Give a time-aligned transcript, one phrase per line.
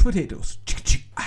[0.00, 0.58] Couch Potatoes.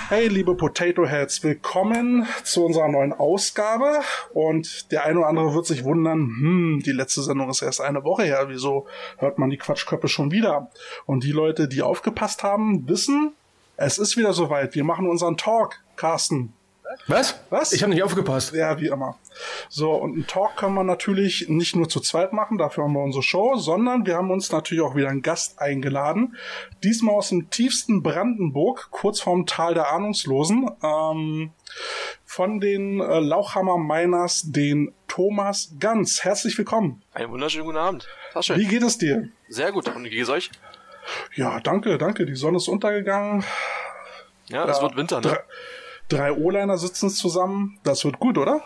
[0.08, 4.00] Hey, liebe Potato Heads, willkommen zu unserer neuen Ausgabe.
[4.32, 8.02] Und der eine oder andere wird sich wundern, hm, die letzte Sendung ist erst eine
[8.04, 8.46] Woche her.
[8.48, 8.86] Wieso
[9.18, 10.70] hört man die Quatschköppe schon wieder?
[11.06, 13.32] Und die Leute, die aufgepasst haben, wissen,
[13.76, 14.74] es ist wieder soweit.
[14.74, 16.52] Wir machen unseren Talk, Carsten.
[17.06, 17.40] Was?
[17.50, 17.72] Was?
[17.72, 18.54] Ich habe nicht aufgepasst.
[18.54, 19.18] Ja, wie immer.
[19.68, 23.02] So, und einen Talk können wir natürlich nicht nur zu zweit machen, dafür haben wir
[23.02, 26.36] unsere Show, sondern wir haben uns natürlich auch wieder einen Gast eingeladen.
[26.82, 30.70] Diesmal aus dem tiefsten Brandenburg, kurz vorm Tal der Ahnungslosen.
[30.82, 31.52] Ähm,
[32.24, 36.24] von den äh, Lauchhammer Miners, den Thomas Ganz.
[36.24, 37.02] Herzlich willkommen.
[37.12, 38.08] Einen wunderschönen guten Abend.
[38.32, 38.56] Tasche.
[38.56, 39.28] Wie geht es dir?
[39.48, 39.88] Sehr gut.
[39.94, 40.50] Und wie geht es euch?
[41.34, 42.26] Ja, danke, danke.
[42.26, 43.44] Die Sonne ist untergegangen.
[44.48, 45.38] Ja, es wird Winter, ne?
[46.08, 47.78] Drei O-Liner sitzen zusammen.
[47.82, 48.62] Das wird gut, oder?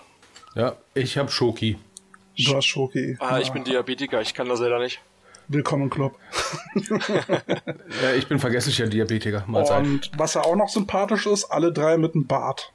[0.55, 1.79] Ja, ich hab Schoki.
[2.37, 3.16] Du hast Schoki.
[3.20, 3.38] Ah, ja.
[3.38, 5.01] ich bin Diabetiker, ich kann das leider nicht.
[5.46, 6.15] Willkommen im Club.
[8.02, 9.45] ja, ich bin vergesslicher Diabetiker.
[9.46, 9.79] Mahlzeit.
[9.79, 12.73] Und was ja auch noch sympathisch ist, alle drei mit einem Bart.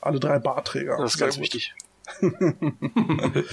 [0.00, 0.98] Alle drei Bartträger.
[0.98, 1.42] Das ist Sehr ganz gut.
[1.44, 1.74] wichtig.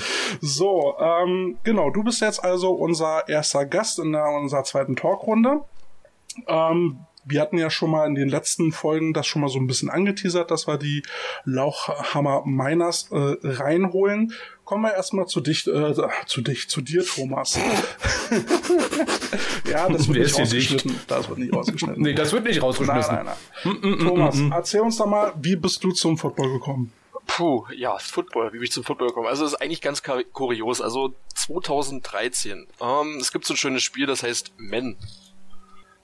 [0.41, 5.61] so, ähm, genau, du bist jetzt also unser erster Gast in der, unserer zweiten Talkrunde.
[6.47, 9.67] Ähm, wir hatten ja schon mal in den letzten Folgen das schon mal so ein
[9.67, 11.03] bisschen angeteasert, dass wir die
[11.45, 14.33] Lauchhammer Miners äh, reinholen.
[14.63, 15.93] Kommen wir erstmal zu dich, äh,
[16.27, 17.57] zu dich, zu dir, Thomas.
[19.69, 20.91] ja, das wird nicht rausgeschnitten.
[20.91, 21.11] Dicht?
[21.11, 22.03] Das wird nicht rausgeschnitten.
[22.03, 23.01] nee, das wird nicht rausgeschnitten.
[23.01, 23.77] Nein, nein, nein.
[23.81, 26.91] Mm, mm, Thomas, mm, erzähl uns doch mal, wie bist du zum Football gekommen?
[27.25, 29.27] Puh, ja, Football, wie bin ich zum Football gekommen?
[29.27, 30.01] Also, das ist eigentlich ganz
[30.33, 30.81] kurios.
[30.81, 32.67] Also, 2013.
[32.81, 34.97] Ähm, es gibt so ein schönes Spiel, das heißt Men.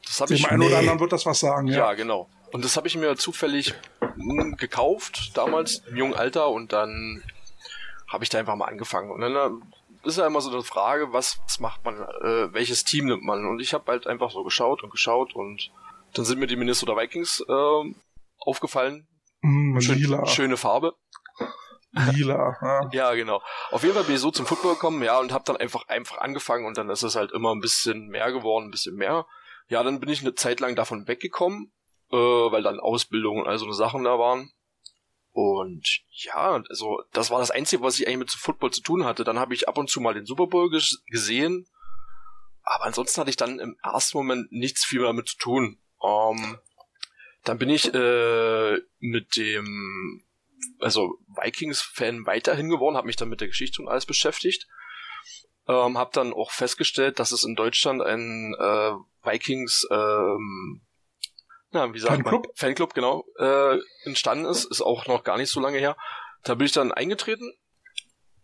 [0.05, 0.43] Das habe ich.
[0.43, 0.67] Dem einen nee.
[0.67, 1.77] oder anderen wird das was sagen, ja.
[1.77, 2.29] Ja, genau.
[2.51, 7.23] Und das habe ich mir zufällig hm, gekauft, damals im jungen Alter, und dann
[8.07, 9.11] habe ich da einfach mal angefangen.
[9.11, 12.83] Und dann äh, ist ja immer so eine Frage, was, was macht man, äh, welches
[12.83, 13.45] Team nimmt man?
[13.45, 15.71] Und ich habe halt einfach so geschaut und geschaut und
[16.13, 17.93] dann sind mir die Minnesota Vikings äh,
[18.39, 19.07] aufgefallen.
[19.41, 20.25] Mm, Schön, lila.
[20.25, 20.93] Schöne Farbe.
[22.13, 22.89] Lila, ja.
[22.91, 23.41] ja, genau.
[23.71, 26.19] Auf jeden Fall bin ich so zum Football gekommen, ja, und habe dann einfach einfach
[26.19, 29.25] angefangen und dann ist es halt immer ein bisschen mehr geworden, ein bisschen mehr.
[29.67, 31.71] Ja, dann bin ich eine Zeit lang davon weggekommen,
[32.11, 34.51] äh, weil dann Ausbildung und all so Sachen da waren.
[35.31, 39.23] Und ja, also das war das Einzige, was ich eigentlich mit Football zu tun hatte.
[39.23, 41.67] Dann habe ich ab und zu mal den Super Bowl gesehen,
[42.63, 45.77] aber ansonsten hatte ich dann im ersten Moment nichts viel damit zu tun.
[46.01, 46.57] Ähm,
[47.43, 50.23] dann bin ich äh, mit dem
[50.79, 54.67] also Vikings-Fan weiterhin geworden, habe mich dann mit der Geschichte und alles beschäftigt.
[55.67, 58.93] Ähm, habe dann auch festgestellt, dass es in Deutschland ein äh,
[59.23, 60.81] Vikings ähm,
[61.71, 62.45] na, wie sagt Fanclub?
[62.45, 62.55] man?
[62.55, 65.97] Fanclub, genau, äh, entstanden ist, ist auch noch gar nicht so lange her.
[66.43, 67.53] Da bin ich dann eingetreten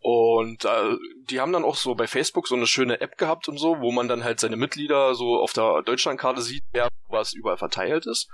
[0.04, 0.98] und äh,
[1.30, 3.92] die haben dann auch so bei Facebook so eine schöne App gehabt und so, wo
[3.92, 8.28] man dann halt seine Mitglieder so auf der Deutschlandkarte sieht, wer was überall verteilt ist.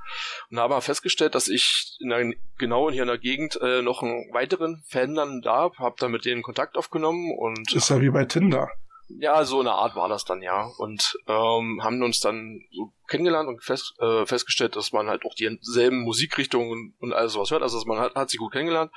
[0.50, 3.82] Und da haben wir festgestellt, dass ich in der, genau hier in der Gegend äh,
[3.82, 7.74] noch einen weiteren Fan dann da habe, hab dann mit denen Kontakt aufgenommen und.
[7.74, 8.70] Ist ja wie bei Tinder.
[9.10, 10.70] Ja, so eine Art war das dann, ja.
[10.78, 15.34] Und ähm, haben uns dann so kennengelernt und fest, äh, festgestellt, dass man halt auch
[15.34, 17.62] dieselben Musikrichtungen und, alles sowas hört.
[17.62, 18.92] Also man hat, hat sie gut kennengelernt.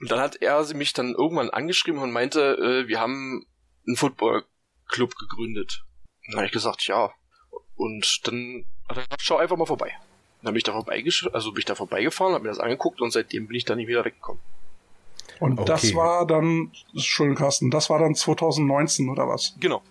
[0.00, 3.46] Und dann hat er mich dann irgendwann angeschrieben und meinte, äh, wir haben
[3.86, 5.84] einen Football-Club gegründet.
[6.26, 7.12] dann habe ich gesagt, ja.
[7.76, 9.92] Und dann hat er gesagt, schau einfach mal vorbei.
[10.42, 13.12] Dann bin ich da vorbeigesch also bin ich da vorbeigefahren, habe mir das angeguckt und
[13.12, 14.42] seitdem bin ich dann nie wieder weggekommen.
[15.40, 15.64] Und okay.
[15.66, 19.54] das war dann, schön Carsten, das war dann 2019 oder was?
[19.58, 19.82] Genau.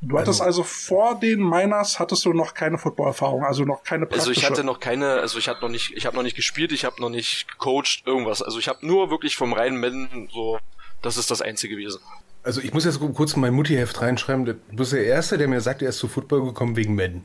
[0.00, 4.06] Du hattest also, also, vor den Miners hattest du noch keine Footballerfahrung, also noch keine
[4.06, 4.30] praktische.
[4.30, 6.72] Also ich hatte noch keine, also ich hatte noch nicht, ich habe noch nicht gespielt,
[6.72, 8.40] ich habe noch nicht gecoacht, irgendwas.
[8.40, 10.58] Also ich habe nur wirklich vom reinen Madden so,
[11.02, 12.00] das ist das einzige gewesen.
[12.44, 14.46] Also ich muss jetzt kurz in mein Mutti-Heft reinschreiben.
[14.46, 17.24] Du bist der Erste, der mir sagt, er ist zu Football gekommen wegen Madden.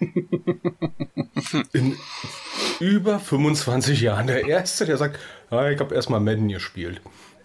[1.72, 1.96] in
[2.80, 4.26] über 25 Jahren.
[4.26, 5.18] Der Erste, der sagt,
[5.50, 7.00] ah, ich habe erstmal Madden gespielt.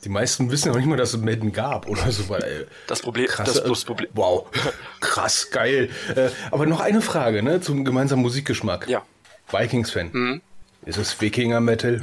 [0.05, 2.29] Die meisten wissen ja auch nicht mal, dass es Madden gab oder so.
[2.29, 4.07] Weil, ey, das Problem, krass, das äh, Problem.
[4.13, 4.45] Wow,
[4.99, 5.89] krass, geil.
[6.15, 8.87] Äh, aber noch eine Frage ne, zum gemeinsamen Musikgeschmack.
[8.87, 9.01] Ja.
[9.49, 10.11] Vikings-Fan.
[10.13, 10.41] Mhm.
[10.85, 12.01] Ist es Wikinger-Metal?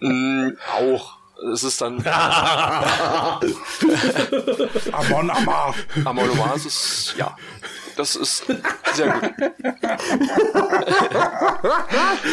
[0.00, 1.16] mm, auch.
[1.52, 1.96] Es ist dann.
[4.92, 5.74] Amon Amar.
[6.04, 7.36] Amon Amar ist, ja.
[7.96, 8.44] Das ist
[8.92, 9.22] sehr gut.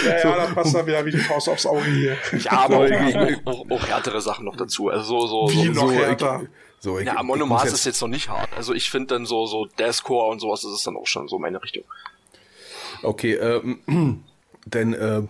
[0.06, 2.18] ja, ja, da passt dann wieder wie die Faust aufs Auge hier.
[2.40, 4.90] Ja, aber auch, auch, auch, härtere Sachen noch dazu.
[4.90, 6.42] Also so, so, wie so, noch so, härter?
[6.80, 8.50] so, ich, ja, Monomaß ist jetzt noch nicht hart.
[8.56, 11.40] Also ich finde dann so, so Deathcore und sowas, das ist dann auch schon so
[11.40, 11.86] meine Richtung.
[13.02, 14.24] Okay, ähm,
[14.66, 15.22] dann äh,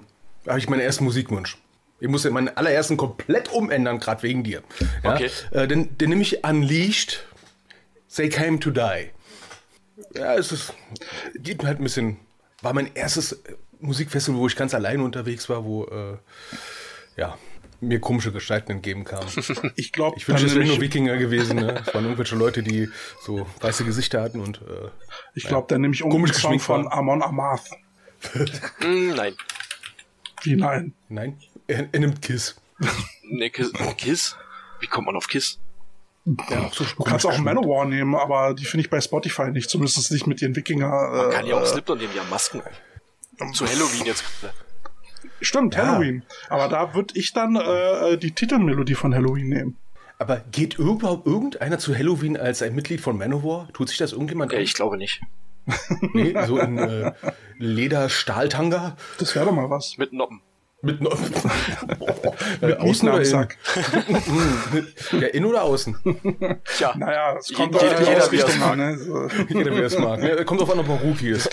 [0.48, 1.58] habe ich meinen ersten Musikwunsch.
[2.00, 4.64] Ich muss ja meinen allerersten komplett umändern, gerade wegen dir.
[5.04, 5.14] Ja?
[5.14, 5.30] Okay.
[5.52, 7.24] Äh, den, den nehme ich Unleashed.
[8.16, 9.10] They came to die
[10.16, 10.74] ja, es ist,
[11.36, 12.18] gibt halt ein bisschen
[12.64, 16.18] war mein erstes äh, Musikfestival, wo ich ganz alleine unterwegs war, wo äh,
[17.18, 17.38] ja,
[17.82, 19.28] mir komische Gestalten entgeben kamen.
[19.76, 21.58] Ich glaube, ich wünsche, es wären nur Wikinger gewesen.
[21.58, 21.84] Ne?
[21.86, 22.90] Es waren irgendwelche Leute, die
[23.22, 24.90] so weiße Gesichter hatten und äh,
[25.36, 27.70] ich glaube, dann nehme ich einen Song von Amon Amarth.
[28.80, 29.36] Mm, nein.
[30.44, 30.94] Wie nein?
[31.10, 31.38] Nein.
[31.68, 32.56] Er, er nimmt Kiss.
[33.30, 33.72] ne, Kiss.
[33.98, 34.38] Kiss?
[34.80, 35.60] Wie kommt man auf Kiss?
[36.26, 40.10] Ja, so du kannst auch Manowar nehmen, aber die finde ich bei Spotify nicht, zumindest
[40.12, 40.88] nicht mit den Wikinger.
[40.90, 42.62] Man kann ja auch äh, Slipknot nehmen, die haben Masken.
[43.54, 44.24] Zu Halloween jetzt.
[45.42, 45.86] Stimmt, ja.
[45.86, 46.24] Halloween.
[46.48, 49.78] Aber da würde ich dann äh, die Titelmelodie von Halloween nehmen.
[50.18, 53.68] Aber geht überhaupt irgendeiner zu Halloween als ein Mitglied von Manowar?
[53.74, 55.22] Tut sich das irgendjemand ja, Ich glaube nicht.
[56.14, 57.12] nee, so in äh,
[57.58, 58.96] Leder-Stahltanga?
[59.18, 59.98] Das wäre doch mal was.
[59.98, 60.42] Mit Noppen.
[60.86, 61.10] Mit, no
[62.62, 63.58] mit außen oder Sack.
[65.14, 65.96] ja, in oder außen?
[66.76, 68.78] Tja, naja, es kommt jeder, jeder, jeder, Richtung an.
[68.78, 68.98] Ne?
[68.98, 69.28] So.
[69.48, 70.22] Jeder, wie es mag.
[70.22, 71.50] Ja, kommt auf an, ob man Rookie ist.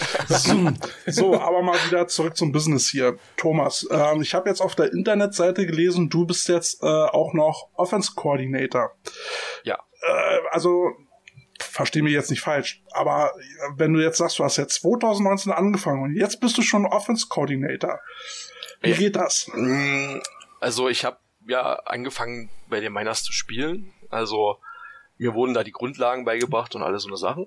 [1.07, 3.19] so, aber mal wieder zurück zum Business hier.
[3.37, 7.69] Thomas, ähm, ich habe jetzt auf der Internetseite gelesen, du bist jetzt äh, auch noch
[7.75, 8.97] Offense Coordinator.
[9.63, 9.79] Ja.
[10.03, 10.91] Äh, also
[11.61, 13.33] verstehe mich jetzt nicht falsch, aber
[13.77, 17.27] wenn du jetzt sagst, du hast jetzt 2019 angefangen und jetzt bist du schon Offense
[17.29, 18.01] Coordinator.
[18.81, 19.51] Wie geht das?
[19.55, 20.19] Mm,
[20.61, 23.93] also ich habe ja angefangen bei den Miners zu spielen.
[24.09, 24.59] Also
[25.19, 27.47] mir wurden da die Grundlagen beigebracht und alles so eine Sachen.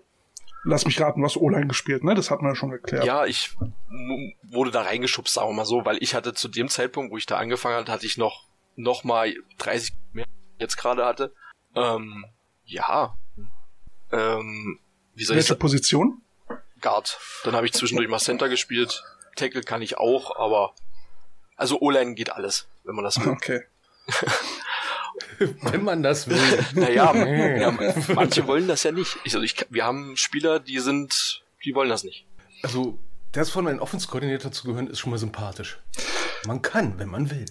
[0.65, 2.15] Lass mich raten, was O-Line gespielt, ne?
[2.15, 3.03] Das hatten wir ja schon geklärt.
[3.03, 3.51] Ja, ich
[4.44, 7.25] wurde da reingeschubst, sagen wir mal so, weil ich hatte zu dem Zeitpunkt, wo ich
[7.25, 10.25] da angefangen hatte, hatte ich noch noch mal 30 mehr
[10.59, 11.33] jetzt gerade hatte.
[11.75, 12.25] Ähm,
[12.65, 13.18] ja.
[14.12, 14.79] Ähm,
[15.15, 16.21] wie soll Welche ich Position?
[16.81, 17.19] Guard.
[17.44, 19.03] Dann habe ich zwischendurch mal Center gespielt.
[19.36, 20.74] Tackle kann ich auch, aber
[21.63, 23.30] also O-Line geht alles, wenn man das will.
[23.30, 23.62] Okay.
[25.62, 26.38] wenn man das will.
[26.74, 27.71] Naja, ja,
[28.13, 29.18] manche wollen das ja nicht.
[29.24, 32.25] Ich, also ich, wir haben Spieler, die sind, die wollen das nicht.
[32.63, 33.00] Also,
[33.31, 35.80] das von einem Offense-Koordinator zu gehören, ist schon mal sympathisch.
[36.45, 37.45] Man kann, wenn man will.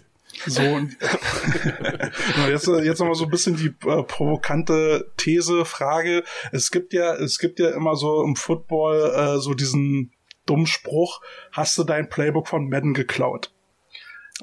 [0.44, 0.61] So,
[2.49, 6.23] jetzt, jetzt nochmal so ein bisschen die äh, provokante These, Frage.
[6.53, 10.12] Es gibt ja, es gibt ja immer so im Football äh, so diesen
[10.44, 11.23] dummen Spruch,
[11.53, 13.53] hast du dein Playbook von Madden geklaut?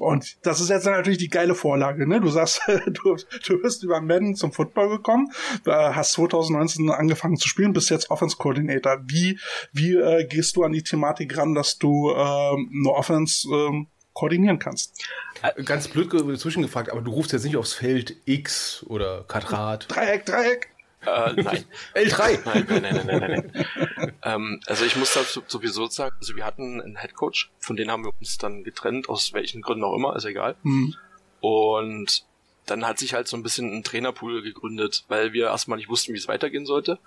[0.00, 2.20] Und das ist jetzt natürlich die geile Vorlage, ne?
[2.20, 3.16] Du sagst, du,
[3.46, 5.30] du bist über Madden zum Football gekommen,
[5.66, 8.98] hast 2019 angefangen zu spielen, bist jetzt Offense Coordinator.
[9.06, 9.38] Wie,
[9.72, 14.58] wie äh, gehst du an die Thematik ran, dass du ähm, eine Offense ähm, koordinieren
[14.58, 15.04] kannst?
[15.42, 19.86] Äh, ganz blöd zwischengefragt, aber du rufst jetzt nicht aufs Feld X oder Quadrat.
[19.88, 20.70] Dreieck, Dreieck.
[21.06, 21.64] Äh, nein.
[21.94, 22.40] L3.
[22.44, 23.52] Nein, nein, nein, nein, nein.
[23.96, 24.12] nein.
[24.22, 28.04] ähm, also ich muss dazu sowieso sagen, also wir hatten einen Headcoach, von dem haben
[28.04, 30.56] wir uns dann getrennt, aus welchen Gründen auch immer, ist egal.
[30.62, 30.94] Mhm.
[31.40, 32.24] Und
[32.66, 36.12] dann hat sich halt so ein bisschen ein Trainerpool gegründet, weil wir erstmal nicht wussten,
[36.12, 36.98] wie es weitergehen sollte.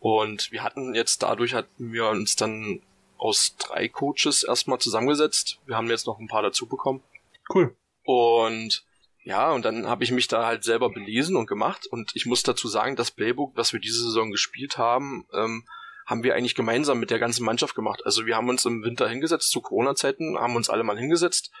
[0.00, 2.80] Und wir hatten jetzt dadurch hatten wir uns dann
[3.18, 5.60] aus drei Coaches erstmal zusammengesetzt.
[5.64, 7.02] Wir haben jetzt noch ein paar dazu bekommen.
[7.48, 7.76] Cool.
[8.02, 8.84] Und
[9.24, 11.86] ja, und dann habe ich mich da halt selber belesen und gemacht.
[11.86, 15.64] Und ich muss dazu sagen, das Playbook, was wir diese Saison gespielt haben, ähm,
[16.06, 18.02] haben wir eigentlich gemeinsam mit der ganzen Mannschaft gemacht.
[18.04, 21.52] Also wir haben uns im Winter hingesetzt, zu Corona-Zeiten, haben uns alle mal hingesetzt.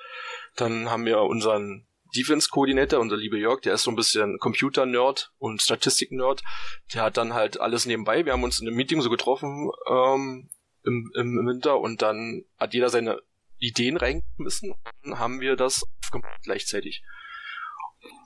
[0.56, 1.86] Dann haben wir unseren
[2.16, 6.42] Defense-Koordinator, unser lieber Jörg, der ist so ein bisschen Computer-Nerd und Statistik-Nerd.
[6.92, 8.26] Der hat dann halt alles nebenbei.
[8.26, 10.50] Wir haben uns in einem Meeting so getroffen ähm,
[10.84, 13.20] im, im Winter und dann hat jeder seine
[13.58, 17.02] Ideen reingeschmissen und dann haben wir das aufgemacht gleichzeitig.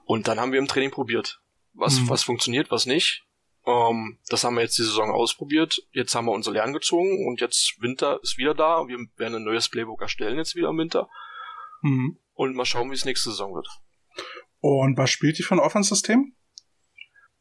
[0.06, 1.40] Und dann haben wir im Training probiert,
[1.74, 2.08] was, mhm.
[2.08, 3.24] was funktioniert, was nicht.
[3.66, 5.82] Ähm, das haben wir jetzt die Saison ausprobiert.
[5.90, 8.86] Jetzt haben wir unser Lernen gezogen und jetzt Winter ist wieder da.
[8.86, 11.08] Wir werden ein neues Playbook erstellen jetzt wieder im Winter.
[11.82, 12.18] Mhm.
[12.34, 13.68] Und mal schauen, wie es nächste Saison wird.
[14.60, 16.36] Und was spielt ihr für ein Offense-System?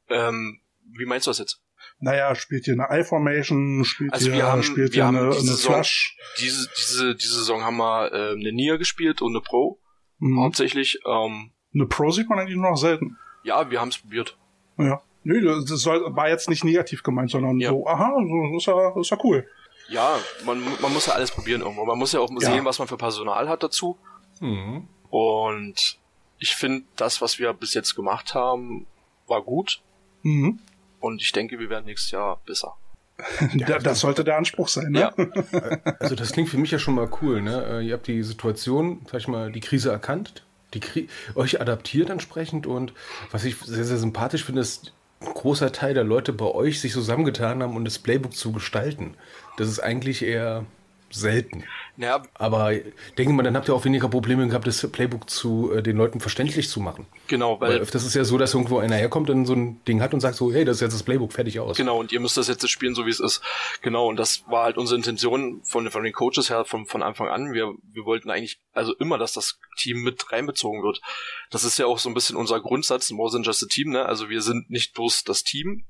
[0.10, 0.62] Ähm,
[0.98, 1.62] wie meinst du das jetzt?
[2.00, 5.30] Naja, spielt ihr eine I-Formation, spielt also ihr, wir haben, spielt wir ihr haben eine,
[5.30, 6.18] diese eine Saison, Flush?
[6.40, 9.80] Diese, diese, diese Saison haben wir äh, eine Nia gespielt und eine Pro.
[10.18, 10.40] Mhm.
[10.40, 11.00] Hauptsächlich.
[11.06, 13.18] Ähm, eine Pro sieht man eigentlich nur noch selten.
[13.44, 14.36] Ja, wir haben es probiert.
[14.78, 15.02] Ja.
[15.24, 17.70] Nö, das soll, war jetzt nicht negativ gemeint, sondern ja.
[17.70, 18.16] so, aha,
[18.56, 19.48] ist ja, ist ja cool.
[19.88, 21.86] Ja, man, man muss ja alles probieren irgendwo.
[21.86, 22.40] Man muss ja auch ja.
[22.40, 23.98] sehen, was man für Personal hat dazu.
[24.40, 24.88] Mhm.
[25.10, 25.98] Und
[26.40, 28.86] ich finde, das, was wir bis jetzt gemacht haben,
[29.28, 29.82] war gut.
[30.24, 30.60] Mhm.
[31.00, 32.76] Und ich denke, wir werden nächstes Jahr besser.
[33.54, 35.00] Ja, das sollte der Anspruch sein, ne?
[35.00, 35.14] Ja.
[36.00, 37.66] Also das klingt für mich ja schon mal cool, ne?
[37.66, 40.45] Äh, ihr habt die Situation, sag ich mal, die Krise erkannt,
[40.76, 42.94] die euch adaptiert entsprechend und
[43.32, 46.92] was ich sehr, sehr sympathisch finde, ist, ein großer Teil der Leute bei euch sich
[46.92, 49.16] zusammengetan haben, um das Playbook zu gestalten.
[49.58, 50.66] Das ist eigentlich eher
[51.10, 51.64] selten.
[51.98, 52.24] Naja.
[52.34, 52.74] Aber
[53.18, 56.20] denke mal, dann habt ihr auch weniger Probleme gehabt, das Playbook zu äh, den Leuten
[56.20, 57.06] verständlich zu machen.
[57.28, 60.02] Genau, weil, weil das ist ja so, dass irgendwo einer herkommt und so ein Ding
[60.02, 61.78] hat und sagt so, hey, das ist jetzt das Playbook fertig aus.
[61.78, 63.42] Genau, und ihr müsst das jetzt spielen, so wie es ist.
[63.82, 67.30] Genau, und das war halt unsere Intention von, von den Coaches her von, von Anfang
[67.30, 67.54] an.
[67.54, 71.02] Wir, wir wollten eigentlich also immer, dass das Team mit reinbezogen wird.
[71.50, 74.06] Das ist ja auch so ein bisschen unser Grundsatz, more than just a team, ne?
[74.06, 75.86] Also wir sind nicht bloß das Team,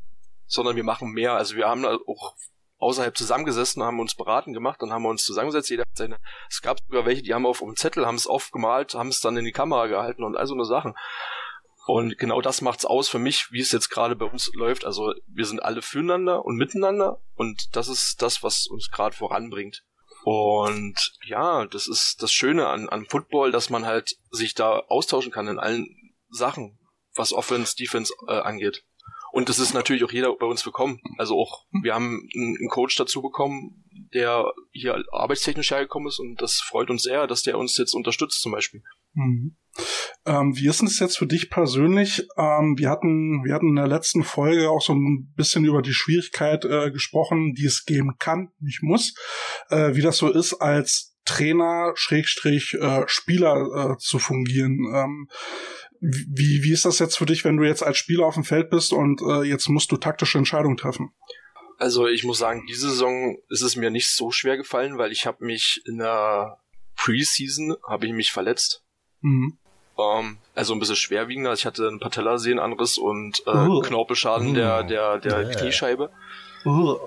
[0.46, 1.34] sondern wir machen mehr.
[1.34, 2.36] Also wir haben auch
[2.78, 6.18] außerhalb zusammengesessen, haben uns beraten gemacht, dann haben wir uns zusammengesetzt, jeder hat seine,
[6.50, 9.38] es gab sogar welche, die haben auf einem Zettel, haben es aufgemalt, haben es dann
[9.38, 10.94] in die Kamera gehalten und all so eine Sachen.
[11.88, 14.86] Und genau das macht's aus für mich, wie es jetzt gerade bei uns läuft.
[14.86, 19.84] Also wir sind alle füreinander und miteinander und das ist das, was uns gerade voranbringt.
[20.24, 25.32] Und ja, das ist das Schöne an, an Football, dass man halt sich da austauschen
[25.32, 26.80] kann in allen Sachen,
[27.14, 28.84] was Offense, Defense äh, angeht.
[29.36, 31.02] Und das ist natürlich auch jeder bei uns bekommen.
[31.18, 36.62] Also auch, wir haben einen Coach dazu bekommen, der hier arbeitstechnisch hergekommen ist und das
[36.62, 38.82] freut uns sehr, dass der uns jetzt unterstützt zum Beispiel.
[39.14, 39.58] Mhm.
[40.26, 42.26] Ähm, wie ist es jetzt für dich persönlich?
[42.38, 45.94] Ähm, wir hatten, wir hatten in der letzten Folge auch so ein bisschen über die
[45.94, 49.16] Schwierigkeit äh, gesprochen, die es geben kann, nicht muss,
[49.70, 54.80] äh, wie das so ist, als Trainer, Schrägstrich, äh, Spieler äh, zu fungieren.
[54.94, 55.28] Ähm,
[56.08, 58.70] wie, wie ist das jetzt für dich, wenn du jetzt als Spieler auf dem Feld
[58.70, 61.12] bist und äh, jetzt musst du taktische Entscheidungen treffen?
[61.78, 65.26] Also ich muss sagen, diese Saison ist es mir nicht so schwer gefallen, weil ich
[65.26, 66.60] habe mich in der
[66.96, 68.84] Preseason habe ich mich verletzt.
[69.22, 69.58] Mhm.
[69.98, 71.54] Ähm, also ein bisschen schwerwiegender.
[71.54, 73.82] Ich hatte einen Patellasehnenanriss und äh, uh.
[73.82, 74.54] Knorpelschaden uh.
[74.54, 75.54] der der der yeah.
[75.54, 76.12] Kniescheibe.
[76.66, 76.98] Uh.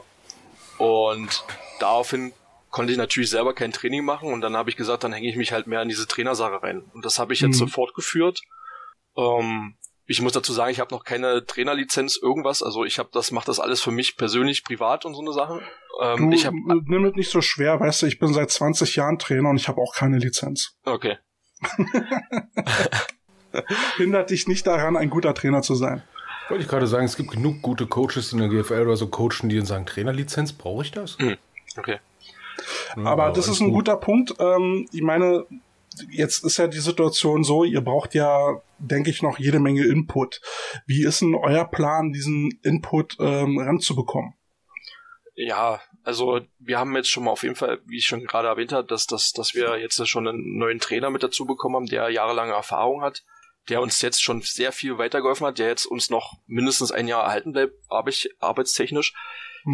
[0.78, 1.44] Und
[1.80, 2.32] daraufhin
[2.70, 5.36] konnte ich natürlich selber kein Training machen und dann habe ich gesagt, dann hänge ich
[5.36, 6.82] mich halt mehr in diese Trainersache rein.
[6.92, 7.66] Und das habe ich jetzt mhm.
[7.66, 8.42] sofort geführt
[9.18, 9.74] ähm,
[10.06, 12.62] ich muss dazu sagen, ich habe noch keine Trainerlizenz, irgendwas.
[12.62, 15.60] Also ich habe das, mache das alles für mich persönlich, privat und so eine Sache.
[16.00, 18.96] Ähm, du, ich hab, nimm es nicht so schwer, weißt du, ich bin seit 20
[18.96, 20.76] Jahren Trainer und ich habe auch keine Lizenz.
[20.86, 21.18] Okay.
[23.96, 26.02] Hindert dich nicht daran, ein guter Trainer zu sein.
[26.48, 29.48] Wollte ich gerade sagen, es gibt genug gute Coaches in der GFL oder so Coachen,
[29.48, 31.18] die dann sagen, Trainerlizenz, brauche ich das?
[31.18, 31.36] Mhm.
[31.76, 31.98] Okay.
[32.96, 33.86] Aber das ist ein gut.
[33.86, 34.34] guter Punkt.
[34.38, 35.46] Ähm, ich meine,
[36.10, 40.40] jetzt ist ja die Situation so, ihr braucht ja, denke ich, noch jede Menge Input.
[40.86, 44.34] Wie ist denn euer Plan, diesen Input ähm, ranzubekommen?
[45.34, 48.72] Ja, also wir haben jetzt schon mal auf jeden Fall, wie ich schon gerade erwähnt
[48.72, 52.08] habe, dass, dass, dass wir jetzt schon einen neuen Trainer mit dazu bekommen haben, der
[52.08, 53.24] jahrelange Erfahrung hat,
[53.68, 57.24] der uns jetzt schon sehr viel weitergeholfen hat, der jetzt uns noch mindestens ein Jahr
[57.24, 59.14] erhalten bleibt, arbeitstechnisch.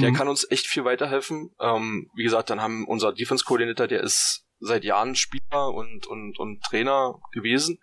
[0.00, 0.14] Der mhm.
[0.14, 1.54] kann uns echt viel weiterhelfen.
[1.60, 6.62] Ähm, wie gesagt, dann haben unser Defense-Koordinator, der ist seit Jahren Spieler und, und, und
[6.62, 7.80] Trainer gewesen.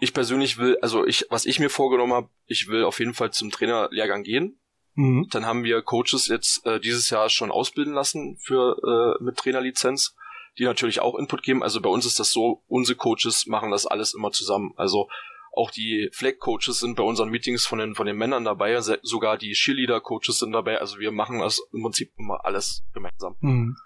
[0.00, 3.30] Ich persönlich will, also ich, was ich mir vorgenommen habe, ich will auf jeden Fall
[3.30, 4.58] zum Trainerlehrgang gehen.
[4.94, 5.28] Mhm.
[5.30, 10.14] Dann haben wir Coaches jetzt äh, dieses Jahr schon ausbilden lassen für äh, mit Trainerlizenz,
[10.58, 11.62] die natürlich auch Input geben.
[11.62, 14.74] Also bei uns ist das so, unsere Coaches machen das alles immer zusammen.
[14.76, 15.08] Also
[15.54, 19.52] auch die Flag-Coaches sind bei unseren Meetings von den, von den Männern dabei, sogar die
[19.52, 20.78] Cheerleader-Coaches sind dabei.
[20.80, 23.36] Also wir machen das im Prinzip immer alles gemeinsam.
[23.40, 23.76] Mhm.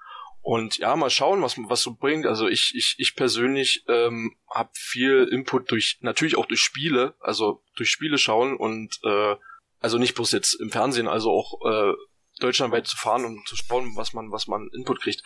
[0.46, 2.24] Und ja, mal schauen, was was so bringt.
[2.24, 7.64] Also ich ich ich persönlich ähm, habe viel Input durch natürlich auch durch Spiele, also
[7.74, 9.34] durch Spiele schauen und äh,
[9.80, 11.94] also nicht bloß jetzt im Fernsehen, also auch äh,
[12.38, 15.24] deutschlandweit zu fahren und zu schauen, was man was man Input kriegt.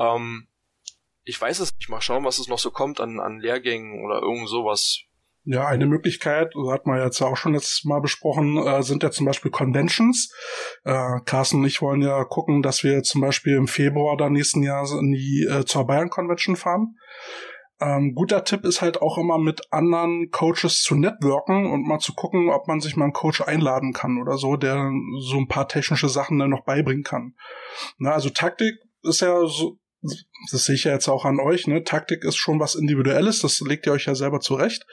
[0.00, 0.48] Ähm,
[1.22, 1.88] ich weiß es nicht.
[1.88, 5.02] Mal schauen, was es noch so kommt an an Lehrgängen oder irgend sowas.
[5.52, 9.26] Ja, eine Möglichkeit, hat man jetzt auch schon letztes Mal besprochen, äh, sind ja zum
[9.26, 10.32] Beispiel Conventions.
[10.84, 14.62] Äh, Carsten und ich wollen ja gucken, dass wir zum Beispiel im Februar dann nächsten
[14.62, 16.94] Jahr in die, äh, zur Bayern Convention fahren.
[17.80, 22.14] Ähm, guter Tipp ist halt auch immer mit anderen Coaches zu networken und mal zu
[22.14, 25.66] gucken, ob man sich mal einen Coach einladen kann oder so, der so ein paar
[25.66, 27.34] technische Sachen dann noch beibringen kann.
[27.98, 31.84] Na, also Taktik ist ja so, das sehe ich ja jetzt auch an euch, ne?
[31.84, 34.86] Taktik ist schon was Individuelles, das legt ihr euch ja selber zurecht.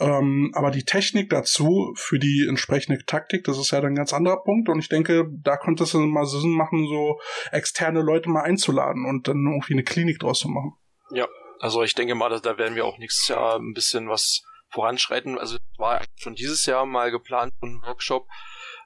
[0.00, 4.12] Ähm, aber die Technik dazu für die entsprechende Taktik, das ist ja dann ein ganz
[4.12, 4.68] anderer Punkt.
[4.68, 7.20] Und ich denke, da könnte es mal Sinn machen, so
[7.52, 10.72] externe Leute mal einzuladen und dann irgendwie eine Klinik draus zu machen.
[11.10, 11.28] Ja,
[11.60, 15.38] also ich denke mal, da werden wir auch nächstes Jahr ein bisschen was voranschreiten.
[15.38, 18.26] Also war schon dieses Jahr mal geplant, ein Workshop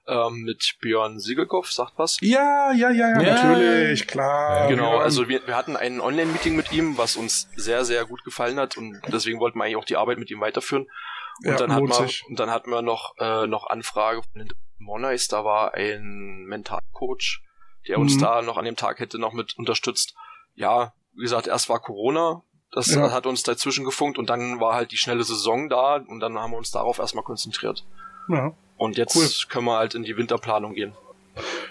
[0.06, 2.18] ähm, mit Björn Siegelkopf, sagt was?
[2.20, 4.68] Ja, ja, ja, ja, natürlich, klar.
[4.68, 8.58] Genau, also wir, wir hatten ein Online-Meeting mit ihm, was uns sehr, sehr gut gefallen
[8.58, 10.86] hat und deswegen wollten wir eigentlich auch die Arbeit mit ihm weiterführen.
[11.44, 14.48] Und ja, dann hatten wir, und dann hatten wir noch, äh, noch Anfrage von den
[14.78, 17.42] Monais, da war ein Mentalcoach,
[17.88, 18.20] der uns mhm.
[18.20, 20.14] da noch an dem Tag hätte noch mit unterstützt.
[20.54, 22.42] Ja, wie gesagt, erst war Corona,
[22.72, 23.10] das ja.
[23.10, 26.52] hat uns dazwischen gefunkt und dann war halt die schnelle Saison da und dann haben
[26.52, 27.84] wir uns darauf erstmal konzentriert.
[28.28, 28.54] Ja.
[28.82, 29.28] Und jetzt cool.
[29.48, 30.92] können wir halt in die Winterplanung gehen.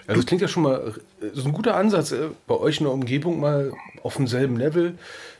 [0.06, 0.94] Also es klingt ja schon mal
[1.34, 4.94] so ein guter Ansatz, äh, bei euch in der Umgebung mal auf demselben Level,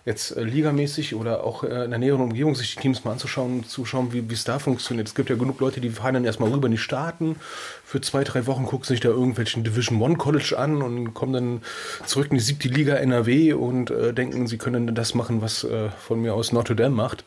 [0.05, 3.65] jetzt äh, ligamäßig oder auch äh, in der näheren Umgebung, sich die Teams mal anzuschauen,
[3.65, 5.09] zu schauen, wie es da funktioniert.
[5.09, 7.37] Es gibt ja genug Leute, die fahren dann erstmal rüber in die Staaten
[7.87, 11.63] für zwei, drei Wochen, gucken sich da irgendwelchen Division One College an und kommen dann
[12.05, 15.89] zurück in die siebte Liga NRW und äh, denken, sie können das machen, was äh,
[15.89, 17.25] von mir aus Notre Dame macht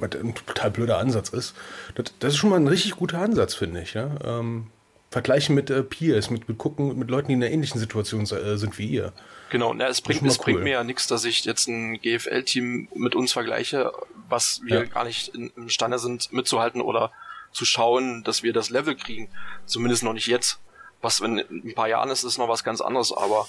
[0.00, 1.54] was ein total blöder Ansatz ist.
[1.94, 3.94] Das, das, ist schon mal ein richtig guter Ansatz, finde ich.
[3.94, 4.10] Ja?
[4.24, 4.66] Ähm,
[5.10, 8.56] vergleichen mit äh, Peers, mit, mit gucken, mit Leuten, die in einer ähnlichen Situation äh,
[8.56, 9.12] sind wie ihr.
[9.50, 10.44] Genau, na, es bringt, es cool.
[10.44, 13.92] bringt mir ja nichts, dass ich jetzt ein GFL-Team mit uns vergleiche,
[14.28, 14.84] was wir ja.
[14.84, 17.10] gar nicht in, imstande sind mitzuhalten oder
[17.52, 19.28] zu schauen, dass wir das Level kriegen.
[19.66, 20.60] Zumindest noch nicht jetzt.
[21.02, 23.46] Was in ein paar Jahren ist, ist noch was ganz anderes, aber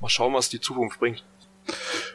[0.00, 1.24] mal schauen, was die Zukunft bringt.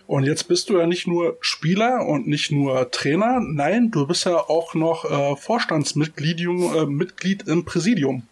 [0.08, 4.26] Und jetzt bist du ja nicht nur Spieler und nicht nur Trainer, nein, du bist
[4.26, 8.28] ja auch noch äh, Vorstandsmitglied äh, Mitglied im Präsidium.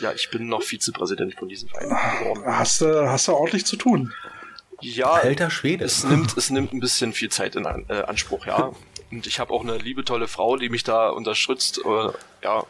[0.00, 2.42] Ja, ich bin noch Vizepräsident von diesem Verein geworden.
[2.46, 4.12] Hast du hast du ordentlich zu tun?
[4.80, 5.84] Ja, alter Schwede.
[5.84, 8.72] Es nimmt es nimmt ein bisschen viel Zeit in äh, Anspruch, ja.
[9.10, 12.10] Und ich habe auch eine liebe tolle Frau, die mich da unterstützt, äh,
[12.42, 12.64] ja,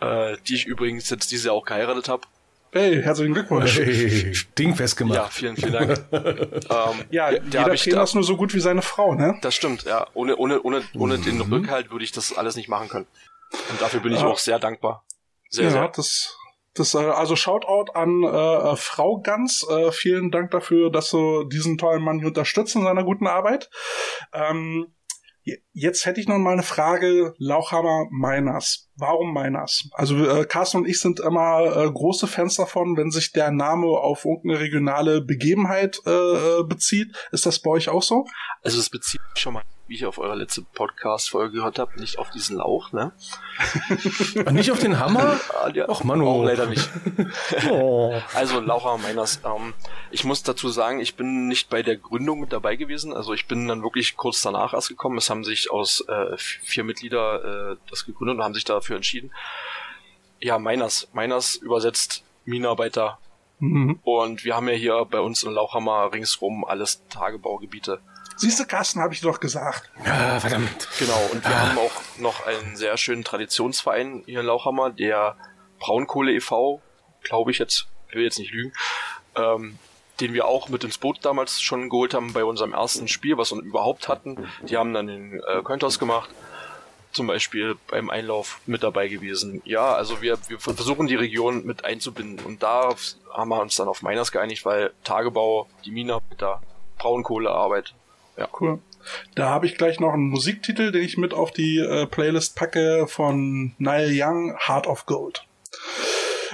[0.00, 2.22] äh, die ich übrigens jetzt diese Jahr auch geheiratet habe.
[2.70, 3.78] Hey, herzlichen Glückwunsch.
[3.78, 5.16] Hey, Ding festgemacht.
[5.16, 6.04] Ja, vielen, vielen Dank.
[6.12, 9.38] ähm, ja, jeder Trainer ist nur so gut wie seine Frau, ne?
[9.40, 10.06] Das stimmt, ja.
[10.12, 11.22] Ohne, ohne, ohne, ohne mhm.
[11.22, 13.06] den Rückhalt würde ich das alles nicht machen können.
[13.70, 14.26] Und dafür bin ich ja.
[14.26, 15.04] auch sehr dankbar.
[15.48, 15.88] Sehr, ja, sehr.
[15.88, 16.36] das,
[16.74, 19.66] das, äh, also Shoutout an äh, Frau Ganz.
[19.68, 23.70] Äh, vielen Dank dafür, dass du diesen tollen Mann unterstützt in seiner guten Arbeit.
[24.34, 24.88] Ähm,
[25.72, 28.88] Jetzt hätte ich noch mal eine Frage, Lauchhammer Miners.
[28.96, 29.88] Warum Miners?
[29.92, 33.86] Also äh, Carsten und ich sind immer äh, große Fans davon, wenn sich der Name
[33.86, 37.16] auf irgendeine regionale Begebenheit äh, äh bezieht.
[37.32, 38.26] Ist das bei euch auch so?
[38.62, 42.18] Also es bezieht sich schon mal wie ich auf eurer letzte Podcast-Folge gehört habe, nicht
[42.18, 43.12] auf diesen Lauch, ne?
[44.52, 45.40] nicht auf den Hammer?
[45.74, 46.28] ja, Ach, Manu.
[46.28, 46.88] Auch leider nicht.
[47.70, 48.14] oh.
[48.34, 49.72] Also Laura Meiners, ähm,
[50.10, 53.14] ich muss dazu sagen, ich bin nicht bei der Gründung mit dabei gewesen.
[53.14, 55.16] Also ich bin dann wirklich kurz danach erst gekommen.
[55.16, 59.32] Es haben sich aus äh, vier Mitglieder äh, das gegründet und haben sich dafür entschieden.
[60.38, 61.08] Ja, Meiners.
[61.14, 63.18] Meiners übersetzt Minenarbeiter.
[63.58, 63.98] Mhm.
[64.02, 68.00] Und wir haben ja hier bei uns in Lauchhammer ringsrum alles Tagebaugebiete.
[68.38, 69.90] Siehst du, Carsten, habe ich doch gesagt.
[70.06, 70.88] Ja, verdammt.
[71.00, 71.68] Genau, und wir ah.
[71.68, 75.36] haben auch noch einen sehr schönen Traditionsverein hier in Lauchhammer, der
[75.80, 76.80] Braunkohle e.V.,
[77.24, 78.72] glaube ich jetzt, ich will jetzt nicht lügen,
[79.34, 79.76] ähm,
[80.20, 83.50] den wir auch mit ins Boot damals schon geholt haben bei unserem ersten Spiel, was
[83.50, 84.48] wir überhaupt hatten.
[84.62, 86.30] Die haben dann den äh, Cointos gemacht,
[87.10, 89.62] zum Beispiel beim Einlauf mit dabei gewesen.
[89.64, 92.94] Ja, also wir, wir versuchen die Region mit einzubinden und da
[93.32, 96.62] haben wir uns dann auf Miners geeinigt, weil Tagebau, die Mine, da
[96.98, 97.94] Braunkohlearbeit
[98.38, 98.48] ja.
[98.58, 98.78] Cool.
[99.34, 103.06] Da habe ich gleich noch einen Musiktitel, den ich mit auf die äh, Playlist packe
[103.08, 105.46] von Neil Young, Heart of Gold.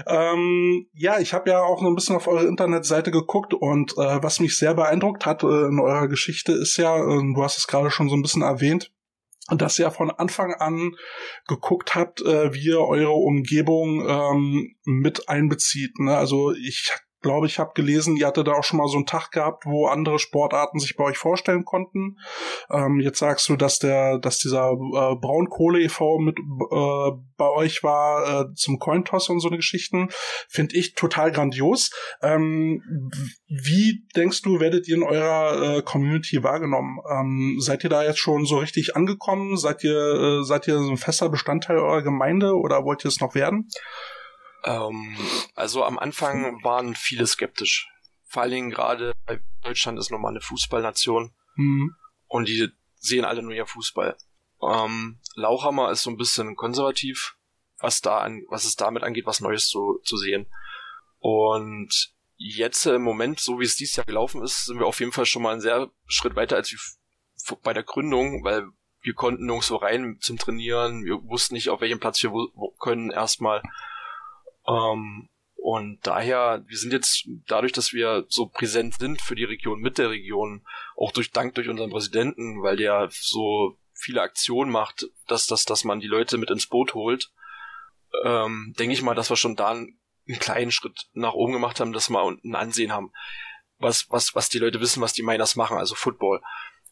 [0.07, 4.41] Ähm, ja, ich habe ja auch ein bisschen auf eure Internetseite geguckt und äh, was
[4.41, 7.91] mich sehr beeindruckt hat äh, in eurer Geschichte ist ja, äh, du hast es gerade
[7.91, 8.91] schon so ein bisschen erwähnt,
[9.49, 10.97] dass ihr von Anfang an
[11.47, 15.99] geguckt habt, äh, wie ihr eure Umgebung ähm, mit einbezieht.
[15.99, 16.17] Ne?
[16.17, 16.93] Also ich
[17.25, 19.87] glaube, ich habe gelesen, ihr hattet da auch schon mal so einen Tag gehabt, wo
[19.87, 22.19] andere Sportarten sich bei euch vorstellen konnten.
[22.71, 26.19] Ähm, jetzt sagst du, dass der, dass dieser äh, Braunkohle e.V.
[26.19, 30.11] mit äh, bei euch war äh, zum Cointoss und so eine Geschichten.
[30.49, 31.91] Finde ich total grandios.
[32.23, 32.83] Ähm,
[33.49, 36.99] wie denkst du, werdet ihr in eurer äh, Community wahrgenommen?
[37.11, 39.57] Ähm, seid ihr da jetzt schon so richtig angekommen?
[39.57, 43.21] Seid ihr, äh, seid ihr so ein fester Bestandteil eurer Gemeinde oder wollt ihr es
[43.21, 43.71] noch werden?
[44.65, 45.17] Ähm,
[45.55, 47.89] also am Anfang waren viele skeptisch.
[48.25, 49.13] Vor allen Dingen gerade,
[49.63, 51.95] Deutschland ist nochmal eine Fußballnation mhm.
[52.27, 54.17] und die sehen alle nur ihr Fußball.
[54.63, 57.37] Ähm, Lauchhammer ist so ein bisschen konservativ,
[57.79, 60.47] was da an, was es damit angeht, was Neues zu, zu sehen.
[61.19, 65.13] Und jetzt im Moment, so wie es dieses Jahr gelaufen ist, sind wir auf jeden
[65.13, 66.75] Fall schon mal einen sehr Schritt weiter als
[67.63, 68.67] bei der Gründung, weil
[69.01, 72.33] wir konnten nirgendwo rein zum Trainieren, wir wussten nicht, auf welchem Platz wir
[72.81, 73.63] können erstmal.
[74.67, 79.81] Ähm, und daher, wir sind jetzt dadurch, dass wir so präsent sind für die Region,
[79.81, 85.07] mit der Region, auch durch Dank durch unseren Präsidenten, weil der so viele Aktionen macht,
[85.27, 87.33] dass, dass, dass man die Leute mit ins Boot holt,
[88.25, 89.99] ähm, denke ich mal, dass wir schon da einen,
[90.29, 93.13] einen kleinen Schritt nach oben gemacht haben, dass wir ein Ansehen haben,
[93.79, 96.43] was, was, was die Leute wissen, was die Miners machen, also Football.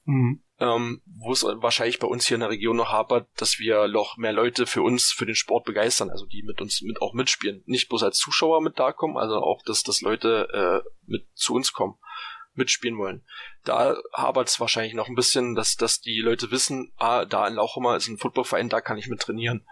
[0.05, 0.43] Mhm.
[0.59, 4.17] Ähm, wo es wahrscheinlich bei uns hier in der Region noch hapert, dass wir noch
[4.17, 7.62] mehr Leute für uns, für den Sport begeistern, also die mit uns mit auch mitspielen.
[7.67, 11.55] Nicht bloß als Zuschauer mit da kommen, also auch, dass, dass Leute äh, mit zu
[11.55, 11.99] uns kommen,
[12.55, 13.25] mitspielen wollen.
[13.65, 17.55] Da hapert es wahrscheinlich noch ein bisschen, dass, dass die Leute wissen, ah, da in
[17.55, 19.67] Lauchhammer ist ein Footballverein, da kann ich mit trainieren.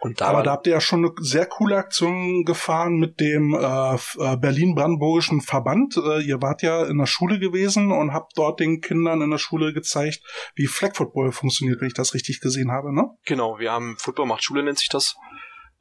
[0.00, 3.54] Und da Aber da habt ihr ja schon eine sehr coole Aktion gefahren mit dem
[3.54, 5.96] äh, äh, Berlin-Brandenburgischen Verband.
[5.96, 9.38] Äh, ihr wart ja in der Schule gewesen und habt dort den Kindern in der
[9.38, 10.20] Schule gezeigt,
[10.54, 13.10] wie Flag Football funktioniert, wenn ich das richtig gesehen habe, ne?
[13.24, 15.16] Genau, wir haben Football macht Schule nennt sich das.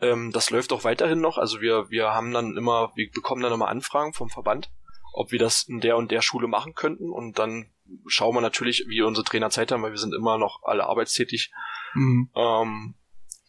[0.01, 1.38] Ähm, das läuft auch weiterhin noch.
[1.38, 4.71] Also wir wir haben dann immer, wir bekommen dann immer Anfragen vom Verband,
[5.13, 7.71] ob wir das in der und der Schule machen könnten und dann
[8.08, 11.51] schauen wir natürlich, wie unsere Trainer Zeit haben, weil wir sind immer noch alle arbeitstätig.
[11.93, 12.30] Mhm.
[12.36, 12.95] Ähm,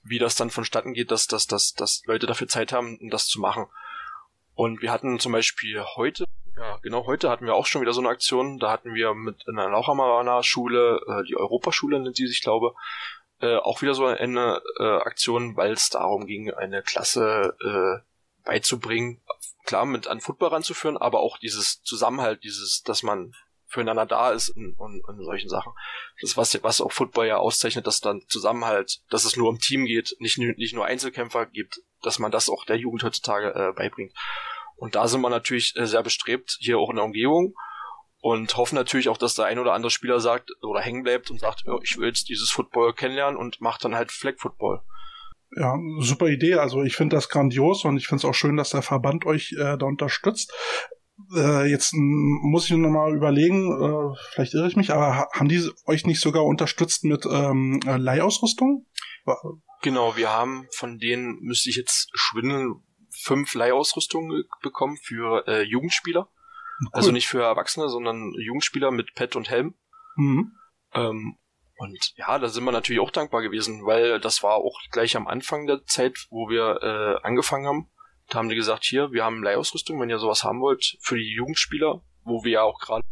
[0.09, 3.40] wie das dann vonstatten geht, dass, dass, dass, dass Leute dafür Zeit haben, das zu
[3.40, 3.66] machen.
[4.55, 6.25] Und wir hatten zum Beispiel heute,
[6.57, 8.59] ja genau, heute hatten wir auch schon wieder so eine Aktion.
[8.59, 12.75] Da hatten wir mit in einer Lauchamaraner Schule, äh, die Europaschule nennt sie sich, glaube
[13.40, 18.03] äh, auch wieder so eine äh, Aktion, weil es darum ging, eine Klasse äh,
[18.45, 19.21] beizubringen,
[19.64, 23.35] klar mit an Football ranzuführen, aber auch dieses Zusammenhalt, dieses, dass man
[23.66, 25.72] füreinander da ist und, und, und solchen Sachen.
[26.20, 29.85] Das was, was auch Football ja auszeichnet, dass dann Zusammenhalt, dass es nur um Team
[29.85, 34.12] geht, nicht, nicht nur Einzelkämpfer gibt, dass man das auch der Jugend heutzutage äh, beibringt.
[34.76, 37.55] Und da sind wir natürlich äh, sehr bestrebt, hier auch in der Umgebung
[38.20, 41.40] und hoffen natürlich auch, dass der ein oder andere Spieler sagt oder hängen bleibt und
[41.40, 44.81] sagt, oh, ich will jetzt dieses Football kennenlernen und macht dann halt Flag Football.
[45.57, 46.55] Ja, super Idee.
[46.55, 49.52] Also ich finde das grandios und ich finde es auch schön, dass der Verband euch
[49.52, 50.52] äh, da unterstützt
[51.35, 55.68] äh, jetzt muss ich noch mal überlegen, äh, vielleicht irre ich mich, aber haben die
[55.87, 58.87] euch nicht sogar unterstützt mit ähm, äh, Leihausrüstung?
[59.83, 66.29] Genau, wir haben von denen, müsste ich jetzt schwindeln, fünf Leihausrüstungen bekommen für äh, Jugendspieler.
[66.81, 66.88] Cool.
[66.92, 69.74] Also nicht für Erwachsene, sondern Jugendspieler mit Pet und Helm.
[70.16, 70.52] Mhm.
[70.92, 71.38] Ähm,
[71.79, 75.26] und ja, da sind wir natürlich auch dankbar gewesen, weil das war auch gleich am
[75.26, 77.90] Anfang der Zeit, wo wir äh, angefangen haben.
[78.29, 81.33] Da haben die gesagt, hier, wir haben Leihausrüstung, wenn ihr sowas haben wollt, für die
[81.33, 83.05] Jugendspieler, wo wir ja auch gerade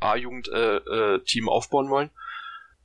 [0.00, 2.10] A-Jugend-Team äh, äh, aufbauen wollen.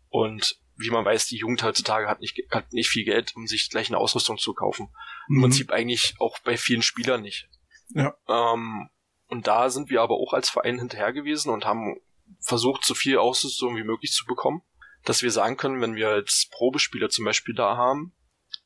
[0.10, 3.70] Und wie man weiß, die Jugend heutzutage hat nicht, hat nicht viel Geld, um sich
[3.70, 4.90] gleich eine Ausrüstung zu kaufen.
[5.28, 5.36] Mhm.
[5.36, 7.50] Im Prinzip eigentlich auch bei vielen Spielern nicht.
[7.90, 8.16] Ja.
[8.28, 8.90] Ähm,
[9.28, 11.98] und da sind wir aber auch als Verein hinterher gewesen und haben
[12.40, 14.62] versucht, so viel Ausrüstung wie möglich zu bekommen,
[15.04, 18.16] dass wir sagen können, wenn wir jetzt Probespieler zum Beispiel da haben,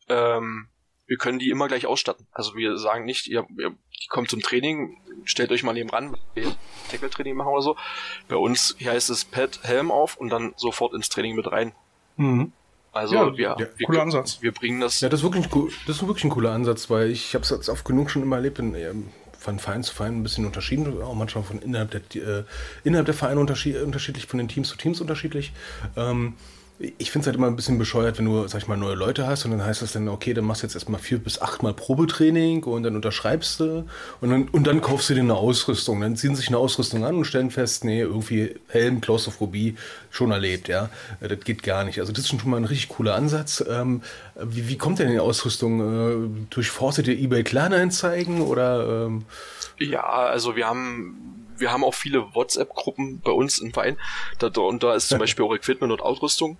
[0.08, 0.70] ähm,
[1.10, 2.28] wir können die immer gleich ausstatten.
[2.32, 6.16] Also wir sagen nicht, ihr, ihr die kommt zum Training, stellt euch mal neben ran,
[6.90, 7.76] Tackle-Training machen oder so.
[8.28, 11.74] Bei uns hier heißt es Pad, Helm auf und dann sofort ins Training mit rein.
[12.16, 12.54] Mhm.
[12.92, 14.42] Also ja, wir, ja, wir, cooler Ansatz.
[14.42, 15.00] wir bringen das.
[15.02, 17.50] Ja, das ist wirklich ein, das ist wirklich ein cooler Ansatz, weil ich habe es
[17.50, 21.02] jetzt oft genug schon immer erlebt, in, ähm, von Verein zu Verein ein bisschen unterschieden,
[21.02, 22.44] auch manchmal von innerhalb der, äh,
[22.84, 25.54] innerhalb der Vereine unterschied, unterschiedlich, von den Teams zu Teams unterschiedlich.
[25.96, 26.36] Ähm,
[26.80, 29.28] ich finde es halt immer ein bisschen bescheuert, wenn du, sag ich mal, neue Leute
[29.28, 31.74] hast und dann heißt das dann, okay, dann machst du jetzt erstmal vier bis achtmal
[31.74, 33.86] Probetraining und dann unterschreibst du
[34.22, 36.00] und dann, und dann kaufst du dir eine Ausrüstung.
[36.00, 39.76] Dann ziehen sich eine Ausrüstung an und stellen fest, nee, irgendwie Helm, Klaustrophobie
[40.10, 40.90] schon erlebt, ja.
[41.20, 42.00] Das geht gar nicht.
[42.00, 43.62] Also das ist schon mal ein richtig cooler Ansatz.
[43.70, 44.02] Ähm,
[44.42, 45.82] wie, wie kommt denn die Ausrüstung?
[45.82, 49.06] Äh, durchforstet ihr eBay Kleinanzeigen oder?
[49.08, 49.26] Ähm?
[49.80, 53.98] Ja, also wir haben wir haben auch viele WhatsApp-Gruppen bei uns im Verein.
[54.38, 56.58] Da, und da ist zum Beispiel auch Equipment und Ausrüstung.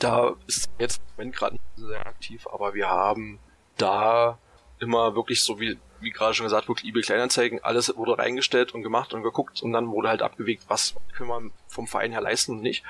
[0.00, 3.38] Da ist jetzt wenn gerade nicht sehr aktiv, aber wir haben
[3.76, 4.38] da
[4.80, 8.82] immer wirklich so wie, wie gerade schon gesagt, wirklich eBay Kleinanzeigen, alles wurde reingestellt und
[8.82, 12.52] gemacht und geguckt und dann wurde halt abgewegt, was können wir vom Verein her leisten
[12.52, 12.82] und nicht.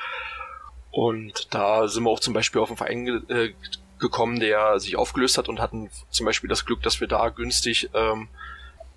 [0.92, 3.52] Und da sind wir auch zum Beispiel auf einen Verein äh,
[3.98, 7.90] gekommen, der sich aufgelöst hat und hatten zum Beispiel das Glück, dass wir da günstig,
[7.94, 8.28] ähm,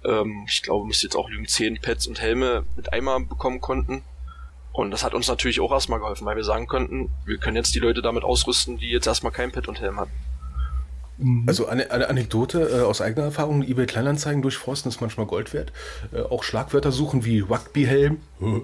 [0.04, 4.04] ähm, ich glaube, müsste jetzt auch lügen, 10 Pads und Helme mit Eimer bekommen konnten.
[4.74, 7.74] Und das hat uns natürlich auch erstmal geholfen, weil wir sagen könnten, wir können jetzt
[7.76, 10.12] die Leute damit ausrüsten, die jetzt erstmal kein Pad und Helm hatten.
[11.18, 11.44] Mhm.
[11.48, 15.72] Also eine, eine Anekdote äh, aus eigener Erfahrung, eBay Kleinanzeigen durchforsten ist manchmal Gold wert.
[16.12, 18.18] Äh, auch Schlagwörter suchen wie Rugby-Helm.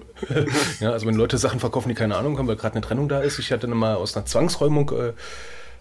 [0.80, 3.20] ja, also wenn Leute Sachen verkaufen, die keine Ahnung haben, weil gerade eine Trennung da
[3.20, 3.38] ist.
[3.38, 5.12] Ich hatte mal aus einer Zwangsräumung äh, äh,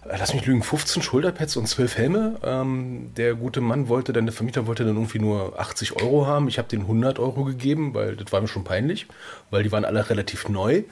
[0.06, 2.38] lass mich lügen, 15 Schulterpads und 12 Helme.
[2.44, 6.48] Ähm, der gute Mann wollte dann, der Vermieter wollte dann irgendwie nur 80 Euro haben.
[6.48, 9.08] Ich habe den 100 Euro gegeben, weil das war mir schon peinlich,
[9.52, 10.84] weil die waren alle relativ neu.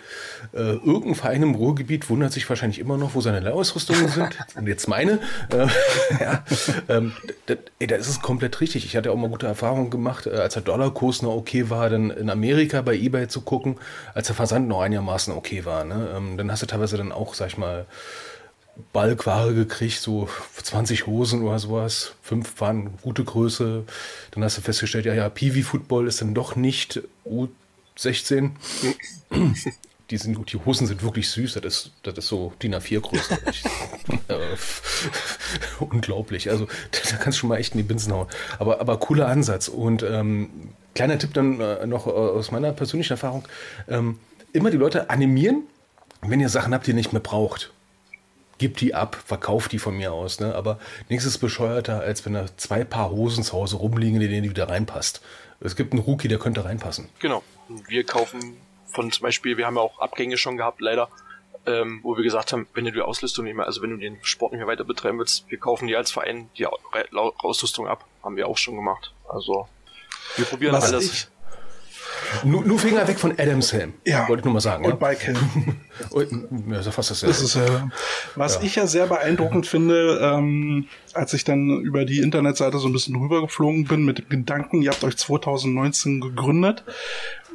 [0.53, 4.37] Äh, irgendein Verein im Ruhrgebiet wundert sich wahrscheinlich immer noch, wo seine Lehrerausrüstungen sind.
[4.55, 5.19] und jetzt meine.
[5.51, 5.67] Äh,
[6.19, 6.43] ja,
[6.89, 7.13] ähm,
[7.45, 8.85] das, ey, da ist es komplett richtig.
[8.85, 12.11] Ich hatte auch mal gute Erfahrungen gemacht, äh, als der Dollarkurs noch okay war, dann
[12.11, 13.77] in Amerika bei Ebay zu gucken,
[14.13, 15.85] als der Versand noch einigermaßen okay war.
[15.85, 16.09] Ne?
[16.15, 17.85] Ähm, dann hast du teilweise dann auch, sag ich mal,
[18.93, 20.29] Balkware gekriegt, so
[20.61, 22.13] 20 Hosen oder sowas.
[22.21, 23.83] Fünf waren gute Größe.
[24.31, 28.51] Dann hast du festgestellt, ja, ja, Piwi Football ist dann doch nicht U16.
[30.09, 33.37] Die, sind, die Hosen sind wirklich süß, das ist, das ist so DIN A4 Größe.
[34.29, 34.55] äh,
[35.81, 36.49] unglaublich.
[36.49, 38.27] Also da kannst du schon mal echt in die Binsen hauen.
[38.57, 39.67] Aber, aber cooler Ansatz.
[39.67, 40.49] Und ähm,
[40.95, 43.43] kleiner Tipp dann äh, noch äh, aus meiner persönlichen Erfahrung.
[43.89, 44.17] Ähm,
[44.53, 45.63] immer die Leute animieren,
[46.21, 47.73] wenn ihr Sachen habt, die ihr nicht mehr braucht
[48.57, 50.39] gib die ab, verkauf die von mir aus.
[50.39, 50.53] Ne?
[50.55, 54.43] Aber nichts ist bescheuerter, als wenn da zwei Paar Hosen zu Hause rumliegen, in denen
[54.43, 55.21] die wieder reinpasst.
[55.59, 57.09] Es gibt einen Rookie, der könnte reinpassen.
[57.19, 57.43] Genau.
[57.87, 61.09] Wir kaufen von zum Beispiel, wir haben ja auch Abgänge schon gehabt, leider,
[61.65, 64.17] ähm, wo wir gesagt haben, wenn du die Ausrüstung nicht mehr, also wenn du den
[64.21, 68.05] Sport nicht mehr weiter betreiben willst, wir kaufen dir als Verein die Ausrüstung ab.
[68.23, 69.13] Haben wir auch schon gemacht.
[69.27, 69.67] Also
[70.35, 71.05] wir probieren Was alles.
[71.05, 71.27] Ich,
[72.43, 73.93] nur, nur Finger weg von Adams Helm.
[74.05, 74.27] Ja.
[74.27, 74.85] Wollte ich nur mal sagen.
[74.85, 74.95] Und ja?
[74.95, 75.37] Bike Helm.
[76.71, 77.33] ja, ist fast dasselbe.
[77.33, 77.81] Das ist, äh,
[78.35, 78.61] was ja.
[78.63, 83.15] ich ja sehr beeindruckend finde, ähm, als ich dann über die Internetseite so ein bisschen
[83.15, 86.83] rübergeflogen bin mit dem Gedanken, ihr habt euch 2019 gegründet,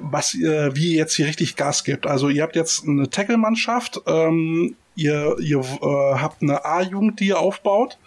[0.03, 2.07] was ihr, wie ihr jetzt hier richtig Gas gebt.
[2.07, 7.39] Also ihr habt jetzt eine Tackle-Mannschaft, ähm, ihr, ihr äh, habt eine A-Jugend, die ihr
[7.39, 7.99] aufbaut,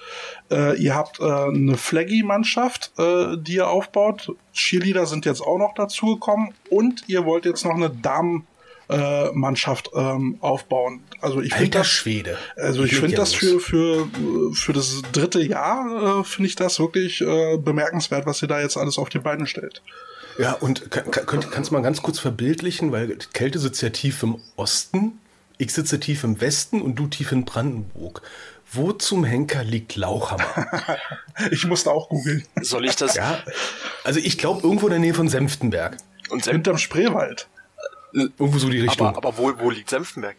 [0.52, 5.74] äh, ihr habt äh, eine Flaggy-Mannschaft, äh, die ihr aufbaut, Cheerleader sind jetzt auch noch
[5.74, 8.46] dazugekommen und ihr wollt jetzt noch eine Damen-
[8.90, 11.02] äh, Mannschaft ähm, aufbauen.
[11.22, 12.38] Also ich finde das Schwede.
[12.56, 14.08] Also ich finde das für für
[14.54, 18.78] für das dritte Jahr äh, finde ich das wirklich äh, bemerkenswert, was ihr da jetzt
[18.78, 19.82] alles auf die Beine stellt.
[20.38, 24.22] Ja, und kann, kann, kannst du mal ganz kurz verbildlichen, weil Kälte sitzt ja tief
[24.24, 25.20] im Osten,
[25.58, 28.22] ich sitze tief im Westen und du tief in Brandenburg.
[28.72, 30.68] Wo zum Henker liegt Lauchhammer?
[31.52, 32.44] ich musste auch googeln.
[32.62, 33.16] Soll ich das?
[33.16, 33.42] Ja,
[34.04, 35.98] also ich glaube irgendwo in der Nähe von Senftenberg.
[36.30, 37.48] Und Senf hinterm Spreewald.
[38.12, 39.08] Irgendwo so die Richtung.
[39.08, 40.36] Aber, aber wo, wo liegt Senftenberg?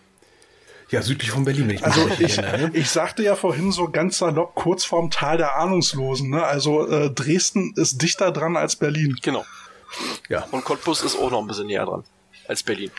[0.91, 2.71] Ja, südlich von Berlin, wenn ich Also ich, ne?
[2.73, 6.31] ich sagte ja vorhin so ganz salopp kurz vorm Tal der Ahnungslosen.
[6.31, 6.45] Ne?
[6.45, 9.17] Also äh, Dresden ist dichter dran als Berlin.
[9.23, 9.45] Genau.
[10.29, 10.47] Ja.
[10.51, 12.05] Und Cottbus ist auch noch ein bisschen näher dran
[12.49, 12.91] als Berlin.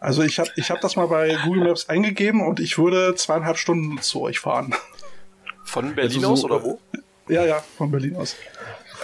[0.00, 3.58] Also ich habe ich hab das mal bei Google Maps eingegeben und ich würde zweieinhalb
[3.58, 4.74] Stunden zu euch fahren.
[5.64, 6.80] Von Berlin also so, aus oder wo?
[7.28, 8.36] Ja, ja, von Berlin aus.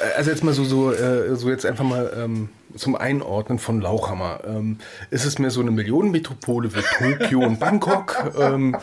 [0.01, 3.81] Äh, also jetzt mal so, so, äh, so jetzt einfach mal ähm, zum Einordnen von
[3.81, 4.41] Lauchhammer.
[4.47, 4.79] Ähm,
[5.11, 8.17] ist es mehr so eine Millionenmetropole wie Tokio und Bangkok?
[8.41, 8.77] Ähm,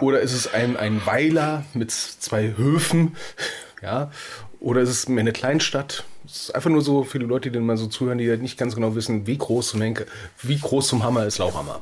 [0.00, 3.16] oder ist es ein, ein Weiler mit zwei Höfen?
[3.82, 4.10] Ja,
[4.60, 6.04] oder ist es mehr eine Kleinstadt?
[6.26, 8.74] Es ist einfach nur so für die Leute, die mal so zuhören, die nicht ganz
[8.74, 10.06] genau wissen, wie groß zum Henke,
[10.42, 11.80] wie groß zum Hammer ist Lauchhammer.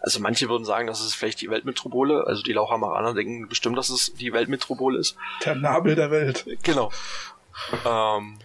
[0.00, 2.26] Also manche würden sagen, das ist vielleicht die Weltmetropole.
[2.26, 5.16] Also die Lauchhammeraner denken bestimmt, dass es die Weltmetropole ist.
[5.44, 6.44] Der Nabel der Welt.
[6.62, 6.90] Genau.
[7.86, 8.38] Ähm,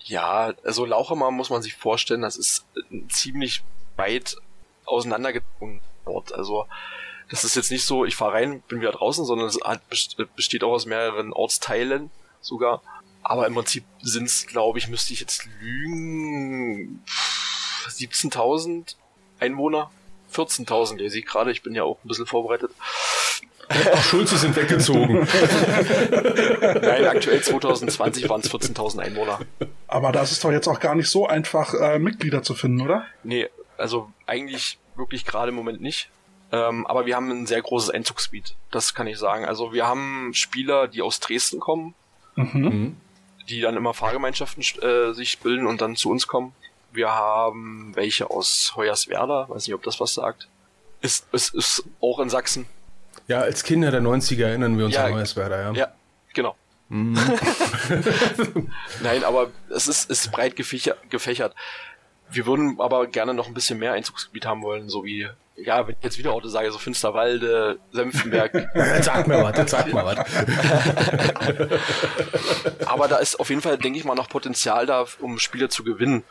[0.00, 2.64] ja, also Lauchhammer muss man sich vorstellen, das ist
[3.08, 3.62] ziemlich
[3.96, 4.36] weit
[4.86, 6.32] auseinandergezogen Ort.
[6.32, 6.66] Also
[7.30, 9.58] das ist jetzt nicht so, ich fahre rein, bin wieder draußen, sondern es
[10.36, 12.10] besteht auch aus mehreren Ortsteilen
[12.40, 12.82] sogar.
[13.28, 17.02] Aber im Prinzip sind es, glaube ich, müsste ich jetzt lügen,
[17.88, 18.94] 17.000
[19.40, 19.90] Einwohner,
[20.32, 22.70] 14.000 lese ich gerade, ich bin ja auch ein bisschen vorbereitet.
[23.68, 25.14] Ach, Schulze sind weggezogen.
[26.82, 29.40] Nein, aktuell 2020 waren es 14.000 Einwohner.
[29.88, 33.06] Aber das ist doch jetzt auch gar nicht so einfach, äh, Mitglieder zu finden, oder?
[33.24, 36.10] Nee, also eigentlich wirklich gerade im Moment nicht.
[36.52, 39.46] Ähm, aber wir haben ein sehr großes Einzugsgebiet, das kann ich sagen.
[39.46, 41.96] Also wir haben Spieler, die aus Dresden kommen,
[42.36, 42.96] mhm.
[43.48, 46.54] Die dann immer Fahrgemeinschaften äh, sich bilden und dann zu uns kommen.
[46.92, 50.48] Wir haben welche aus Hoyerswerda, weiß nicht, ob das was sagt.
[51.00, 52.66] Ist, ist, ist auch in Sachsen.
[53.28, 55.72] Ja, als Kinder der 90er erinnern wir uns ja, an Hoyerswerda, ja.
[55.72, 55.92] Ja,
[56.32, 56.56] genau.
[56.88, 57.18] Mhm.
[59.02, 61.54] Nein, aber es ist, ist breit gefächert.
[62.30, 65.96] Wir würden aber gerne noch ein bisschen mehr Einzugsgebiet haben wollen, so wie ja, wenn
[65.98, 68.68] ich jetzt wieder Orte sage, so Finsterwalde, Senftenberg.
[69.02, 70.18] sag mir was, sag mal was.
[72.86, 75.82] Aber da ist auf jeden Fall, denke ich mal, noch Potenzial da, um Spiele zu
[75.82, 76.24] gewinnen.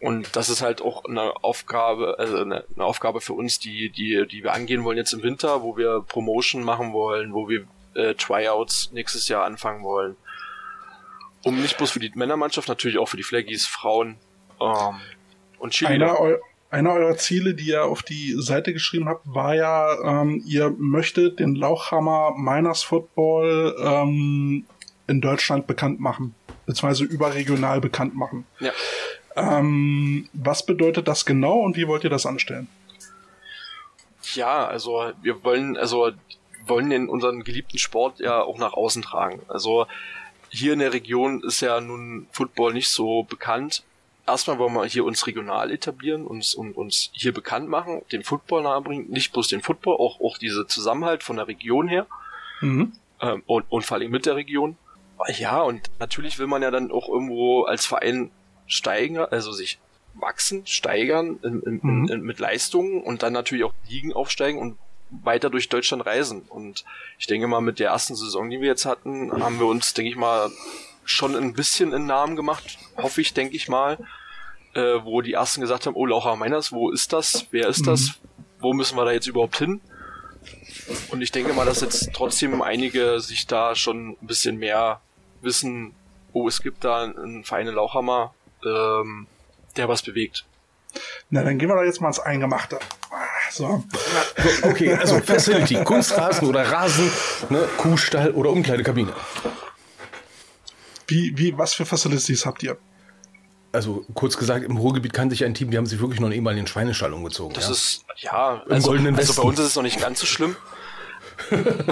[0.00, 4.26] Und das ist halt auch eine Aufgabe, also eine, eine, Aufgabe für uns, die, die,
[4.26, 8.14] die wir angehen wollen jetzt im Winter, wo wir Promotion machen wollen, wo wir äh,
[8.14, 10.16] Tryouts nächstes Jahr anfangen wollen.
[11.44, 14.18] Um nicht bloß für die Männermannschaft, natürlich auch für die Flaggies, Frauen
[14.60, 15.00] ähm,
[15.58, 15.90] und Chile.
[15.90, 16.20] Einer
[16.86, 21.54] eurer Ziele, die ihr auf die Seite geschrieben habt, war ja, ähm, ihr möchtet den
[21.54, 24.66] Lauchhammer Miners Football ähm,
[25.06, 26.34] in Deutschland bekannt machen,
[26.66, 28.46] beziehungsweise überregional bekannt machen.
[28.58, 28.72] Ja.
[29.36, 32.68] Ähm, was bedeutet das genau und wie wollt ihr das anstellen?
[34.34, 36.10] Ja, also wir wollen, also
[36.66, 39.40] wollen den unseren geliebten Sport ja auch nach außen tragen.
[39.46, 39.86] Also
[40.48, 43.84] hier in der Region ist ja nun Football nicht so bekannt
[44.26, 48.62] erstmal wollen wir hier uns regional etablieren, uns, und uns hier bekannt machen, den Football
[48.62, 52.06] nahebringen, nicht bloß den Football, auch, auch diese Zusammenhalt von der Region her
[52.60, 52.92] mhm.
[53.20, 54.76] ähm, und, und vor allem mit der Region.
[55.38, 58.30] Ja, und natürlich will man ja dann auch irgendwo als Verein
[58.66, 59.78] steigen, also sich
[60.14, 62.08] wachsen, steigern in, in, mhm.
[62.10, 64.78] in, mit Leistungen und dann natürlich auch Ligen aufsteigen und
[65.10, 66.42] weiter durch Deutschland reisen.
[66.48, 66.84] Und
[67.18, 70.10] ich denke mal, mit der ersten Saison, die wir jetzt hatten, haben wir uns, denke
[70.10, 70.50] ich mal,
[71.06, 73.98] schon ein bisschen in Namen gemacht, hoffe ich, denke ich mal,
[74.74, 77.46] äh, wo die ersten gesagt haben, oh Laucher Meiners, wo ist das?
[77.50, 77.86] Wer ist mhm.
[77.86, 78.10] das?
[78.60, 79.80] Wo müssen wir da jetzt überhaupt hin?
[81.08, 85.00] Und ich denke mal, dass jetzt trotzdem einige sich da schon ein bisschen mehr
[85.40, 85.94] wissen,
[86.32, 89.26] oh, es gibt da einen Verein in Lauchhammer, ähm,
[89.76, 90.44] der was bewegt.
[91.30, 92.78] Na, dann gehen wir doch jetzt mal ins Eingemachte.
[93.10, 93.16] Ah,
[93.50, 93.84] So.
[94.62, 97.10] Okay, also Facility, Kunstrasen oder Rasen,
[97.50, 99.12] ne, Kuhstall oder Umkleidekabine.
[101.06, 102.76] Wie, wie, was für Facilities habt ihr?
[103.72, 106.54] Also kurz gesagt, im Ruhrgebiet kann sich ein Team, die haben sich wirklich noch einmal
[106.54, 107.54] in den Schweinestall umgezogen.
[107.54, 107.72] Das ja.
[107.72, 109.48] ist, ja, also, goldenen also bei Westen.
[109.48, 110.56] uns ist es noch nicht ganz so schlimm.
[111.50, 111.86] ähm,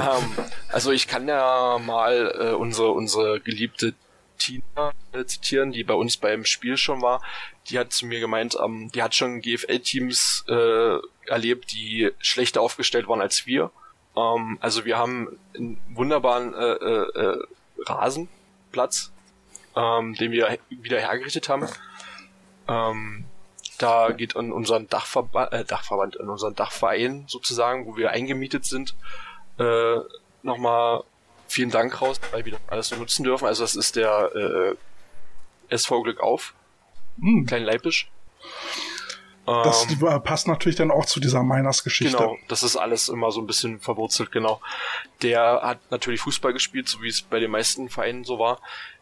[0.69, 3.95] also ich kann ja mal äh, unsere, unsere geliebte
[4.39, 7.23] Tina äh, zitieren, die bei uns beim Spiel schon war.
[7.69, 10.97] Die hat zu mir gemeint, ähm, die hat schon GFL-Teams äh,
[11.27, 13.71] erlebt, die schlechter aufgestellt waren als wir.
[14.17, 17.37] Ähm, also wir haben einen wunderbaren äh,
[18.75, 19.13] Rasenplatz,
[19.77, 21.69] ähm, den wir wieder hergerichtet haben.
[22.69, 23.25] Ähm,
[23.79, 28.95] da geht in unseren Dachverband, äh, Dachverband, in unseren Dachverein sozusagen, wo wir eingemietet sind,
[29.59, 29.97] äh,
[30.43, 31.03] nochmal
[31.49, 33.47] vielen Dank raus, weil wir das alles nutzen dürfen.
[33.47, 36.55] Also das ist der äh, SV Glück auf,
[37.21, 38.11] Hm, Klein Leipisch.
[39.47, 42.17] Das Ähm, äh, passt natürlich dann auch zu dieser Miners-Geschichte.
[42.17, 44.61] Genau, das ist alles immer so ein bisschen verwurzelt, genau.
[45.23, 48.61] Der hat natürlich Fußball gespielt, so wie es bei den meisten Vereinen so war,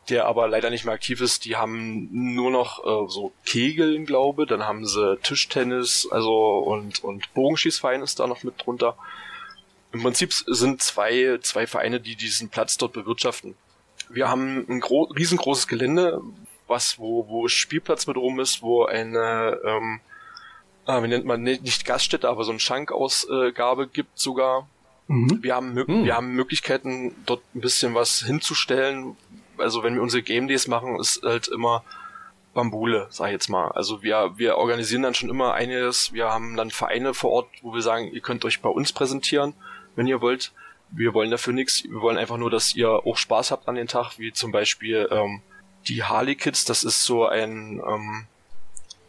[0.09, 1.44] der aber leider nicht mehr aktiv ist.
[1.44, 7.33] Die haben nur noch äh, so Kegeln, glaube, dann haben sie Tischtennis, also und, und
[7.35, 8.96] Bogenschießverein ist da noch mit drunter.
[9.92, 13.55] Im Prinzip sind zwei, zwei Vereine, die diesen Platz dort bewirtschaften.
[14.09, 16.20] Wir haben ein gro riesengroßes Gelände,
[16.66, 20.00] was, wo, wo Spielplatz mit rum ist, wo eine, ähm,
[20.86, 24.68] ah, wie nennt man, nicht Gaststätte, aber so eine Schankausgabe gibt sogar.
[25.08, 25.38] Mhm.
[25.42, 26.04] Wir haben, Mö- Hm.
[26.04, 29.16] wir haben Möglichkeiten, dort ein bisschen was hinzustellen.
[29.58, 31.84] Also wenn wir unsere Game Days machen, ist halt immer
[32.54, 33.68] Bambule, sag ich jetzt mal.
[33.72, 36.12] Also wir, wir organisieren dann schon immer einiges.
[36.12, 39.54] Wir haben dann Vereine vor Ort, wo wir sagen, ihr könnt euch bei uns präsentieren,
[39.96, 40.52] wenn ihr wollt.
[40.90, 41.82] Wir wollen dafür nichts.
[41.84, 45.08] Wir wollen einfach nur, dass ihr auch Spaß habt an den Tag, wie zum Beispiel
[45.10, 45.40] ähm,
[45.88, 46.66] die Harley Kids.
[46.66, 48.26] Das ist so ein, ähm,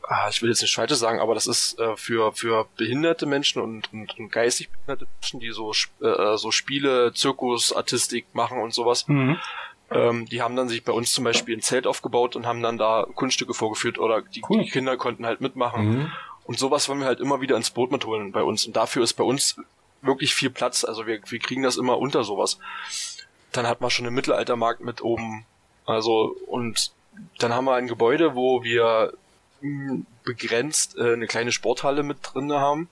[0.03, 3.61] ah, ich will jetzt nicht Falsches sagen, aber das ist äh, für für behinderte Menschen
[3.61, 8.59] und, und, und geistig behinderte Menschen, die so Sp- äh, so Spiele, Zirkus, Artistik machen
[8.59, 9.07] und sowas.
[9.07, 9.37] Mhm.
[9.91, 12.77] Ähm, die haben dann sich bei uns zum Beispiel ein Zelt aufgebaut und haben dann
[12.77, 14.63] da Kunststücke vorgeführt oder die, Cool.
[14.63, 15.85] die Kinder konnten halt mitmachen.
[15.89, 16.11] Mhm.
[16.45, 18.65] Und sowas wollen wir halt immer wieder ins Boot mit holen bei uns.
[18.65, 19.55] Und dafür ist bei uns
[20.01, 20.83] wirklich viel Platz.
[20.83, 22.59] Also wir, wir kriegen das immer unter sowas.
[23.51, 25.45] Dann hat man schon einen Mittelaltermarkt mit oben.
[25.85, 26.91] Also, und
[27.39, 29.13] dann haben wir ein Gebäude, wo wir
[30.23, 32.89] begrenzt äh, eine kleine Sporthalle mit drin haben.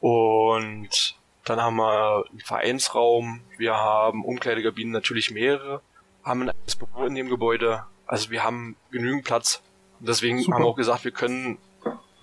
[0.00, 3.40] Und dann haben wir einen Vereinsraum.
[3.56, 5.80] Wir haben Umkleidekabinen natürlich mehrere.
[6.24, 7.84] Haben ein eigenes Büro in dem Gebäude.
[8.06, 9.62] Also wir haben genügend Platz.
[10.00, 10.54] Und deswegen Super.
[10.54, 11.58] haben wir auch gesagt, wir können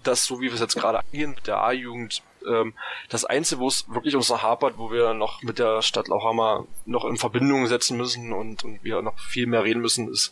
[0.04, 2.74] das, so wie wir es jetzt gerade angehen, mit der A-Jugend, ähm,
[3.10, 6.66] das Einzige, wo es wirklich uns noch hapert, wo wir noch mit der Stadt Lauchhammer
[6.86, 10.32] noch in Verbindung setzen müssen und, und wir noch viel mehr reden müssen, ist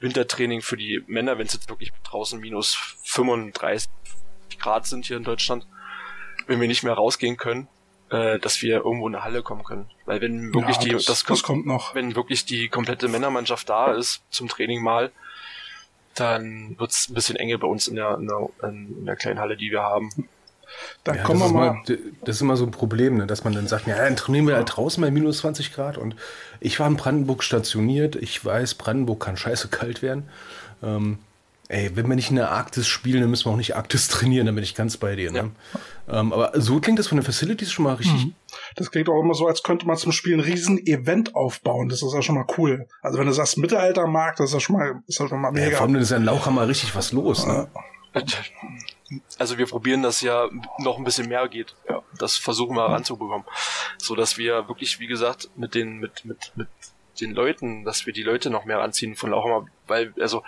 [0.00, 3.90] Wintertraining für die Männer, wenn es jetzt wirklich draußen minus 35
[4.58, 5.66] Grad sind hier in Deutschland,
[6.46, 7.68] wenn wir nicht mehr rausgehen können,
[8.10, 9.90] äh, dass wir irgendwo in eine Halle kommen können.
[10.04, 11.94] Weil wenn wirklich Ja, die, das, das, das kommt noch.
[11.94, 15.10] wenn wirklich die komplette Männermannschaft da ist zum Training mal,
[16.14, 19.56] dann wird's ein bisschen enge bei uns in der, in der, in der kleinen Halle,
[19.56, 20.10] die wir haben.
[21.04, 21.98] Dann Ja, kommen das, wir ist mal.
[21.98, 24.46] mal, das ist immer so ein Problem, ne, dass man dann sagt, ja, dann trainieren
[24.46, 25.98] wir halt draußen bei minus 20 Grad.
[25.98, 26.16] Und
[26.60, 28.16] ich war in Brandenburg stationiert.
[28.16, 30.28] Ich weiß, Brandenburg kann scheiße kalt werden.
[30.82, 31.18] Ähm,
[31.68, 34.46] ey, wenn wir nicht in der Arktis spielen, dann müssen wir auch nicht Arktis trainieren,
[34.46, 35.32] dann bin ich ganz bei dir.
[35.32, 35.50] Ne?
[36.08, 38.28] Ähm, aber so klingt das von den Facilities schon mal richtig.
[38.76, 41.88] Das klingt auch immer so, als könnte man zum Spiel ein riesen Event aufbauen.
[41.88, 42.86] Das ist ja schon mal cool.
[43.02, 45.64] Also wenn du sagst Mittelaltermarkt, das ist ja schon mal, ist ja schon mal Ja,
[45.64, 45.76] mega.
[45.76, 47.46] vor allem ist ja in Lauchhammer richtig was los.
[47.46, 47.66] Ne?
[49.38, 51.74] Also wir probieren das ja noch ein bisschen mehr geht.
[51.88, 53.46] Ja, das versuchen wir ranzubekommen,
[53.98, 56.68] so dass wir wirklich, wie gesagt, mit den mit mit mit
[57.20, 60.42] den Leuten, dass wir die Leute noch mehr anziehen von Lauchhammer, weil also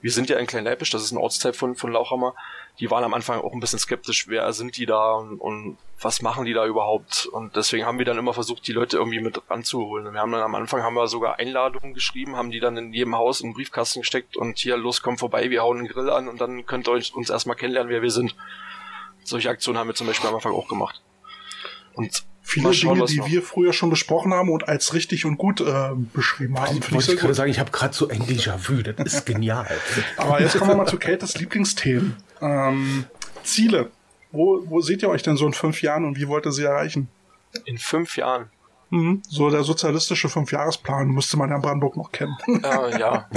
[0.00, 2.34] wir sind ja in Kleinleipisch, das ist ein Ortsteil von von Lauchhammer.
[2.80, 6.22] Die waren am Anfang auch ein bisschen skeptisch, wer sind die da und, und was
[6.22, 7.26] machen die da überhaupt?
[7.26, 10.06] Und deswegen haben wir dann immer versucht, die Leute irgendwie mit ranzuholen.
[10.06, 12.92] Und wir haben dann am Anfang haben wir sogar Einladungen geschrieben, haben die dann in
[12.92, 16.08] jedem Haus in den Briefkasten gesteckt und hier los, komm vorbei, wir hauen einen Grill
[16.08, 18.36] an und dann könnt ihr euch- uns erstmal kennenlernen, wer wir sind.
[19.24, 21.02] Solche Aktionen haben wir zum Beispiel am Anfang auch gemacht.
[21.94, 23.28] Und Viele schauen, Dinge, was die noch.
[23.28, 26.78] wir früher schon besprochen haben und als richtig und gut äh, beschrieben haben.
[26.78, 28.82] Ich Wollte gerade sagen, ich habe gerade so ein Déjà-vu.
[28.82, 29.68] Das ist genial.
[30.16, 32.16] Aber jetzt kommen wir mal zu Kates Lieblingsthemen.
[32.40, 33.04] Ähm,
[33.42, 33.90] Ziele.
[34.30, 36.64] Wo, wo seht ihr euch denn so in fünf Jahren und wie wollt ihr sie
[36.64, 37.08] erreichen?
[37.64, 38.50] in fünf Jahren.
[38.90, 39.22] Mhm.
[39.28, 42.36] So der sozialistische Fünfjahresplan müsste man ja in Brandenburg noch kennen.
[42.46, 43.28] Äh, ja.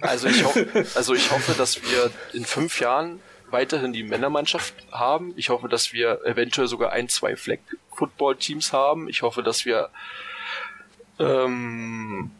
[0.00, 5.32] also ich hoffe, also ich hoffe, dass wir in fünf Jahren weiterhin die Männermannschaft haben.
[5.36, 9.08] Ich hoffe, dass wir eventuell sogar ein, zwei Flag-Football-Teams haben.
[9.08, 9.90] Ich hoffe, dass wir
[11.20, 12.32] ähm,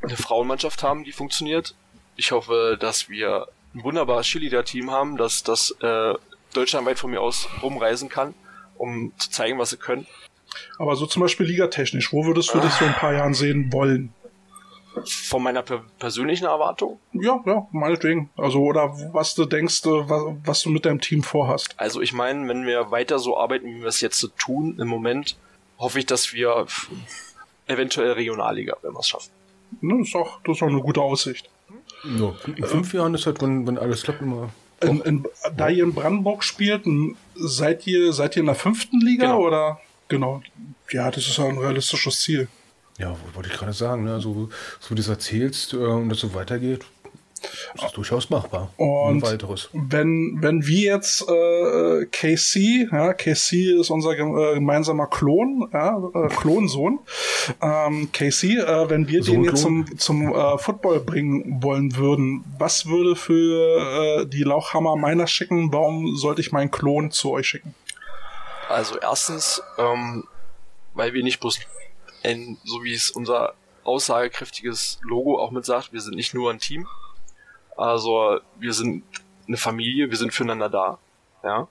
[0.00, 1.74] eine Frauenmannschaft haben, die funktioniert.
[2.18, 6.14] Ich hoffe, dass wir ein wunderbares Cheerleader-Team haben, dass das äh,
[6.52, 8.34] deutschlandweit von mir aus rumreisen kann,
[8.76, 10.04] um zu zeigen, was sie können.
[10.78, 12.62] Aber so zum Beispiel ligatechnisch, wo würdest du ah.
[12.62, 14.12] dich so ein paar Jahren sehen wollen?
[15.04, 16.98] Von meiner per persönlichen Erwartung?
[17.12, 18.30] Ja, ja, meinetwegen.
[18.36, 21.76] Also, oder was du denkst, äh, was, was du mit deinem Team vorhast.
[21.76, 24.88] Also, ich meine, wenn wir weiter so arbeiten, wie wir es jetzt so tun, im
[24.88, 25.36] Moment,
[25.78, 26.66] hoffe ich, dass wir
[27.68, 29.30] eventuell Regionalliga, wenn wir es schaffen.
[29.82, 31.48] Das, ist auch, das ist auch eine gute Aussicht.
[32.04, 34.50] Ja, in fünf Jahren ist halt, wenn, wenn alles klappt, immer.
[34.80, 35.26] In, in,
[35.56, 36.84] da ihr in Brandenburg spielt,
[37.34, 39.40] seid ihr, seid ihr in der fünften Liga genau.
[39.40, 39.80] oder?
[40.06, 40.42] Genau.
[40.90, 42.48] Ja, das ist ja ein realistisches Ziel.
[42.98, 44.20] Ja, wollte ich gerade sagen, ne?
[44.20, 46.84] so, so wie du das erzählst äh, und das so weitergeht,
[47.74, 48.70] ist das durchaus machbar.
[48.76, 49.68] Und weiteres.
[49.72, 56.28] Wenn, wenn wir jetzt äh, KC, ja, KC ist unser äh, gemeinsamer Klon, ja, äh,
[56.28, 57.00] Klonsohn,
[57.62, 62.44] ähm, KC, äh, wenn wir so den jetzt zum, zum äh, Football bringen wollen würden,
[62.58, 65.72] was würde für äh, die Lauchhammer meiner schicken?
[65.72, 67.74] Warum sollte ich meinen Klon zu euch schicken?
[68.68, 70.24] Also erstens, ähm,
[70.94, 71.60] weil wir nicht bloß
[72.22, 76.58] ein, so wie es unser aussagekräftiges Logo auch mit sagt, wir sind nicht nur ein
[76.58, 76.86] Team.
[77.78, 79.04] Also wir sind
[79.46, 80.98] eine Familie, wir sind füreinander da.
[81.44, 81.68] Ja.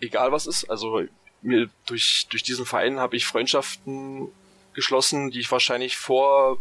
[0.00, 0.68] Egal was ist.
[0.70, 1.02] Also
[1.40, 4.28] mir durch, durch diesen Verein habe ich Freundschaften
[4.74, 6.58] geschlossen, die ich wahrscheinlich vor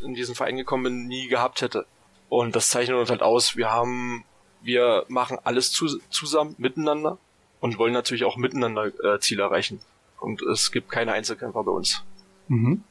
[0.00, 1.86] in diesen Verein gekommen bin, nie gehabt hätte.
[2.28, 3.56] Und das zeichnet uns halt aus.
[3.56, 4.24] Wir haben,
[4.62, 7.18] wir machen alles zu, zusammen, miteinander
[7.60, 9.80] und wollen natürlich auch miteinander äh, Ziele erreichen.
[10.20, 12.04] Und es gibt keine Einzelkämpfer bei uns.
[12.46, 12.84] Mhm.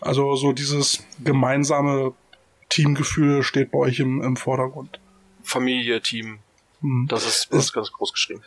[0.00, 2.12] Also so dieses gemeinsame
[2.70, 4.98] Teamgefühl steht bei euch im, im Vordergrund.
[5.42, 6.38] Familie, Team.
[6.80, 7.06] Mhm.
[7.08, 8.42] Das ist, das ist ganz groß geschrieben.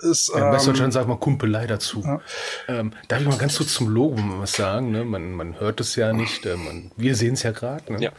[0.00, 2.02] Ist, ähm, ja, in Westdeutschland sagt man Kumpelei dazu.
[2.02, 2.20] Ja.
[2.68, 4.90] Ähm, darf ich mal ganz kurz zum Logo was sagen?
[4.90, 5.04] Ne?
[5.04, 7.92] Man, man hört es ja nicht, äh, man, wir sehen es ja gerade.
[7.92, 8.02] Ne?
[8.02, 8.12] Ja.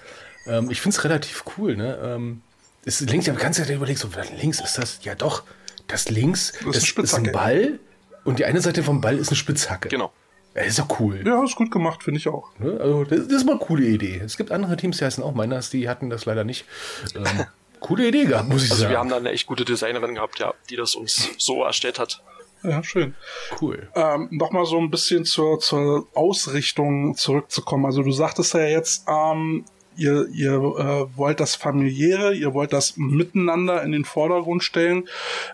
[0.48, 1.76] Ähm, ich finde es relativ cool.
[1.76, 1.98] Ne?
[2.04, 2.42] Ähm,
[2.84, 5.44] es links, ich habe ganz Zeit überlegt, so links ist das, ja doch,
[5.88, 7.80] das links das ist, ist, ein Ball
[8.24, 9.90] und die eine Seite vom Ball ist eine Spitzhacke.
[9.90, 10.12] Genau.
[10.58, 11.22] Ja, ist ja cool.
[11.24, 12.50] Ja, ist gut gemacht, finde ich auch.
[12.58, 12.80] Ne?
[12.80, 14.20] Also, das, das, ist mal eine coole Idee.
[14.26, 16.66] Es gibt andere Teams, die heißen auch Miners, die hatten das leider nicht.
[17.16, 17.46] Ähm,
[17.80, 18.88] coole Idee gehabt, muss ich also sagen.
[18.88, 22.00] Also wir haben da eine echt gute Designerin gehabt, ja, die das uns so erstellt
[22.00, 22.24] hat.
[22.64, 23.14] Ja, schön.
[23.62, 23.88] Cool.
[23.94, 27.86] Ähm, Nochmal so ein bisschen zur, zur Ausrichtung zurückzukommen.
[27.86, 29.64] Also du sagtest ja jetzt, ähm,
[29.98, 35.08] ihr, ihr äh, wollt das familiäre, ihr wollt das Miteinander in den Vordergrund stellen,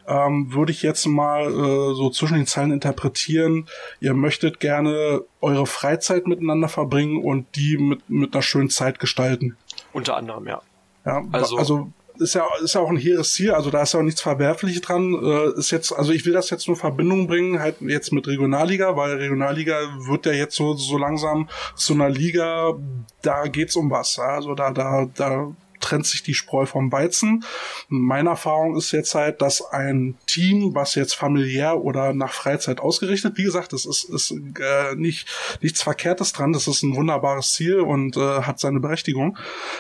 [0.08, 3.68] ähm, würde ich jetzt mal äh, so zwischen den Zeilen interpretieren,
[4.00, 9.58] ihr möchtet gerne eure Freizeit miteinander verbringen und die mit, mit einer schönen Zeit gestalten.
[9.92, 10.62] Unter anderem, ja.
[11.06, 14.00] Ja, also, also ist ja, ist ja auch ein hehres Ziel, also da ist ja
[14.00, 15.14] auch nichts Verwerfliches dran.
[15.14, 18.96] Äh, ist jetzt, also ich will das jetzt nur Verbindung bringen, halt jetzt mit Regionalliga,
[18.96, 19.76] weil Regionalliga
[20.08, 22.74] wird ja jetzt so, so langsam zu einer Liga,
[23.22, 24.20] da geht's um was.
[24.20, 25.54] Also da, da, da
[25.84, 27.44] trennt sich die Spreu vom Weizen.
[27.90, 33.38] Meine Erfahrung ist jetzt halt, dass ein Team, was jetzt familiär oder nach Freizeit ausgerichtet,
[33.38, 35.28] wie gesagt, das ist, ist äh, nicht
[35.62, 39.38] nichts Verkehrtes dran, das ist ein wunderbares Ziel und äh, hat seine Berechtigung,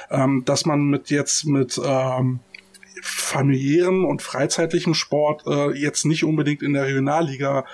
[0.10, 2.40] ähm, dass man mit jetzt mit ähm,
[3.04, 7.66] familiären und freizeitlichen Sport äh, jetzt nicht unbedingt in der Regionalliga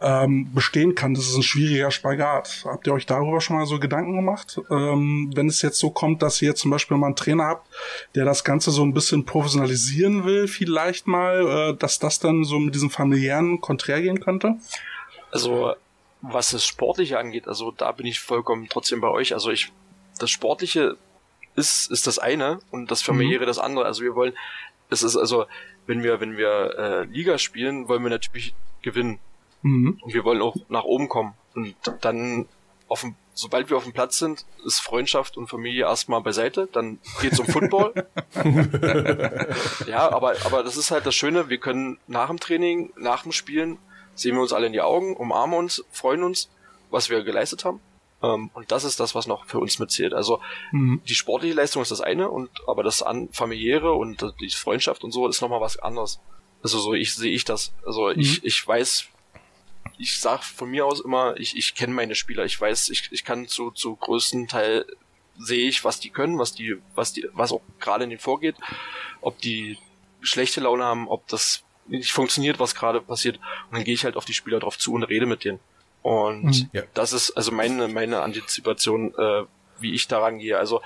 [0.00, 1.12] ähm, bestehen kann.
[1.12, 2.64] Das ist ein schwieriger Spagat.
[2.64, 4.58] Habt ihr euch darüber schon mal so Gedanken gemacht?
[4.70, 7.66] Ähm, wenn es jetzt so kommt, dass ihr zum Beispiel mal einen Trainer habt,
[8.14, 12.58] der das Ganze so ein bisschen professionalisieren will, vielleicht mal, äh, dass das dann so
[12.58, 14.56] mit diesem familiären konträr gehen könnte?
[15.30, 15.74] Also
[16.22, 19.34] was das Sportliche angeht, also da bin ich vollkommen trotzdem bei euch.
[19.34, 19.70] Also ich,
[20.18, 20.96] das Sportliche
[21.54, 23.46] ist, ist das eine und das familiäre mhm.
[23.46, 23.84] das andere.
[23.84, 24.34] Also wir wollen
[24.90, 25.46] es ist also,
[25.86, 29.18] wenn wir, wenn wir äh, Liga spielen, wollen wir natürlich gewinnen.
[29.62, 29.98] Mhm.
[30.00, 31.34] Und wir wollen auch nach oben kommen.
[31.54, 32.46] Und dann,
[32.88, 36.68] auf dem, sobald wir auf dem Platz sind, ist Freundschaft und Familie erstmal beiseite.
[36.72, 37.92] Dann geht's um Football.
[39.86, 43.32] ja, aber, aber das ist halt das Schöne, wir können nach dem Training, nach dem
[43.32, 43.78] Spielen,
[44.14, 46.48] sehen wir uns alle in die Augen, umarmen uns, freuen uns,
[46.90, 47.80] was wir geleistet haben.
[48.22, 50.14] Ähm, und das ist das, was noch für uns mitzählt.
[50.14, 50.40] Also
[50.72, 51.00] mhm.
[51.08, 55.12] die sportliche Leistung ist das eine, und aber das an familiäre und die Freundschaft und
[55.12, 56.20] so ist nochmal was anderes.
[56.62, 57.72] Also so ich sehe ich das.
[57.86, 58.20] Also mhm.
[58.20, 59.06] ich, ich weiß,
[59.98, 63.24] ich sag von mir aus immer, ich, ich kenne meine Spieler, ich weiß, ich, ich
[63.24, 64.86] kann zu, zu größten Teil
[65.38, 68.56] sehe ich, was die können, was die, was die, was auch gerade in denen vorgeht,
[69.20, 69.78] ob die
[70.20, 73.36] schlechte Laune haben, ob das nicht funktioniert, was gerade passiert.
[73.36, 75.60] Und dann gehe ich halt auf die Spieler drauf zu und rede mit denen.
[76.08, 76.70] Und mhm.
[76.72, 76.82] ja.
[76.94, 79.42] das ist also meine, meine Antizipation, äh,
[79.78, 80.58] wie ich daran gehe.
[80.58, 80.80] Also,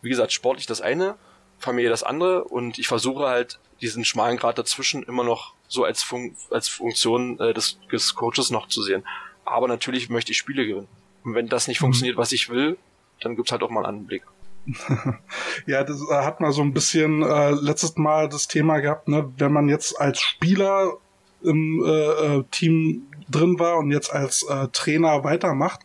[0.00, 1.16] wie gesagt, sportlich das eine,
[1.58, 6.04] Familie das andere und ich versuche halt diesen schmalen Grad dazwischen immer noch so als,
[6.04, 9.02] Fun als Funktion äh, des, des Coaches noch zu sehen.
[9.44, 10.88] Aber natürlich möchte ich Spiele gewinnen.
[11.24, 11.86] Und wenn das nicht mhm.
[11.86, 12.78] funktioniert, was ich will,
[13.22, 14.22] dann gibt's halt auch mal einen anderen Blick.
[15.66, 19.32] ja, das äh, hat man so ein bisschen äh, letztes Mal das Thema gehabt, ne,
[19.36, 20.98] wenn man jetzt als Spieler
[21.44, 25.80] im äh, äh, Team drin war und jetzt als äh, Trainer weitermacht,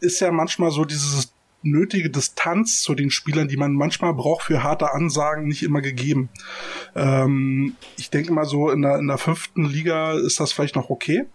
[0.00, 1.32] ist ja manchmal so dieses
[1.62, 6.30] nötige Distanz zu den Spielern, die man manchmal braucht für harte Ansagen, nicht immer gegeben.
[6.94, 10.90] Ähm, ich denke mal so, in der, in der fünften Liga ist das vielleicht noch
[10.90, 11.26] okay.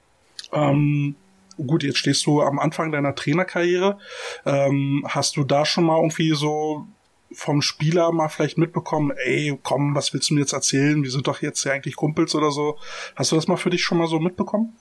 [0.51, 1.15] Ähm,
[1.57, 3.99] gut, jetzt stehst du am Anfang deiner Trainerkarriere.
[4.45, 6.87] Ähm, hast du da schon mal irgendwie so
[7.35, 11.03] vom Spieler mal vielleicht mitbekommen, ey, komm, was willst du mir jetzt erzählen?
[11.03, 12.77] Wir sind doch jetzt ja eigentlich Kumpels oder so.
[13.15, 14.77] Hast du das mal für dich schon mal so mitbekommen?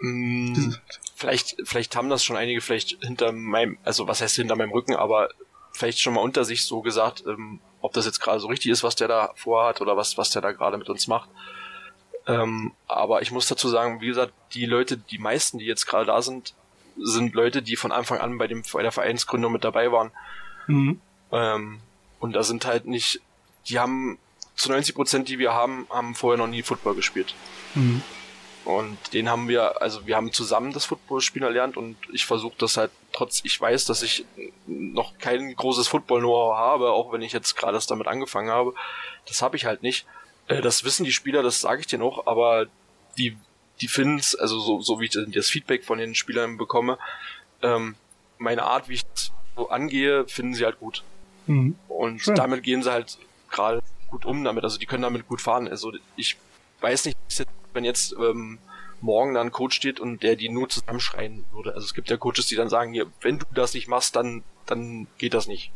[0.00, 0.74] Mm,
[1.14, 4.94] vielleicht, vielleicht haben das schon einige vielleicht hinter meinem, also was heißt hinter meinem Rücken,
[4.94, 5.28] aber
[5.72, 8.82] vielleicht schon mal unter sich so gesagt, ähm, ob das jetzt gerade so richtig ist,
[8.82, 11.28] was der da vorhat oder was, was der da gerade mit uns macht.
[12.26, 16.06] Ähm, aber ich muss dazu sagen, wie gesagt, die Leute, die meisten, die jetzt gerade
[16.06, 16.54] da sind,
[16.96, 20.12] sind Leute, die von Anfang an bei dem bei der Vereinsgründung mit dabei waren.
[20.66, 21.00] Mhm.
[21.34, 21.80] Ähm,
[22.20, 23.20] und da sind halt nicht,
[23.68, 24.18] die haben
[24.56, 27.34] zu 90 Prozent, die wir haben, haben vorher noch nie Football gespielt.
[27.74, 28.02] Mhm.
[28.64, 32.78] Und den haben wir, also wir haben zusammen das Footballspielen erlernt und ich versuche das
[32.78, 34.24] halt, trotz ich weiß, dass ich
[34.66, 38.74] noch kein großes Football-Know-how habe, auch wenn ich jetzt gerade erst damit angefangen habe.
[39.26, 40.06] Das habe ich halt nicht.
[40.46, 42.66] Äh, das wissen die Spieler, das sage ich dir noch, aber
[43.18, 43.36] die,
[43.82, 46.98] die finden es, also so, so wie ich das Feedback von den Spielern bekomme,
[47.60, 47.96] ähm,
[48.38, 49.04] meine Art, wie ich
[49.56, 51.02] so angehe, finden sie halt gut.
[51.46, 51.76] Mhm.
[51.88, 52.34] Und Schön.
[52.34, 53.18] damit gehen sie halt
[53.50, 55.68] gerade gut um damit, also die können damit gut fahren.
[55.68, 56.36] Also ich
[56.80, 57.18] weiß nicht,
[57.72, 58.58] wenn jetzt ähm,
[59.00, 61.74] morgen dann ein Coach steht und der die nur zusammenschreien würde.
[61.74, 64.42] Also es gibt ja Coaches, die dann sagen, hier, wenn du das nicht machst, dann
[64.66, 65.70] dann geht das nicht.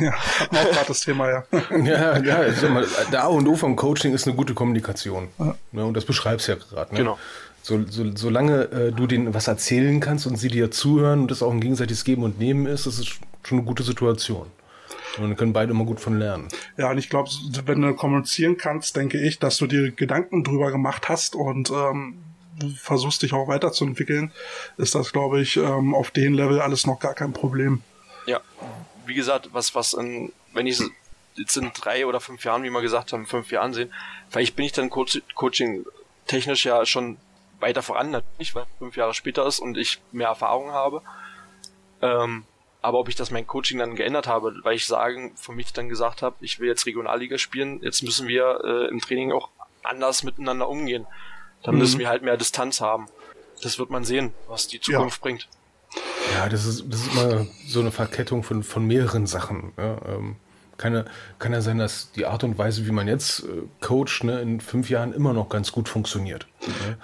[0.00, 1.44] Ja, auch gerade das Thema, ja.
[1.84, 5.28] ja, ja, ich sag mal, der A und O vom Coaching ist eine gute Kommunikation.
[5.38, 5.54] Ja.
[5.72, 6.94] Ne, und das beschreibst du ja gerade.
[6.94, 7.00] Ne?
[7.00, 7.18] Genau.
[7.62, 11.42] So, so, solange äh, du denen was erzählen kannst und sie dir zuhören und das
[11.42, 14.46] auch ein gegenseitiges Geben und Nehmen ist, das ist schon eine gute Situation.
[15.18, 16.48] Und dann können beide immer gut von lernen.
[16.76, 17.30] Ja, und ich glaube,
[17.66, 22.22] wenn du kommunizieren kannst, denke ich, dass du dir Gedanken drüber gemacht hast und ähm,
[22.76, 24.32] versuchst dich auch weiterzuentwickeln,
[24.76, 27.82] ist das, glaube ich, ähm, auf dem Level alles noch gar kein Problem.
[28.26, 28.40] Ja,
[29.06, 30.80] wie gesagt, was, was in, wenn ich
[31.34, 33.92] jetzt in drei oder fünf Jahren, wie wir gesagt haben, fünf Jahren sehen,
[34.28, 35.84] vielleicht bin ich dann Coaching
[36.26, 37.16] technisch ja schon
[37.60, 41.02] weiter voran, natürlich, weil fünf Jahre später ist und ich mehr Erfahrung habe.
[42.00, 42.44] Ähm,
[42.82, 45.88] aber ob ich das mein Coaching dann geändert habe, weil ich sagen, für mich dann
[45.88, 49.50] gesagt habe, ich will jetzt Regionalliga spielen, jetzt müssen wir äh, im Training auch
[49.84, 51.06] anders miteinander umgehen.
[51.62, 51.80] Dann mhm.
[51.80, 53.06] müssen wir halt mehr Distanz haben.
[53.62, 55.22] Das wird man sehen, was die Zukunft ja.
[55.22, 55.48] bringt.
[56.34, 59.72] Ja, das ist, das ist immer so eine Verkettung von, von mehreren Sachen.
[59.76, 60.36] Ja, ähm,
[60.76, 61.04] kann ja,
[61.38, 64.60] kann ja sein, dass die Art und Weise, wie man jetzt äh, coacht, ne, in
[64.60, 66.48] fünf Jahren immer noch ganz gut funktioniert.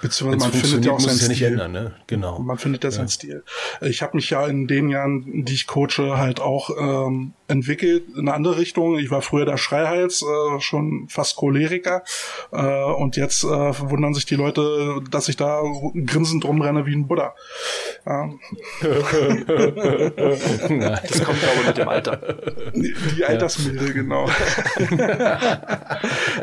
[0.00, 1.94] Beziehungsweise man findet ja auch seinen ja nicht ändern, ne?
[2.06, 2.38] Genau.
[2.38, 2.96] Man findet ja, ja.
[2.96, 3.42] seinen Stil.
[3.80, 8.20] Ich habe mich ja in den Jahren, die ich coache, halt auch ähm, entwickelt in
[8.20, 8.96] eine andere Richtung.
[8.98, 12.04] Ich war früher der Schreihals, äh, schon fast Choleriker.
[12.52, 15.60] Äh, und jetzt äh, wundern sich die Leute, dass ich da
[16.06, 17.34] grinsend rumrenne wie ein Buddha.
[18.06, 18.38] Ähm.
[18.80, 19.10] das
[21.24, 22.16] kommt aber mit dem Alter.
[22.74, 24.26] Die, die Altersmilde, genau.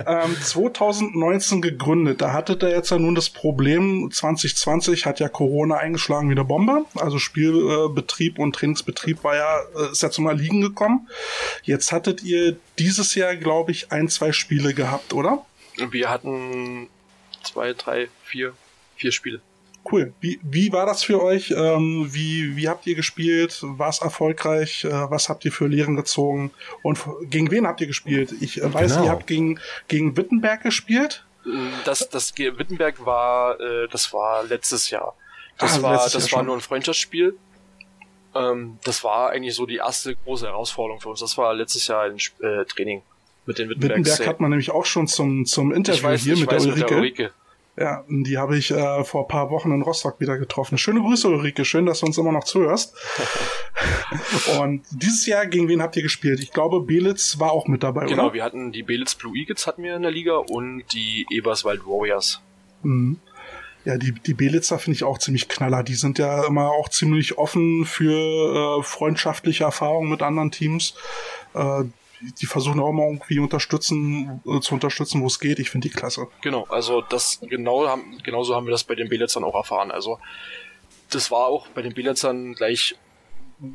[0.06, 2.20] ähm, 2019 gegründet.
[2.22, 6.44] Da hatte der jetzt ja nun das Problem, 2020 hat ja Corona eingeschlagen wie eine
[6.44, 6.86] Bombe.
[6.96, 11.08] Also Spielbetrieb und Trainingsbetrieb war ja, äh, ist ja zum Erliegen gekommen.
[11.64, 15.46] Jetzt hattet ihr dieses Jahr, glaube ich, ein, zwei Spiele gehabt, oder?
[15.78, 16.90] Wir hatten
[17.44, 18.54] zwei, drei, vier,
[18.96, 19.42] vier Spiele.
[19.92, 20.14] Cool.
[20.20, 21.54] Wie, wie war das für euch?
[21.56, 23.60] Ähm, wie, wie habt ihr gespielt?
[23.62, 24.84] War es erfolgreich?
[24.84, 26.52] Äh, was habt ihr für Lehren gezogen?
[26.82, 26.98] Und
[27.30, 28.34] gegen wen habt ihr gespielt?
[28.42, 29.06] Ich äh, weiß, genau.
[29.06, 31.24] ihr habt gegen, gegen Wittenberg gespielt.
[31.84, 35.16] Das, das Wittenberg war, äh, das war letztes Jahr.
[35.58, 36.46] Das ah, war, das Jahr war schon.
[36.48, 37.38] nur ein Freundschaftsspiel.
[38.34, 41.20] Ähm, das war eigentlich so die erste große Herausforderung für uns.
[41.20, 43.04] Das war letztes Jahr ein äh, Training
[43.46, 44.00] mit den Wittenberg.
[44.00, 46.90] Wittenberg hat man nämlich auch schon zum, zum Interview weiß, hier mit, weiß, der mit,
[46.90, 47.32] der Ulrike.
[47.78, 50.78] Ja, die habe ich äh, vor ein paar Wochen in Rostock wieder getroffen.
[50.78, 51.66] Schöne Grüße, Ulrike.
[51.66, 52.96] Schön, dass du uns immer noch zuhörst.
[54.62, 56.40] und dieses Jahr, gegen wen habt ihr gespielt?
[56.40, 58.34] Ich glaube, Belitz war auch mit dabei, Genau, oder?
[58.34, 62.42] wir hatten die Belitz Blue Eagles hatten wir in der Liga und die Eberswald Warriors.
[62.84, 63.20] Mhm.
[63.84, 65.84] Ja, die, die Belitzer finde ich auch ziemlich knaller.
[65.84, 70.96] Die sind ja immer auch ziemlich offen für äh, freundschaftliche Erfahrungen mit anderen Teams.
[71.54, 71.84] Äh,
[72.40, 75.60] die versuchen auch immer irgendwie unterstützen, äh, zu unterstützen, wo es geht.
[75.60, 76.28] Ich finde die klasse.
[76.42, 79.92] Genau, also das genau haben, genauso haben wir das bei den Belitzern auch erfahren.
[79.92, 80.20] Also
[81.10, 82.96] das war auch bei den Belitzern gleich,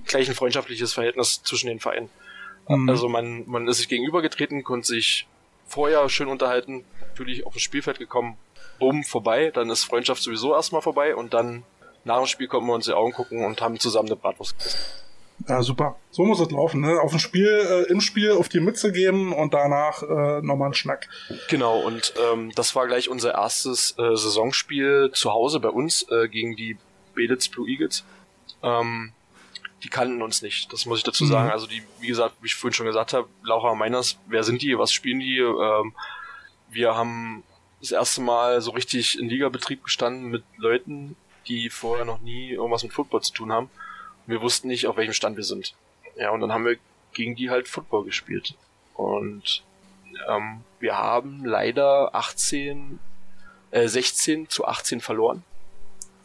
[0.07, 2.11] gleich ein freundschaftliches Verhältnis zwischen den Vereinen.
[2.69, 2.89] Mhm.
[2.89, 5.27] Also man, man ist sich gegenübergetreten, konnte sich
[5.67, 8.37] vorher schön unterhalten, natürlich auf das Spielfeld gekommen,
[8.79, 11.65] bumm, vorbei, dann ist Freundschaft sowieso erstmal vorbei und dann
[12.05, 14.79] nach dem Spiel konnten wir uns die Augen gucken und haben zusammen eine Bratwurst gegessen.
[15.49, 15.97] Ja, super.
[16.11, 17.01] So muss es laufen, ne?
[17.01, 20.75] Auf dem Spiel, äh, im Spiel auf die Mütze geben und danach äh, nochmal einen
[20.75, 21.09] Schnack.
[21.49, 26.29] Genau, und ähm, das war gleich unser erstes äh, Saisonspiel zu Hause bei uns äh,
[26.29, 26.77] gegen die
[27.15, 28.05] Belitz Blue Eagles.
[28.63, 29.13] Ähm,
[29.83, 31.29] die kannten uns nicht, das muss ich dazu mhm.
[31.29, 31.51] sagen.
[31.51, 34.77] Also die, wie gesagt, wie ich vorhin schon gesagt habe, Laura Meiners, wer sind die,
[34.79, 35.39] was spielen die?
[35.39, 35.95] Ähm,
[36.71, 37.43] wir haben
[37.81, 41.17] das erste Mal so richtig in Ligabetrieb gestanden mit Leuten,
[41.49, 43.71] die vorher noch nie irgendwas mit Football zu tun haben.
[44.31, 45.75] Wir wussten nicht, auf welchem Stand wir sind.
[46.17, 46.77] Ja, und dann haben wir
[47.13, 48.55] gegen die halt Football gespielt.
[48.95, 49.65] Und
[50.29, 52.99] ähm, wir haben leider 18,
[53.71, 55.43] äh, 16 zu 18 verloren.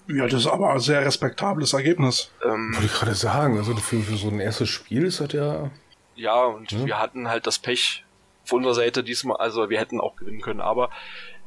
[0.07, 2.29] Ja, das ist aber ein sehr respektables Ergebnis.
[2.43, 5.71] Ähm, Wollte ich gerade sagen, also für, für, so ein erstes Spiel ist das ja.
[6.15, 6.85] Ja, und ja.
[6.85, 8.05] wir hatten halt das Pech
[8.43, 10.91] von unserer Seite diesmal, also wir hätten auch gewinnen können, aber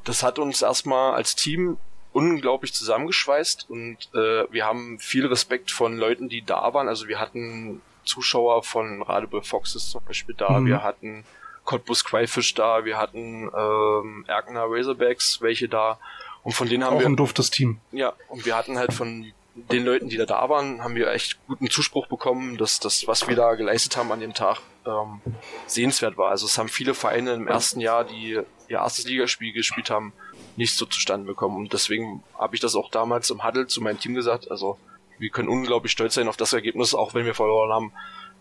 [0.02, 1.78] das hat uns erstmal als Team
[2.18, 6.88] unglaublich zusammengeschweißt und äh, wir haben viel Respekt von Leuten, die da waren.
[6.88, 10.66] Also wir hatten Zuschauer von Radebeul Foxes zum Beispiel da, mhm.
[10.66, 11.24] wir hatten
[11.64, 15.98] Cottbus Quaifish da, wir hatten ähm, Erkner Razorbacks welche da
[16.42, 17.78] und von denen haben Auch wir ein duftes Team.
[17.92, 21.38] Ja, und wir hatten halt von den Leuten, die da da waren, haben wir echt
[21.46, 25.20] guten Zuspruch bekommen, dass das, was wir da geleistet haben an dem Tag, ähm,
[25.66, 26.30] sehenswert war.
[26.30, 30.12] Also es haben viele Vereine im ersten Jahr, die ihr erstes Ligaspiel gespielt haben,
[30.58, 31.56] nicht so zustande bekommen.
[31.56, 34.50] Und deswegen habe ich das auch damals im Huddle zu meinem Team gesagt.
[34.50, 34.76] Also
[35.18, 37.92] wir können unglaublich stolz sein auf das Ergebnis, auch wenn wir verloren haben,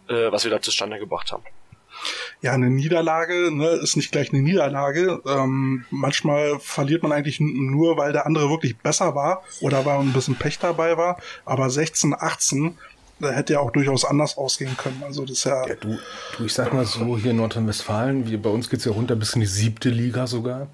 [0.10, 1.44] äh, was wir da zustande gebracht haben.
[2.42, 5.22] Ja, eine Niederlage ne, ist nicht gleich eine Niederlage.
[5.26, 10.14] Ähm, manchmal verliert man eigentlich nur, weil der andere wirklich besser war oder weil ein
[10.14, 11.20] bisschen Pech dabei war.
[11.46, 12.78] Aber 16, 18,
[13.20, 15.02] da hätte ja auch durchaus anders ausgehen können.
[15.04, 15.68] Also das ist ja.
[15.68, 15.98] ja du,
[16.38, 19.42] du, ich sag mal so, hier in Nordrhein-Westfalen, bei uns geht's ja runter bis in
[19.42, 20.68] die siebte Liga sogar.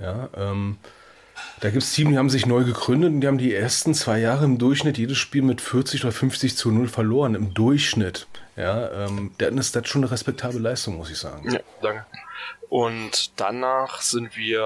[0.00, 0.78] Ja, ähm,
[1.60, 4.18] da gibt es Teams, die haben sich neu gegründet und die haben die ersten zwei
[4.18, 7.34] Jahre im Durchschnitt jedes Spiel mit 40 oder 50 zu 0 verloren.
[7.34, 8.26] Im Durchschnitt.
[8.56, 11.50] Ja, ähm, dann ist das schon eine respektable Leistung, muss ich sagen.
[11.50, 12.06] Ja, danke.
[12.68, 14.62] Und danach sind wir,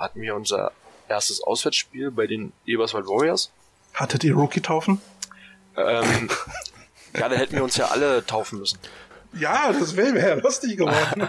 [0.00, 0.72] hatten wir unser
[1.08, 3.50] erstes Auswärtsspiel bei den Eberswald Warriors.
[3.94, 5.00] Hattet ihr Rookie-Taufen?
[5.76, 6.30] Ähm,
[7.18, 8.78] ja, da hätten wir uns ja alle taufen müssen.
[9.32, 11.28] Ja, das wäre ja lustig geworden.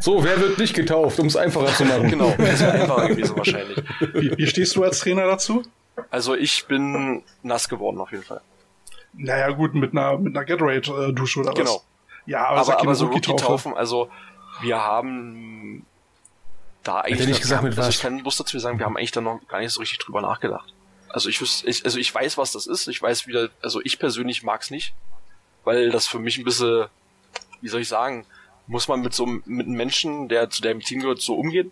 [0.00, 2.10] so, wer wird nicht getauft, um es einfacher zu machen?
[2.10, 3.82] Genau, das wäre einfacher gewesen wahrscheinlich.
[4.12, 5.62] Wie, wie stehst du als Trainer dazu?
[6.10, 8.42] Also ich bin nass geworden auf jeden Fall.
[9.14, 11.76] Naja gut, mit einer, mit einer Gatorade-Dusche oder genau.
[11.76, 11.84] was?
[12.26, 14.10] Ja, aber, aber, aber so Rookie-Taufen, also
[14.60, 15.86] wir haben
[16.82, 17.26] da eigentlich...
[17.28, 17.94] nicht gesagt, mit also was?
[17.94, 20.20] ich kann bloß dazu sagen, wir haben eigentlich da noch gar nicht so richtig drüber
[20.20, 20.74] nachgedacht.
[21.14, 22.88] Also ich wüsste, ich, also ich weiß, was das ist.
[22.88, 24.94] Ich weiß wieder, also ich persönlich mag's nicht,
[25.62, 26.86] weil das für mich ein bisschen,
[27.60, 28.26] wie soll ich sagen,
[28.66, 31.70] muss man mit so mit einem Menschen, der zu deinem Team gehört, so umgehen?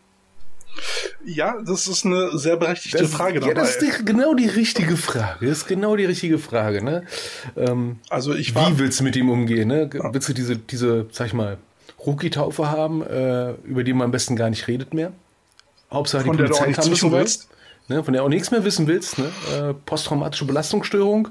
[1.25, 3.49] Ja, das ist eine sehr berechtigte das, Frage dabei.
[3.49, 5.49] Ja, das ist die, genau die richtige Frage.
[5.49, 6.81] Das ist genau die richtige Frage.
[6.81, 7.05] Ne?
[7.57, 9.67] Ähm, also ich war, wie willst du mit ihm umgehen?
[9.67, 9.91] Ne?
[9.93, 11.59] Willst du diese, diese, sag ich mal,
[12.07, 15.13] Rookie-Taufe haben, äh, über die man am besten gar nicht redet mehr?
[15.91, 17.49] Hauptsache die Polizei kann wissen willst?
[17.93, 19.31] Ne, von der auch nichts mehr wissen willst, ne?
[19.55, 21.29] äh, posttraumatische Belastungsstörung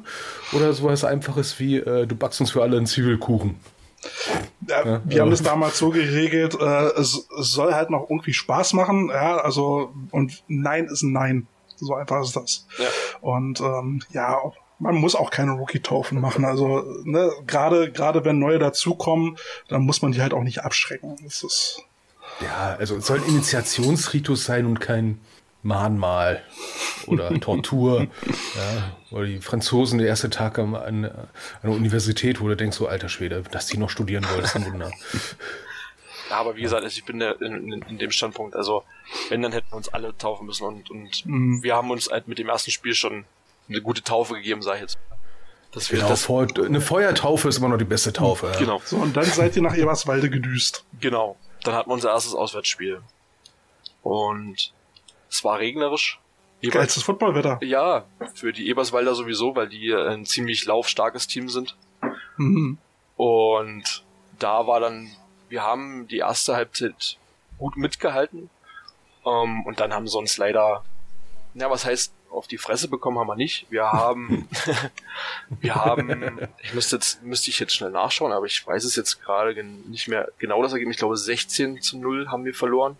[0.53, 3.55] oder sowas Einfaches wie äh, du backst uns für alle einen Zwiebelkuchen.
[4.67, 8.33] Ja, ja, wir haben das damals so geregelt, äh, es, es, soll halt noch irgendwie
[8.33, 11.47] Spaß machen, ja, also und Nein ist ein Nein.
[11.75, 12.67] So einfach ist das.
[12.77, 12.85] Ja.
[13.21, 14.37] Und ähm, ja,
[14.77, 16.45] man muss auch keine Rookie-Taufen machen.
[16.45, 19.37] Also ne, gerade gerade wenn neue dazukommen,
[19.67, 21.17] dann muss man die halt auch nicht abschrecken.
[21.23, 21.83] Das ist
[22.41, 25.19] ja, also es soll ein Initiationsritus sein und kein
[25.63, 26.43] Mahnmal
[27.07, 28.07] oder Tortur.
[28.55, 32.87] ja, oder die Franzosen, der erste Tag an, an, der Universität, wo du denkst, so
[32.87, 34.91] alter Schwede, dass die noch studieren wollen, ist ein Wunder.
[36.29, 38.83] Ja, aber wie gesagt, also ich bin in, in, in, dem Standpunkt, also
[39.29, 41.61] wenn, dann hätten wir uns alle taufen müssen und, und mhm.
[41.61, 43.25] wir haben uns halt mit dem ersten Spiel schon
[43.67, 44.97] eine gute Taufe gegeben, sag ich jetzt.
[45.71, 48.47] Das genau, das vor, eine Feuertaufe ist immer noch die beste Taufe.
[48.47, 48.59] Ja.
[48.59, 48.81] Genau.
[48.83, 50.83] So, und dann seid ihr nach Eberswalde gedüst.
[50.99, 51.37] Genau.
[51.63, 53.01] Dann hatten wir unser erstes Auswärtsspiel.
[54.03, 54.73] Und
[55.31, 56.19] es war regnerisch.
[56.61, 57.59] Eber Geilstes Footballwetter.
[57.63, 58.05] Ja,
[58.35, 61.75] für die Eberswalder sowieso, weil die ein ziemlich laufstarkes Team sind.
[62.37, 62.77] Mhm.
[63.15, 64.03] Und
[64.37, 65.09] da war dann,
[65.49, 67.17] wir haben die erste Halbzeit
[67.57, 68.49] gut mitgehalten.
[69.23, 70.83] Um, ähm, und dann haben sie uns leider,
[71.53, 73.67] ja, was heißt, auf die Fresse bekommen haben wir nicht.
[73.69, 74.47] Wir haben,
[75.61, 79.21] wir haben, ich müsste jetzt, müsste ich jetzt schnell nachschauen, aber ich weiß es jetzt
[79.21, 80.95] gerade nicht mehr genau das Ergebnis.
[80.95, 82.97] Ich glaube 16 zu 0 haben wir verloren.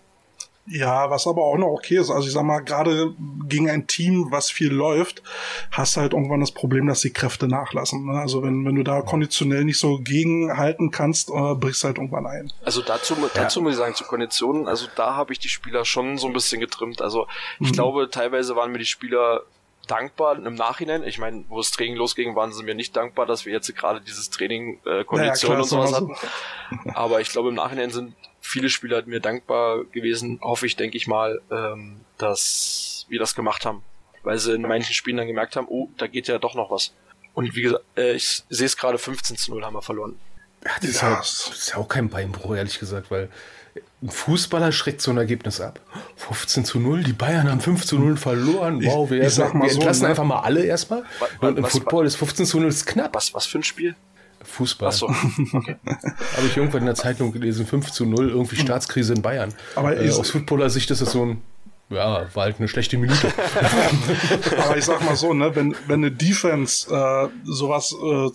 [0.68, 2.12] Ja, was aber auch noch okay ist.
[2.12, 3.14] Also ich sag mal, gerade
[3.48, 5.24] gegen ein Team, was viel läuft,
[5.72, 8.06] hast du halt irgendwann das Problem, dass die Kräfte nachlassen.
[8.06, 8.20] Ne?
[8.20, 12.28] Also wenn, wenn du da konditionell nicht so gegenhalten kannst, äh, brichst du halt irgendwann
[12.28, 12.54] ein.
[12.64, 13.64] Also dazu, dazu ja.
[13.64, 16.62] muss ich sagen, zu Konditionen, also da habe ich die Spieler schon so ein bisschen
[16.62, 17.02] getrimmt.
[17.02, 17.28] Also
[17.60, 17.74] ich mhm.
[17.74, 19.42] glaube, teilweise waren mir die Spieler
[19.88, 21.04] dankbar im Nachhinein.
[21.04, 24.00] Ich meine, wo das Training losging, waren sie mir nicht dankbar, dass wir jetzt gerade
[24.00, 26.94] dieses Training äh, Kondition naja, klar, und sowas hatten.
[26.94, 31.08] Aber ich glaube, im Nachhinein sind viele Spieler mir dankbar gewesen, hoffe ich, denke ich
[31.08, 33.84] mal, ähm, dass wir das gemacht haben.
[34.24, 36.94] Weil sie in manchen Spielen dann gemerkt haben, oh, da geht ja doch noch was.
[37.34, 40.20] Und wie gesagt, äh, ich sehe es gerade 15 zu 0 haben wir verloren.
[40.66, 43.30] Ja, das, ist ja, das ist ja auch kein Beinbruch, ehrlich gesagt, weil
[44.04, 45.80] ein Fußballer schreckt so ein Ergebnis ab.
[46.18, 48.84] 15 zu 0, die Bayern haben 5 zu 0 verloren.
[48.84, 50.10] Wow, wir, ich sag mal wir so, entlassen ne?
[50.10, 51.04] einfach mal alle erstmal.
[51.40, 53.16] Und im Football ist 15 zu 0 ist knapp.
[53.16, 53.96] Was, was für ein Spiel?
[54.44, 54.90] Fußball.
[54.90, 55.08] Ach so.
[55.54, 55.78] okay.
[55.86, 59.54] Habe ich irgendwann in der Zeitung gelesen, 5 zu 0, irgendwie Staatskrise in Bayern.
[59.76, 61.42] Aber äh, aus Footballer-Sicht ist das so ein
[61.92, 63.28] ja, war halt eine schlechte Minute.
[64.64, 68.30] Aber ich sag mal so, ne, wenn, wenn eine Defense äh, sowas, äh,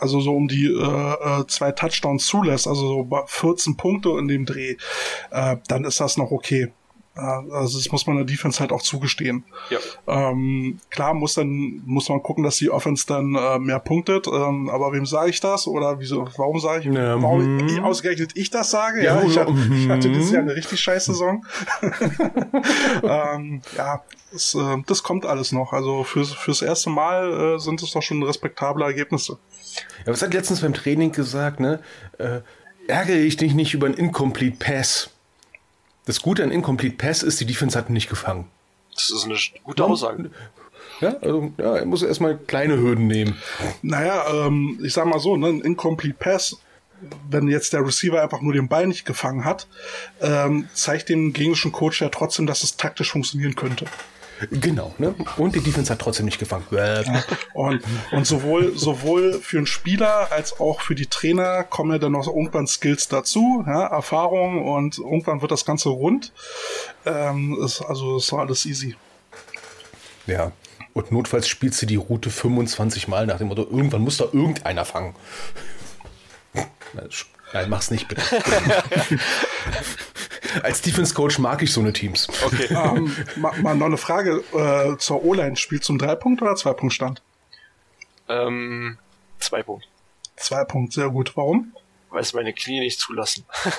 [0.00, 4.46] also so um die äh, äh zwei Touchdowns zulässt, also so 14 Punkte in dem
[4.46, 4.76] Dreh,
[5.30, 6.72] äh, dann ist das noch okay.
[7.16, 9.44] Also das muss man der Defense halt auch zugestehen.
[9.70, 9.78] Ja.
[10.30, 14.26] Ähm, klar muss dann muss man gucken, dass die Offense dann äh, mehr punktet.
[14.26, 15.68] Ähm, aber wem sage ich das?
[15.68, 16.28] Oder wieso?
[16.36, 16.94] Warum sage ich?
[16.94, 17.84] Ja, warum ich, mhm.
[17.84, 19.04] ausgerechnet ich das sage?
[19.04, 21.46] Ja, ja ich, hatte, ich hatte dieses Jahr eine richtig scheiß Saison.
[23.04, 24.02] ähm, ja,
[24.32, 25.72] das, äh, das kommt alles noch.
[25.72, 29.38] Also fürs, fürs erste Mal äh, sind es doch schon respektable Ergebnisse.
[30.04, 31.60] Ja, was hat letztens beim Training gesagt?
[31.60, 31.80] Ne?
[32.18, 32.40] Äh,
[32.88, 35.13] ärgere ich dich nicht über einen Incomplete Pass?
[36.06, 38.46] Das Gute an Incomplete Pass ist, die Defense hat ihn nicht gefangen.
[38.94, 40.30] Das ist eine gute Aussage.
[41.00, 43.36] Ja, also, ja, er muss erstmal kleine Hürden nehmen.
[43.82, 46.58] Naja, ähm, ich sag mal so, ne, ein Incomplete Pass,
[47.28, 49.66] wenn jetzt der Receiver einfach nur den Ball nicht gefangen hat,
[50.20, 53.86] ähm, zeigt dem gegnerischen Coach ja trotzdem, dass es taktisch funktionieren könnte.
[54.50, 55.14] Genau, ne?
[55.36, 56.66] Und die Defense hat trotzdem nicht gefangen.
[57.52, 57.82] Und,
[58.12, 62.26] und sowohl, sowohl für einen Spieler als auch für die Trainer kommen ja dann noch
[62.26, 66.32] irgendwann Skills dazu, ja, Erfahrung und irgendwann wird das Ganze rund.
[67.06, 68.96] Ähm, ist, also ist alles easy.
[70.26, 70.52] Ja.
[70.94, 74.84] Und notfalls spielst du die Route 25 Mal nach dem Motto, irgendwann muss da irgendeiner
[74.84, 75.14] fangen.
[77.52, 78.22] Nein, mach's nicht bitte.
[80.62, 82.28] Als Defense-Coach mag ich so eine Teams.
[82.44, 82.68] Okay.
[82.70, 85.56] ähm, mal, mal, noch eine Frage äh, zur O-Line.
[85.56, 87.22] Spielt zum Drei-Punkt- oder Zwei-Punkt-Stand?
[88.28, 88.98] Ähm,
[89.38, 89.86] zwei Punkt.
[90.36, 91.36] Zwei Punkt, sehr gut.
[91.36, 91.72] Warum?
[92.10, 93.44] Weil es meine Knie nicht zulassen.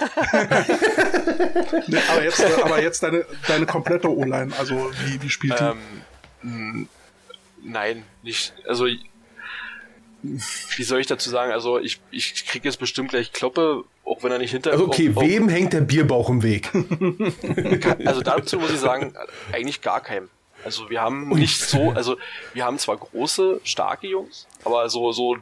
[1.87, 5.77] nee, aber jetzt, aber jetzt deine, deine komplette O-Line, also wie, wie spielt ähm,
[6.43, 6.87] die?
[7.63, 8.53] Nein, nicht.
[8.67, 8.87] Also
[10.25, 11.51] wie soll ich dazu sagen?
[11.51, 14.71] Also ich, ich kriege jetzt bestimmt gleich Kloppe, auch wenn er nicht hinter.
[14.71, 16.71] Also okay, auch, wem hängt der Bierbauch im Weg?
[18.05, 19.13] also dazu muss ich sagen,
[19.51, 20.29] eigentlich gar keinem.
[20.63, 22.17] Also wir haben nicht so, also
[22.53, 25.37] wir haben zwar große, starke Jungs, aber so, so,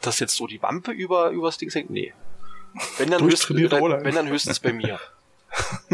[0.00, 2.12] dass jetzt so die Wampe über, übers Ding hängt, nee.
[2.96, 5.00] Wenn dann, höchstens, wenn dann höchstens bei mir.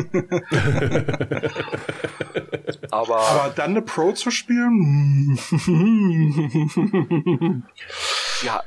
[2.91, 5.39] aber, aber dann eine Pro zu spielen?
[8.43, 8.63] ja,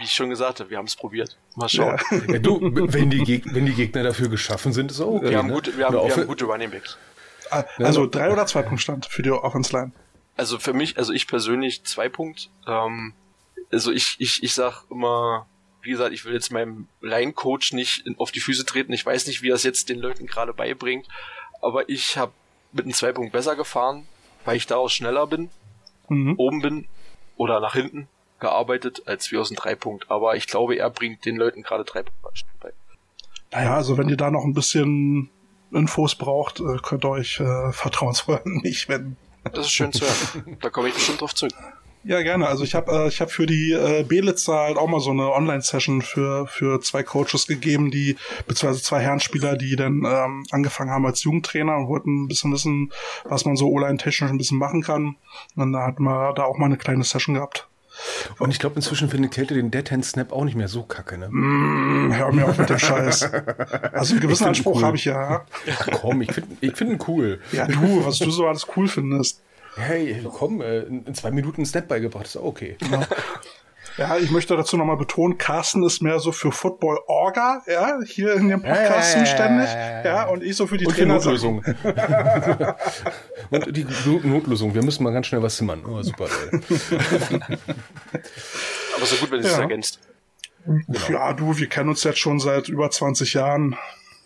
[0.00, 1.36] wie ich schon gesagt habe, wir haben es probiert.
[1.56, 2.00] Mal schauen.
[2.10, 2.32] Ja.
[2.32, 5.30] Ja, du, wenn die, wenn die Gegner dafür geschaffen sind, ist auch okay.
[5.30, 5.54] Wir haben, ne?
[5.54, 6.96] gute, wir haben, wir haben gute Running Backs.
[7.50, 9.92] Ah, also drei oder zwei Punkt Stand für die Offense Line?
[10.36, 12.48] Also für mich, also ich persönlich zwei Punkt.
[12.66, 13.12] Ähm,
[13.70, 15.46] also ich, ich, ich sag immer,
[15.82, 18.94] wie gesagt, ich will jetzt meinem Line-Coach nicht auf die Füße treten.
[18.94, 21.08] Ich weiß nicht, wie er es jetzt den Leuten gerade beibringt.
[21.60, 22.32] Aber ich habe
[22.72, 24.06] mit einem Zwei-Punkt besser gefahren,
[24.46, 25.50] weil ich daraus schneller bin,
[26.08, 26.36] mhm.
[26.38, 26.88] oben bin
[27.36, 28.08] oder nach hinten
[28.40, 30.10] gearbeitet, als wir aus dem Dreipunkt.
[30.10, 32.72] Aber ich glaube, er bringt den Leuten gerade drei Punkte bei.
[33.52, 35.30] Naja, also wenn ihr da noch ein bisschen
[35.72, 39.16] Infos braucht, äh, könnt ihr euch äh, vertrauensvoll nicht wenden.
[39.52, 40.58] Das ist schön zu hören.
[40.60, 41.54] Da komme ich bestimmt drauf zurück.
[42.02, 42.46] Ja, gerne.
[42.46, 45.32] Also ich habe äh, ich hab für die äh, Belitzer halt auch mal so eine
[45.32, 48.16] Online-Session für, für zwei Coaches gegeben, die,
[48.46, 52.90] beziehungsweise zwei Herrenspieler, die dann ähm, angefangen haben als Jugendtrainer und wollten ein bisschen wissen,
[53.24, 55.16] was man so online-technisch ein bisschen machen kann.
[55.56, 57.68] Und dann hat man da auch mal eine kleine Session gehabt.
[58.38, 61.18] Und ich glaube, inzwischen findet Kälte den Dead Hand Snap auch nicht mehr so kacke,
[61.18, 61.28] ne?
[61.28, 63.30] Mm, hör mir auf mit dem Scheiß.
[63.92, 64.82] Also einen gewissen Anspruch cool.
[64.82, 65.44] habe ich ja.
[65.70, 67.40] Ach komm, ich finde ich find ihn cool.
[67.52, 69.42] Ja, du, was du so alles cool findest.
[69.76, 72.76] Hey, komm, äh, in zwei Minuten Snap beigebracht, ist auch okay.
[72.90, 73.06] Ja.
[74.00, 78.32] Ja, ich möchte dazu nochmal betonen, Carsten ist mehr so für Football Orga, ja, hier
[78.32, 81.16] in dem Podcast zuständig, ja, und ich so für die und Trainer.
[81.16, 81.62] Notlösung.
[83.50, 83.86] und die
[84.22, 85.84] Notlösung, wir müssen mal ganz schnell was zimmern.
[85.84, 86.28] Oh, super.
[88.96, 89.60] Aber so gut, wenn es ja.
[89.60, 90.00] ergänzt.
[90.64, 91.10] Genau.
[91.10, 93.76] Ja, du, wir kennen uns jetzt schon seit über 20 Jahren.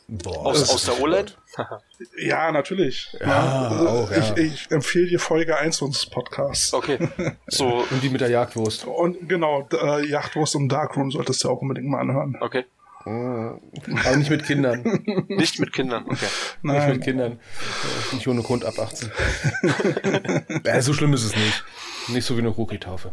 [0.07, 1.37] Boah, aus, aus der OLED?
[2.18, 3.16] ja, natürlich.
[3.20, 3.86] Ja, ja.
[3.86, 4.18] Auch, ja.
[4.18, 6.72] Ich, ich, empfehle dir Folge 1 unseres Podcasts.
[6.72, 6.98] Okay.
[7.46, 7.84] So.
[7.90, 8.86] Und die mit der Jagdwurst.
[8.86, 12.36] Und genau, äh, Jagdwurst und Darkroom solltest du auch unbedingt mal anhören.
[12.40, 12.64] Okay.
[13.05, 13.61] Aber
[14.16, 14.82] nicht mit Kindern.
[15.28, 16.26] nicht mit Kindern, okay.
[16.62, 16.76] Nein.
[16.76, 17.40] Nicht mit Kindern.
[18.12, 19.11] Nicht ohne Grund ab 18.
[20.64, 21.64] ja, so schlimm ist es nicht.
[22.09, 23.12] Nicht so wie eine Rookie-Taufe.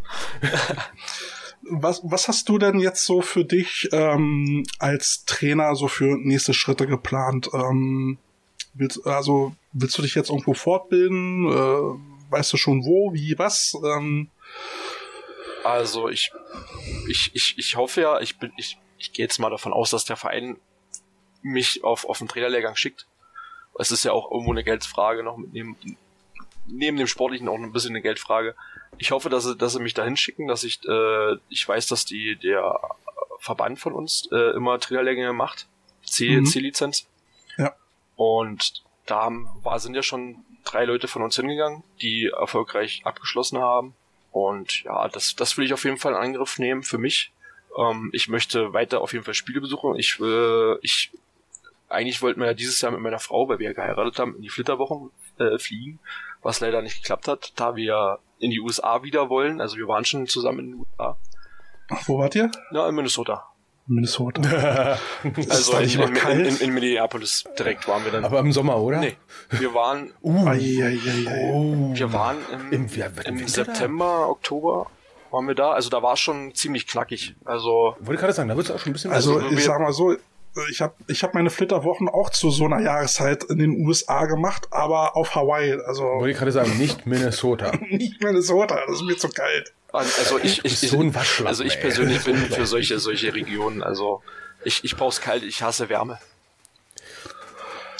[1.64, 6.54] Was, was hast du denn jetzt so für dich ähm, als Trainer so für nächste
[6.54, 7.50] Schritte geplant?
[7.54, 8.18] Ähm,
[8.74, 11.48] willst, also willst du dich jetzt irgendwo fortbilden?
[11.50, 13.78] Äh, weißt du schon wo, wie, was?
[13.84, 14.30] Ähm,
[15.64, 16.32] also ich,
[17.08, 20.06] ich, ich, ich hoffe ja, ich bin, ich, ich gehe jetzt mal davon aus, dass
[20.06, 20.58] der Verein
[21.42, 23.08] mich auf, auf einen Trainerlehrgang schickt.
[23.78, 25.78] Es ist ja auch irgendwo eine Geldfrage noch mit neben,
[26.68, 28.56] neben dem Sportlichen auch ein bisschen eine Geldfrage.
[28.98, 32.06] Ich hoffe, dass sie, dass sie mich dahin schicken, dass ich, äh, ich weiß, dass
[32.06, 32.80] die, der
[33.40, 35.68] Verband von uns äh, immer Trainerlehrgänge macht.
[36.20, 36.46] Mhm.
[36.46, 37.08] C-Lizenz.
[38.24, 39.32] Und da
[39.64, 43.96] war, sind ja schon drei Leute von uns hingegangen, die erfolgreich abgeschlossen haben.
[44.32, 47.32] Und ja, das, das will ich auf jeden Fall in Angriff nehmen für mich.
[47.76, 49.96] Ähm, ich möchte weiter auf jeden Fall Spiele besuchen.
[49.96, 51.10] Ich, äh, ich,
[51.90, 54.44] eigentlich wollten wir ja dieses Jahr mit meiner Frau, weil wir ja geheiratet haben, in
[54.44, 55.10] die Flitterwochen
[55.40, 55.98] äh, fliegen,
[56.44, 59.60] was leider nicht geklappt hat, da wir in die USA wieder wollen.
[59.60, 61.18] Also wir waren schon zusammen in den USA.
[61.90, 62.52] Ach, wo wart ihr?
[62.70, 63.51] Ja, in Minnesota.
[63.92, 64.98] Minnesota.
[65.50, 68.26] also in, in, in, in, in, Minneapolis direkt waren wir dann.
[68.26, 69.00] Aber im Sommer, oder?
[69.00, 69.16] Nee.
[69.52, 70.12] Wir waren.
[70.24, 71.94] Uh, ai, ai, ai, oh.
[71.94, 74.88] Wir waren im, Im, ja, im September, Oktober
[75.32, 75.72] waren wir da.
[75.72, 77.36] Also da war es schon ziemlich knackig.
[77.44, 77.96] Also.
[78.00, 79.12] Wollte gerade sagen, da wird es auch schon ein bisschen.
[79.12, 80.16] Also ich sag mal so,
[80.70, 84.68] ich habe ich hab meine Flitterwochen auch zu so einer Jahreszeit in den USA gemacht,
[84.72, 85.74] aber auf Hawaii.
[85.86, 87.72] Also wollte ich gerade sagen, nicht Minnesota.
[87.90, 89.74] nicht Minnesota, das ist mir zu kalt.
[89.94, 91.14] Also ich, ich, ich so ein
[91.46, 93.84] also ich persönlich bin für solche solche Regionen.
[93.84, 94.22] Also
[94.64, 96.20] ich, ich brauch's kalt, ich hasse Wärme.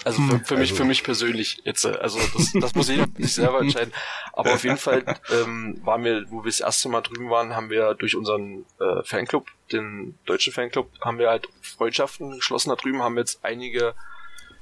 [0.04, 0.76] Also für, für mich, also.
[0.76, 3.94] für mich persönlich jetzt, also das, das muss jeder sich selber entscheiden.
[4.34, 7.70] Aber auf jeden Fall ähm, waren wir, wo wir das erste Mal drüben waren, haben
[7.70, 12.70] wir durch unseren äh, Fanclub, den deutschen Fanclub, haben wir halt Freundschaften geschlossen.
[12.70, 13.94] Da drüben haben wir jetzt einige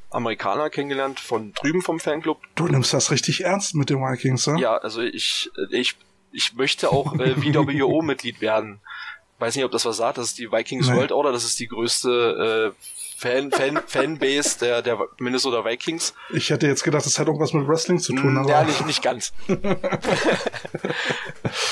[0.09, 2.41] Amerikaner kennengelernt von drüben vom Fanclub.
[2.55, 4.59] Du nimmst das richtig ernst mit den Vikings, ne?
[4.59, 5.95] Ja, also ich, ich,
[6.31, 8.79] ich möchte auch äh, WWO-Mitglied werden.
[9.39, 10.17] Weiß nicht, ob das was sagt.
[10.17, 10.95] Das ist die Vikings nee.
[10.95, 11.31] World Order.
[11.31, 12.83] Das ist die größte äh,
[13.19, 16.13] Fan, Fan, Fanbase der, der Minnesota Vikings.
[16.29, 18.33] Ich hätte jetzt gedacht, das hat irgendwas mit Wrestling zu tun.
[18.33, 19.33] Mm, aber ja, nicht, nicht ganz.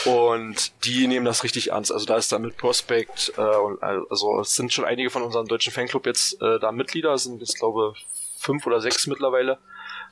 [0.05, 1.93] und die nehmen das richtig ernst.
[1.93, 5.47] Also da ist dann mit Prospect äh, und also es sind schon einige von unserem
[5.47, 7.13] deutschen Fanclub jetzt äh, da Mitglieder.
[7.13, 7.93] Es sind jetzt glaube
[8.37, 9.57] fünf oder sechs mittlerweile.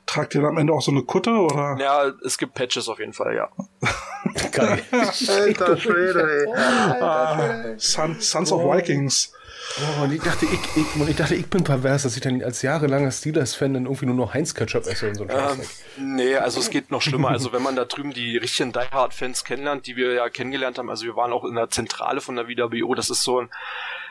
[0.06, 1.76] Tragt ihr dann am Ende auch so eine Kutte oder?
[1.80, 3.48] Ja, es gibt Patches auf jeden Fall, ja.
[4.52, 4.82] Geil.
[4.92, 6.54] Alter Schwede, ey.
[7.02, 9.32] Ah, Sons, Sons of Vikings.
[9.78, 12.42] Oh, und ich dachte, ich, ich, und ich dachte, ich bin pervers, dass ich dann
[12.42, 16.60] als jahrelanger Steelers-Fan dann irgendwie nur noch Heinz-Ketchup esse und so ein ähm, Nee, also
[16.60, 17.30] es geht noch schlimmer.
[17.30, 20.88] Also wenn man da drüben die richtigen Die Hard-Fans kennenlernt, die wir ja kennengelernt haben,
[20.88, 23.50] also wir waren auch in der Zentrale von der WWO, das ist so ein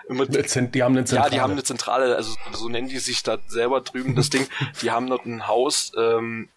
[0.09, 1.25] die haben eine Zentrale.
[1.25, 4.47] Ja, die haben eine Zentrale, also so nennen die sich da selber drüben das Ding.
[4.81, 6.49] Die haben dort ein Haus, ähm,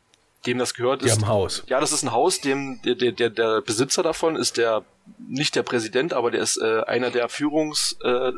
[0.47, 1.07] dem das gehört ist.
[1.07, 1.65] Die haben ein Haus.
[1.67, 4.85] Ja, das ist ein Haus, dem der, der, der Besitzer davon ist der
[5.19, 8.33] nicht der Präsident, aber der ist äh, einer der Führungs äh,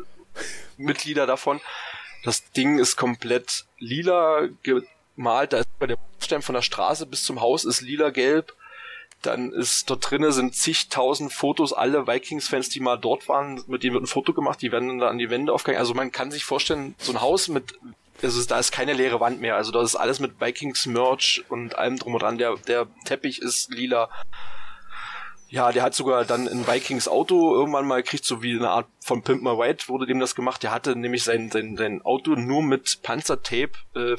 [1.13, 1.59] davon.
[2.23, 5.53] Das Ding ist komplett lila gemalt.
[5.53, 8.53] Da ist bei der Stein von der Straße bis zum Haus ist lila-gelb.
[9.21, 13.93] Dann ist dort drinnen sind zigtausend Fotos, alle Vikings-Fans, die mal dort waren, mit denen
[13.93, 15.79] wird ein Foto gemacht, die werden dann da an die Wände aufgegangen.
[15.79, 17.75] Also man kann sich vorstellen, so ein Haus mit,
[18.23, 19.55] also da ist keine leere Wand mehr.
[19.55, 22.37] Also da ist alles mit Vikings-Merch und allem drum und dran.
[22.37, 24.09] Der, der Teppich ist lila.
[25.49, 28.87] Ja, der hat sogar dann ein Vikings Auto irgendwann mal gekriegt, so wie eine Art
[29.01, 30.63] von Pimp My White wurde dem das gemacht.
[30.63, 34.15] Der hatte nämlich sein, sein, sein Auto nur mit Panzertape äh,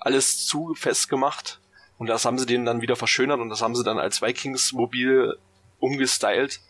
[0.00, 1.60] alles zu fest gemacht.
[1.98, 4.72] Und das haben sie den dann wieder verschönert und das haben sie dann als Vikings
[4.72, 5.38] Mobil
[5.78, 6.60] umgestylt.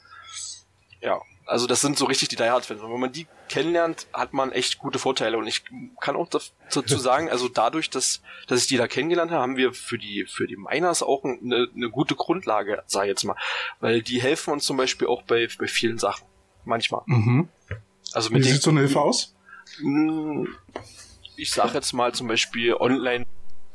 [1.01, 2.81] Ja, also das sind so richtig die Die Hard Fans.
[2.81, 5.37] Und wenn man die kennenlernt, hat man echt gute Vorteile.
[5.37, 5.64] Und ich
[6.01, 9.72] kann auch dazu sagen, also dadurch, dass, dass ich die da kennengelernt habe, haben wir
[9.72, 13.37] für die, für die Miners auch eine, eine gute Grundlage, sag ich jetzt mal.
[13.81, 16.27] Weil die helfen uns zum Beispiel auch bei, bei vielen Sachen.
[16.64, 17.03] Manchmal.
[17.07, 17.49] Mhm.
[18.12, 19.35] Also mit Wie sieht so eine Hilfe aus?
[21.37, 22.75] Ich sag jetzt mal zum Beispiel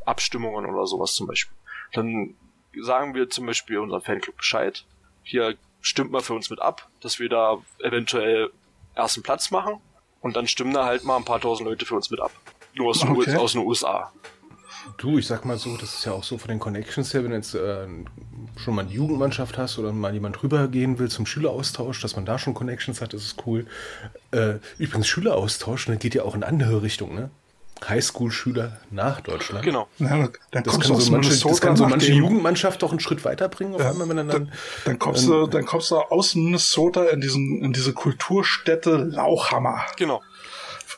[0.09, 1.55] Online-Abstimmungen oder sowas zum Beispiel.
[1.93, 2.35] Dann
[2.81, 4.85] sagen wir zum Beispiel unserem Fanclub Bescheid.
[5.23, 8.51] Hier stimmt mal für uns mit ab, dass wir da eventuell
[8.95, 9.75] ersten Platz machen
[10.21, 12.31] und dann stimmen da halt mal ein paar tausend Leute für uns mit ab.
[12.75, 13.35] Nur aus, okay.
[13.35, 14.11] aus den USA.
[14.97, 17.31] Du, ich sag mal so, das ist ja auch so von den Connections her, wenn
[17.31, 17.87] du jetzt äh,
[18.57, 22.39] schon mal eine Jugendmannschaft hast oder mal jemand rübergehen will zum Schüleraustausch, dass man da
[22.39, 23.65] schon Connections hat, das ist cool.
[24.31, 27.29] Äh, übrigens, Schüleraustausch, ne, geht ja auch in andere Richtungen, ne?
[27.87, 29.63] Highschool-Schüler nach Deutschland.
[29.63, 29.87] Genau.
[29.99, 32.81] Ja, dann Das kommst kann du so aus manche, das Minnesota kann so manche Jugendmannschaft
[32.81, 34.51] doch einen Schritt weiterbringen, auf Ja, einmal, wenn dann, dann,
[34.85, 39.81] dann kommst du, dann kommst du aus Minnesota in diesen, in diese Kulturstätte Lauchhammer.
[39.97, 40.21] Genau.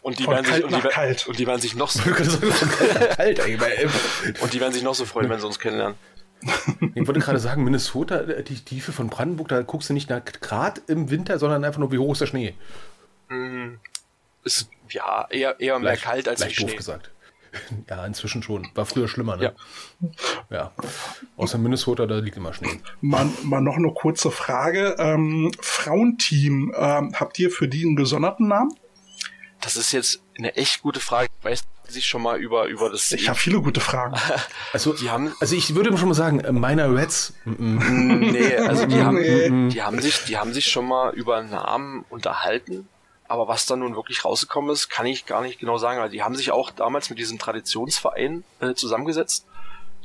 [0.01, 1.27] Und die werden sich, kalt und die, kalt.
[1.27, 2.29] und die werden sich noch so, kalt,
[4.41, 5.95] und die werden sich noch so freuen, wenn sie uns kennenlernen.
[6.95, 10.25] Ich wollte gerade sagen, Minnesota, äh, die Tiefe von Brandenburg, da guckst du nicht nach
[10.25, 12.55] Grad im Winter, sondern einfach nur, wie hoch ist der Schnee.
[14.43, 16.78] Ist, ja, eher, eher mehr kalt als wie leicht doof Schnee.
[16.78, 17.12] gesagt.
[17.89, 18.70] Ja, inzwischen schon.
[18.76, 19.44] War früher schlimmer, ne?
[19.44, 20.10] Ja.
[20.50, 20.72] Ja.
[21.36, 22.80] Außer Minnesota, da liegt immer Schnee.
[23.02, 24.96] Mal, mal noch eine kurze Frage.
[25.00, 28.74] Ähm, Frauenteam, ähm, habt ihr für die einen gesonderten Namen?
[29.60, 31.28] Das ist jetzt eine echt gute Frage.
[31.42, 33.12] Weißt du sich schon mal über, über das.
[33.12, 34.16] Ich habe viele gute Fragen.
[34.74, 38.56] Also, Die haben- also ich würde schon mal sagen, äh, meiner Reds, mm, mm, Nee,
[38.58, 39.70] also die haben, Nee.
[39.70, 42.88] die haben sich, die haben sich schon mal über Namen unterhalten.
[43.32, 46.01] Aber was da nun wirklich rausgekommen ist, kann ich gar nicht genau sagen.
[46.01, 49.47] Also die haben sich auch damals mit diesem Traditionsverein äh, zusammengesetzt,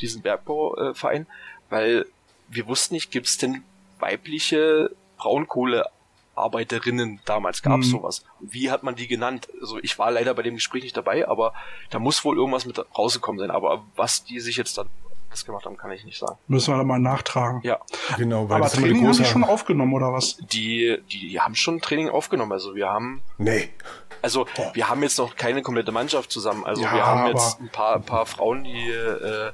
[0.00, 1.26] diesen Bergbauverein,
[1.68, 2.06] weil
[2.46, 3.64] wir wussten nicht, gibt es denn
[3.98, 7.62] weibliche Braunkohlearbeiterinnen damals?
[7.62, 7.92] Gab es Mhm.
[7.92, 8.24] sowas?
[8.40, 9.48] Wie hat man die genannt?
[9.60, 11.52] Also ich war leider bei dem Gespräch nicht dabei, aber
[11.90, 13.50] da muss wohl irgendwas mit rausgekommen sein.
[13.50, 14.88] Aber was die sich jetzt dann
[15.44, 16.38] gemacht haben, kann ich nicht sagen.
[16.48, 17.60] Müssen wir da mal nachtragen.
[17.62, 17.78] Ja,
[18.16, 20.36] genau, weil Aber das Training haben die schon aufgenommen, oder was?
[20.38, 22.52] die, die, die haben schon Training aufgenommen.
[22.52, 23.68] Also wir haben, nee.
[24.22, 26.64] also wir haben jetzt noch keine komplette Mannschaft zusammen.
[26.64, 29.50] Also Ja, wir haben aber- jetzt ein paar, paar Frauen, die äh,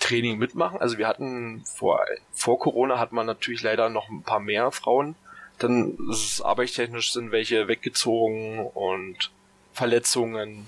[0.00, 0.80] Training mitmachen.
[0.80, 2.00] Also wir hatten vor,
[2.32, 5.16] vor Corona hat man natürlich leider noch ein paar mehr Frauen.
[5.58, 9.32] Dann ist es arbeitstechnisch sind welche weggezogen und
[9.72, 10.66] Verletzungen.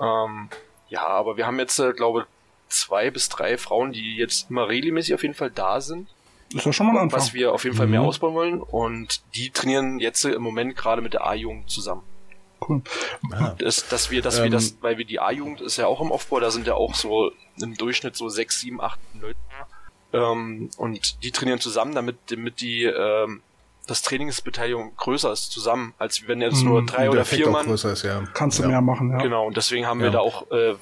[0.00, 0.48] Ähm,
[0.88, 2.26] ja, aber wir haben jetzt, äh, glaube
[2.72, 6.08] zwei bis drei Frauen, die jetzt immer regelmäßig auf jeden Fall da sind
[6.54, 7.20] Ist ja schon mal ein Anfang.
[7.20, 7.92] was wir auf jeden Fall Mhm.
[7.92, 8.60] mehr ausbauen wollen.
[8.60, 12.02] Und die trainieren jetzt im Moment gerade mit der A-Jugend zusammen.
[12.68, 12.82] cool.
[13.32, 13.54] Ah.
[13.58, 14.52] Das, dass wir, dass wir Ähm.
[14.52, 17.32] das, weil wir die A-Jugend ist ja auch im Aufbau, da sind ja auch so
[17.60, 19.36] im Durchschnitt so sechs, sieben, acht Leute.
[20.12, 23.42] Ähm, und die trainieren zusammen, damit, damit die ähm,
[23.86, 26.86] das Trainingsbeteiligung größer ist zusammen, als wenn jetzt nur Mhm.
[26.86, 27.66] drei Der oder Effekt vier auch Mann.
[27.66, 28.22] größer ist, ja.
[28.34, 28.68] Kannst du ja.
[28.68, 29.18] mehr machen, ja.
[29.18, 30.12] Genau, und deswegen haben wir Ja.
[30.12, 30.74] da auch, äh,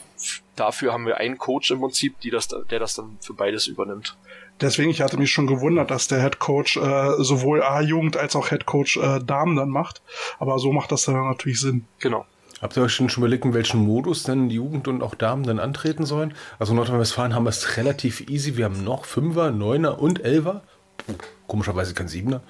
[0.57, 4.17] dafür haben wir einen Coach im Prinzip, die das, der das dann für beides übernimmt.
[4.61, 8.49] Deswegen, ich hatte mich schon gewundert, dass der Head Coach äh, sowohl A-Jugend als auch
[8.51, 10.03] Head Coach äh, Damen dann macht.
[10.39, 11.87] Aber so macht das dann natürlich Sinn.
[11.99, 12.27] Genau.
[12.61, 15.45] Habt ihr euch schon schon überlegt, in welchem Modus denn die Jugend und auch Damen
[15.45, 16.35] dann antreten sollen?
[16.59, 18.59] Also in Nordrhein-Westfalen haben wir es relativ easy.
[18.59, 20.63] Wir haben noch Fünfer, Neuner und Elfer.
[20.99, 21.15] Puh,
[21.51, 22.41] Komischerweise kein Siebener.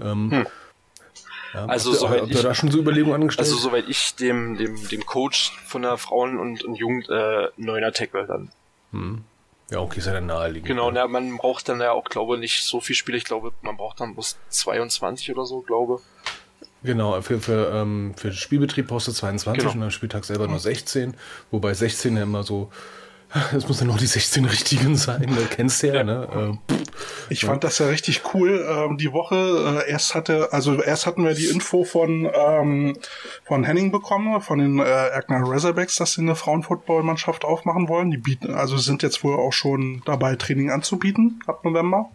[0.00, 0.44] Ähm,
[1.54, 3.46] ja, Also habt ihr, soweit habt ich- da schon so Überlegungen angestellt?
[3.48, 7.92] Also soweit ich dem, dem, dem Coach von der Frauen- und, und Jugend äh, neuner
[7.92, 8.50] Tackle dann.
[9.70, 10.66] ja, okay, ist ja dann naheliegend.
[10.66, 13.16] Genau, na, man braucht dann ja auch, glaube nicht so viel Spiele.
[13.16, 16.00] Ich glaube, man braucht dann bloß 22 oder so, glaube.
[16.82, 19.74] Genau, für, für, ähm, für Spielbetrieb brauchst du 22 Genau.
[19.76, 21.14] und am Spieltag selber nur 16.
[21.52, 22.70] Wobei 16 ja immer so,
[23.54, 25.46] es muss ja noch die 16 richtigen sein, ne?
[25.50, 26.28] kennst du ja, ne?
[26.34, 26.58] Ähm,
[27.28, 28.66] Ich fand das ja richtig cool.
[28.68, 32.96] Ähm, die Woche, äh, erst hatte, also erst hatten wir die Info von, ähm,
[33.44, 38.10] von Henning bekommen, von den äh, Erkner Razorbacks, dass sie eine Frauenfootballmannschaft aufmachen wollen.
[38.10, 42.10] Die bieten, also sind jetzt wohl auch schon dabei, Training anzubieten ab November.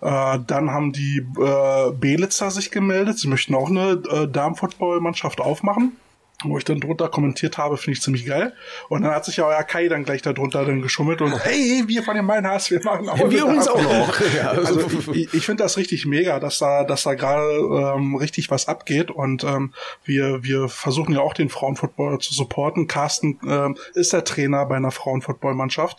[0.00, 3.18] Äh, dann haben die äh, Belitzer sich gemeldet.
[3.18, 5.96] Sie möchten auch eine äh, Damenfootballmannschaft aufmachen.
[6.44, 8.54] Wo ich dann drunter kommentiert habe, finde ich ziemlich geil.
[8.88, 12.04] Und dann hat sich ja euer Kai dann gleich darunter dann geschummelt und hey, wir
[12.04, 14.20] von den Meinhaus, wir machen auch wir uns auch noch.
[14.36, 14.80] Ja, also
[15.12, 19.10] ich, ich finde das richtig mega, dass da, dass da gerade ähm, richtig was abgeht
[19.10, 19.72] und ähm,
[20.04, 22.86] wir, wir versuchen ja auch den Frauenfootball zu supporten.
[22.86, 25.98] Carsten ähm, ist der Trainer bei einer Frauenfootballmannschaft.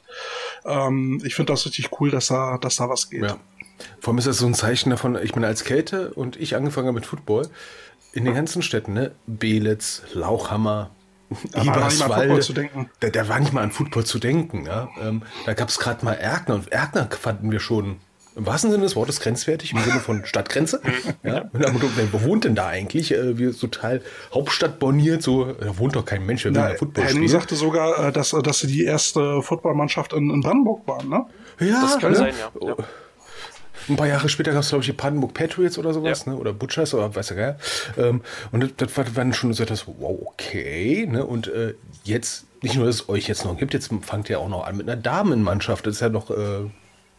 [0.65, 3.23] Ähm, ich finde das richtig cool, dass da, dass da was geht.
[3.23, 3.37] Ja.
[3.99, 6.87] Vor allem ist das so ein Zeichen davon, ich meine, als Kälte und ich angefangen
[6.87, 7.49] habe mit Football,
[8.13, 9.11] in den ganzen Städten, ne?
[9.27, 10.91] Belitz, Lauchhammer,
[11.51, 12.89] Da war noch nicht mal an Football Eberswalde, zu denken.
[13.01, 14.65] da, da war nicht mal an Football zu denken.
[14.65, 14.89] Ja?
[15.01, 17.97] Ähm, da gab es gerade mal Erkner und Erkner fanden wir schon
[18.35, 20.81] im wahrsten Sinne des Wortes grenzwertig, im Sinne von Stadtgrenze.
[21.23, 21.41] ja?
[21.51, 23.11] Und dann, wer wohnt denn da eigentlich?
[23.11, 24.01] Äh, wir so total
[24.33, 27.39] Hauptstadtboniert, so, da wohnt doch kein Mensch, Ja, da Football Henning spielen.
[27.41, 31.25] sagte sogar, äh, dass, dass sie die erste Footballmannschaft in, in Brandenburg waren, ne?
[31.59, 32.17] Ja, Das kann ne?
[32.17, 32.67] sein, ja.
[32.69, 32.75] ja.
[33.87, 36.33] Ein paar Jahre später gab es, glaube ich, die Brandenburg Patriots oder sowas, Ja.
[36.33, 36.37] ne?
[36.37, 37.55] oder Butchers oder weiß ja.
[37.97, 38.21] Ähm,
[38.51, 41.07] und das, war dann schon so etwas, wow, okay.
[41.09, 41.25] Ne?
[41.25, 44.49] Und äh, jetzt, nicht nur, dass es euch jetzt noch gibt, jetzt fangt ihr auch
[44.49, 45.85] noch an mit einer Damenmannschaft.
[45.87, 46.69] Das ist ja noch äh,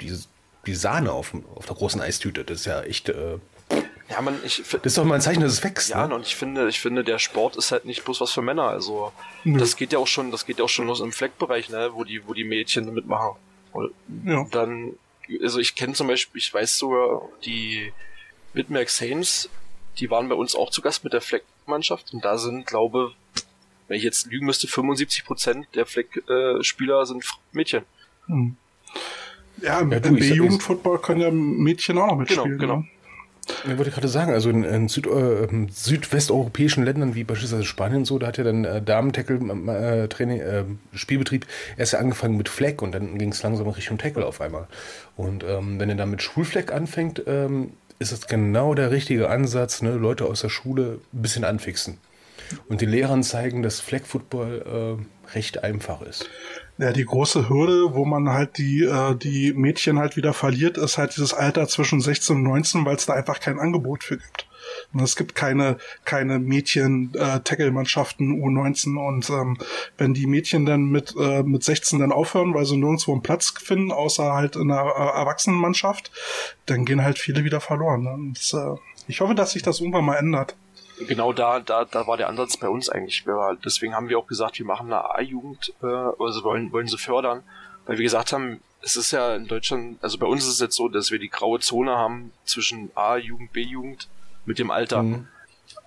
[0.00, 0.12] die,
[0.66, 2.44] die Sahne auf, auf der großen Eistüte.
[2.44, 3.38] Das ist ja echt, äh,
[4.10, 5.88] Ja, man, ich, das ist doch mal ein Zeichen, dass es wächst.
[5.88, 6.14] ja, ne?
[6.14, 8.64] und ich finde, ich finde, der Sport ist halt nicht bloß was für Männer.
[8.68, 9.12] Also
[9.44, 9.58] Nö.
[9.58, 12.04] das geht ja auch schon, das geht ja auch schon los im Fleckbereich, ne, wo
[12.04, 13.36] die, wo die Mädchen mitmachen.
[13.72, 13.92] Und
[14.24, 14.44] Ja.
[14.50, 14.94] dann,
[15.42, 17.92] also ich kenne zum Beispiel, ich weiß sogar, die
[18.52, 19.48] Witmerk Saints,
[19.98, 23.14] die waren bei uns auch zu Gast mit der Fleckmannschaft und da sind, glaube
[23.90, 27.82] wenn ich jetzt lügen müsste, 75 Prozent der Fleck-Spieler sind Mädchen.
[28.26, 28.54] Hm.
[29.60, 32.56] Ja, im ja, B-Jugendfootball können ja Mädchen auch noch mitspielen.
[32.56, 32.76] Genau, genau.
[32.82, 32.88] Ne?
[33.64, 38.18] Ich wollte gerade sagen, also in, in Süd, äh, südwesteuropäischen Ländern wie beispielsweise Spanien so,
[38.18, 41.46] da hat ja dann äh, Damen-Tackle-Training, äh, Spielbetrieb
[41.76, 44.66] erst angefangen mit Fleck und dann ging es langsam Richtung Tackle auf einmal.
[45.16, 49.82] Und ähm, wenn er dann mit Schulfleck anfängt, ähm, ist das genau der richtige Ansatz,
[49.82, 49.92] ne?
[49.92, 51.98] Leute aus der Schule ein bisschen anfixen.
[52.68, 56.28] Und den Lehrern zeigen, dass Flag Football äh, recht einfach ist.
[56.78, 60.96] Ja, die große Hürde, wo man halt die, äh, die Mädchen halt wieder verliert, ist
[60.96, 64.46] halt dieses Alter zwischen 16 und 19, weil es da einfach kein Angebot für gibt.
[64.92, 69.58] Und es gibt keine, keine Mädchen-Tackle-Mannschaften äh, U19 und ähm,
[69.98, 73.50] wenn die Mädchen dann mit, äh, mit 16 dann aufhören, weil sie nirgendwo einen Platz
[73.50, 76.10] finden, außer halt in einer äh, Erwachsenenmannschaft,
[76.66, 78.04] dann gehen halt viele wieder verloren.
[78.04, 78.12] Ne?
[78.12, 80.56] Und, äh, ich hoffe, dass sich das irgendwann mal ändert
[81.06, 83.24] genau da, da, da war der Ansatz bei uns eigentlich.
[83.64, 87.42] Deswegen haben wir auch gesagt, wir machen eine A-Jugend, äh, also wollen, wollen sie fördern,
[87.86, 90.76] weil wir gesagt haben, es ist ja in Deutschland, also bei uns ist es jetzt
[90.76, 94.08] so, dass wir die graue Zone haben zwischen A-Jugend, B-Jugend
[94.46, 95.02] mit dem Alter.
[95.02, 95.28] Mhm.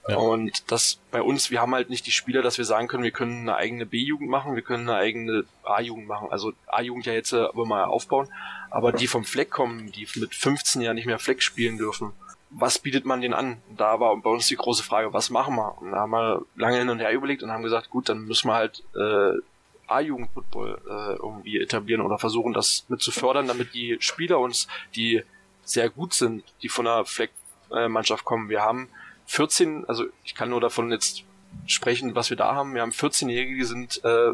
[0.07, 0.17] Ja.
[0.17, 3.11] Und das bei uns, wir haben halt nicht die Spieler, dass wir sagen können, wir
[3.11, 6.27] können eine eigene B-Jugend machen, wir können eine eigene A-Jugend machen.
[6.29, 8.27] Also A-Jugend ja jetzt aber mal aufbauen,
[8.69, 12.11] aber die vom Fleck kommen, die mit 15 ja nicht mehr Fleck spielen dürfen,
[12.55, 13.57] was bietet man denen an?
[13.75, 15.77] Da war bei uns die große Frage, was machen wir?
[15.81, 18.47] Und da haben wir lange hin und her überlegt und haben gesagt, gut, dann müssen
[18.47, 19.39] wir halt äh,
[19.87, 25.23] A-Jugend-Football äh, irgendwie etablieren oder versuchen, das mit zu fördern, damit die Spieler uns, die
[25.63, 28.49] sehr gut sind, die von der Fleck-Mannschaft kommen.
[28.49, 28.89] Wir haben
[29.25, 31.23] 14, also ich kann nur davon jetzt
[31.65, 32.73] sprechen, was wir da haben.
[32.73, 34.33] Wir haben 14-Jährige, die sind äh,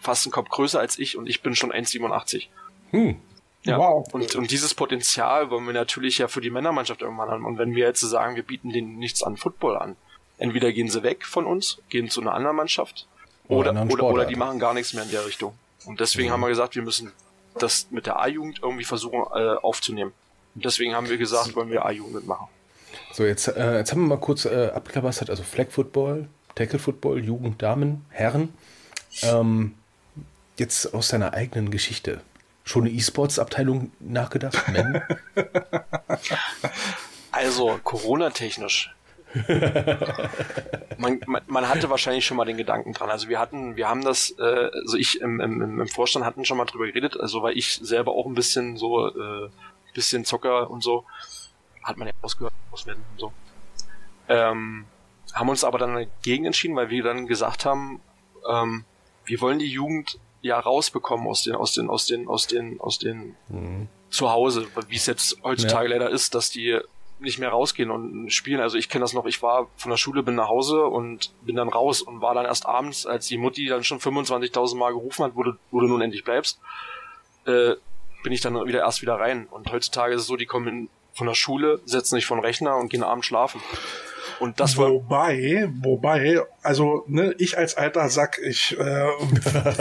[0.00, 2.48] fast einen Kopf größer als ich und ich bin schon 1,87.
[2.90, 3.16] Hm.
[3.64, 4.06] Ja, wow.
[4.12, 7.46] und, und dieses Potenzial wollen wir natürlich ja für die Männermannschaft irgendwann haben.
[7.46, 9.96] Und wenn wir jetzt sagen, wir bieten denen nichts an Football an,
[10.36, 13.06] entweder gehen sie weg von uns, gehen zu einer anderen Mannschaft,
[13.48, 15.54] oder, oder, oder, oder die machen gar nichts mehr in der Richtung.
[15.84, 16.32] Und deswegen mhm.
[16.32, 17.12] haben wir gesagt, wir müssen
[17.58, 20.12] das mit der A-Jugend irgendwie versuchen äh, aufzunehmen.
[20.54, 22.48] Und deswegen haben wir gesagt, wollen wir A-Jugend mitmachen.
[23.12, 27.24] So, jetzt, äh, jetzt haben wir mal kurz äh, abgeklabastert, also Flag Football, Tackle Football,
[27.24, 28.52] Jugend, Damen, Herren.
[29.22, 29.74] Ähm,
[30.56, 32.20] jetzt aus deiner eigenen Geschichte
[32.64, 34.64] schon eine E-Sports-Abteilung nachgedacht?
[37.30, 38.94] also, Corona-technisch.
[40.98, 43.10] man, man, man, hatte wahrscheinlich schon mal den Gedanken dran.
[43.10, 46.56] Also wir hatten, wir haben das, äh, also ich im, im, im Vorstand hatten schon
[46.56, 49.50] mal drüber geredet, also weil ich selber auch ein bisschen so, äh,
[49.92, 51.04] bisschen Zocker und so,
[51.82, 53.32] hat man ja ausgehört, auswerten und so.
[54.28, 54.86] Ähm,
[55.32, 58.00] haben uns aber dann dagegen entschieden, weil wir dann gesagt haben,
[58.48, 58.84] ähm,
[59.24, 62.98] wir wollen die Jugend ja rausbekommen aus den, aus den, aus den, aus den, aus
[62.98, 63.88] den mhm.
[64.10, 65.96] zu Hause, wie es jetzt heutzutage ja.
[65.96, 66.78] leider ist, dass die
[67.18, 68.60] nicht mehr rausgehen und spielen.
[68.60, 71.56] Also ich kenne das noch, ich war von der Schule, bin nach Hause und bin
[71.56, 75.24] dann raus und war dann erst abends, als die Mutti dann schon 25.000 Mal gerufen
[75.24, 76.60] hat, wo du, wo du nun endlich bleibst,
[77.46, 77.74] äh,
[78.22, 79.46] bin ich dann wieder erst wieder rein.
[79.50, 82.76] Und heutzutage ist es so, die kommen von der Schule, setzen sich vor den Rechner
[82.76, 83.62] und gehen abends schlafen.
[84.40, 88.84] Und das war wobei, wobei, also ne, ich als alter Sack, ich äh,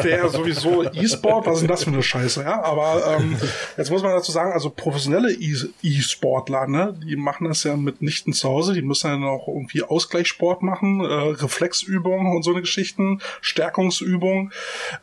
[0.03, 2.61] wäre sowieso E-Sport, was ist denn das für eine Scheiße, ja?
[2.61, 3.37] Aber ähm,
[3.77, 8.49] jetzt muss man dazu sagen, also professionelle E-Sportler, ne, die machen das ja mitnichten zu
[8.49, 14.51] Hause, die müssen ja auch irgendwie Ausgleichssport machen, äh, Reflexübungen und so eine Geschichten, Stärkungsübungen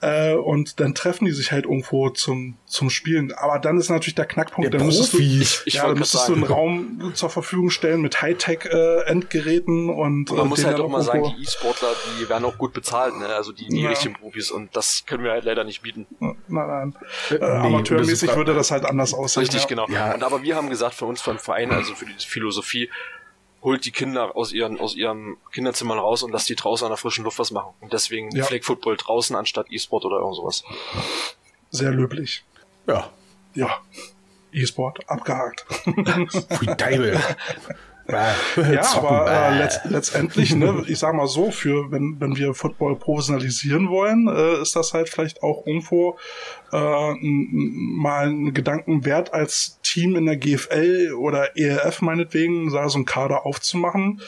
[0.03, 3.33] äh, und dann treffen die sich halt irgendwo zum zum Spielen.
[3.33, 6.29] Aber dann ist natürlich der Knackpunkt, der dann müsstest du, ich, ich ja, dann müsstest
[6.29, 10.65] du einen Raum zur Verfügung stellen mit Hightech äh, Endgeräten und, und man äh, muss
[10.65, 13.27] halt auch mal sagen, die E-Sportler, die werden auch gut bezahlt, ne?
[13.27, 13.91] Also die, die ja.
[13.91, 16.07] richtigen Profis und das können wir halt leider nicht bieten.
[16.19, 16.97] Nein, nein.
[17.31, 19.43] Äh, nee, Amateurmäßig würde das halt anders aussehen.
[19.43, 19.69] Richtig, ja.
[19.69, 19.89] genau.
[19.89, 20.15] Ja.
[20.15, 22.91] Und aber wir haben gesagt, für uns vom Verein, also für die Philosophie,
[23.63, 26.97] holt die Kinder aus ihren aus ihren Kinderzimmern raus und lasst die draußen an der
[26.97, 27.75] frischen Luft was machen.
[27.81, 28.45] Und deswegen ja.
[28.45, 30.65] Flag Football draußen anstatt E-Sport oder irgend sowas.
[31.71, 32.45] Sehr löblich.
[32.87, 33.11] Ja.
[33.55, 33.81] Ja.
[34.53, 35.65] E-Sport, abgehakt.
[35.69, 37.21] Pfui Deibel.
[38.57, 42.97] ja, aber äh, letzt, letztendlich, ne, ich sag mal so, für wenn, wenn wir Football
[42.97, 46.19] professionalisieren wollen, äh, ist das halt vielleicht auch irgendwo
[46.73, 53.05] äh, mal ein Gedanken wert, als Team in der GFL oder ELF meinetwegen, so einen
[53.05, 54.21] Kader aufzumachen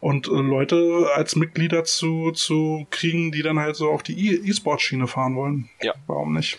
[0.00, 4.48] und äh, Leute als Mitglieder zu, zu kriegen, die dann halt so auf die e-,
[4.48, 5.68] E-Sport-Schiene fahren wollen.
[5.80, 5.94] Ja.
[6.06, 6.58] Warum nicht?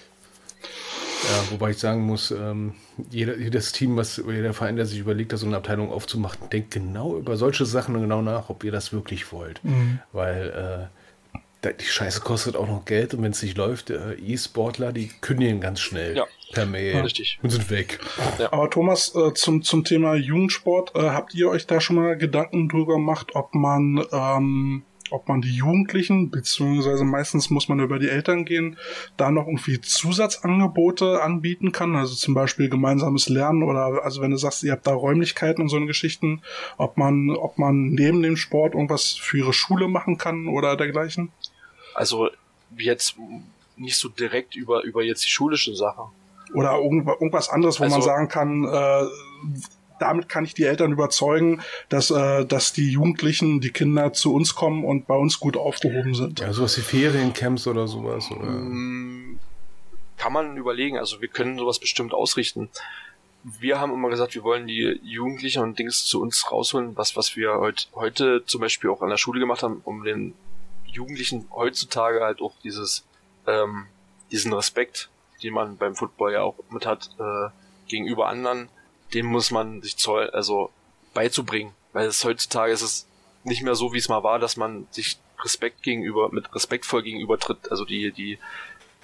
[1.24, 2.74] Ja, wobei ich sagen muss, ähm,
[3.10, 6.72] jeder, jedes Team, was jeder Verein, der sich überlegt, da so eine Abteilung aufzumachen, denkt
[6.72, 9.64] genau über solche Sachen genau nach, ob ihr das wirklich wollt.
[9.64, 10.00] Mhm.
[10.12, 10.90] Weil
[11.64, 15.10] äh, die Scheiße kostet auch noch Geld und wenn es nicht läuft, äh, E-Sportler, die
[15.22, 16.26] kündigen ganz schnell ja.
[16.54, 17.38] per Mail ja, richtig.
[17.44, 18.00] und sind weg.
[18.38, 18.54] Ja.
[18.54, 22.70] Aber Thomas, äh, zum, zum Thema Jugendsport, äh, habt ihr euch da schon mal Gedanken
[22.70, 28.10] drüber gemacht, ob man ähm, ob man die Jugendlichen, beziehungsweise meistens muss man über die
[28.10, 28.78] Eltern gehen,
[29.18, 34.38] da noch irgendwie Zusatzangebote anbieten kann, also zum Beispiel gemeinsames Lernen oder also wenn du
[34.38, 36.42] sagst, ihr habt da Räumlichkeiten und so eine Geschichten,
[36.78, 41.32] ob man, ob man neben dem Sport irgendwas für ihre Schule machen kann oder dergleichen?
[41.94, 42.30] Also
[42.78, 43.16] jetzt
[43.76, 46.04] nicht so direkt über, über jetzt die schulische Sache.
[46.54, 49.06] Oder irgendwas anderes, wo also, man sagen kann, äh,
[50.00, 54.56] damit kann ich die Eltern überzeugen, dass, äh, dass die Jugendlichen, die Kinder zu uns
[54.56, 56.40] kommen und bei uns gut aufgehoben sind.
[56.40, 58.30] Ja, sowas wie Feriencamps oder sowas.
[58.32, 58.50] Oder?
[58.50, 59.40] Mm,
[60.18, 62.70] kann man überlegen, also wir können sowas bestimmt ausrichten.
[63.44, 67.38] Wir haben immer gesagt, wir wollen die Jugendlichen und Dings zu uns rausholen, was, was
[67.38, 70.34] wir heut, heute zum Beispiel auch an der Schule gemacht haben, um den
[70.86, 73.06] Jugendlichen heutzutage halt auch dieses,
[73.48, 73.86] ähm,
[74.32, 75.10] diesen Respekt,
[75.42, 77.50] den man beim Football ja auch mit hat, äh,
[77.88, 78.70] gegenüber anderen,
[79.14, 80.72] dem muss man sich zoll, also
[81.14, 81.74] beizubringen.
[81.94, 83.08] Weil es heutzutage ist es
[83.44, 87.72] nicht mehr so, wie es mal war, dass man sich Respekt gegenüber, mit respektvoll gegenübertritt,
[87.72, 88.40] also die, die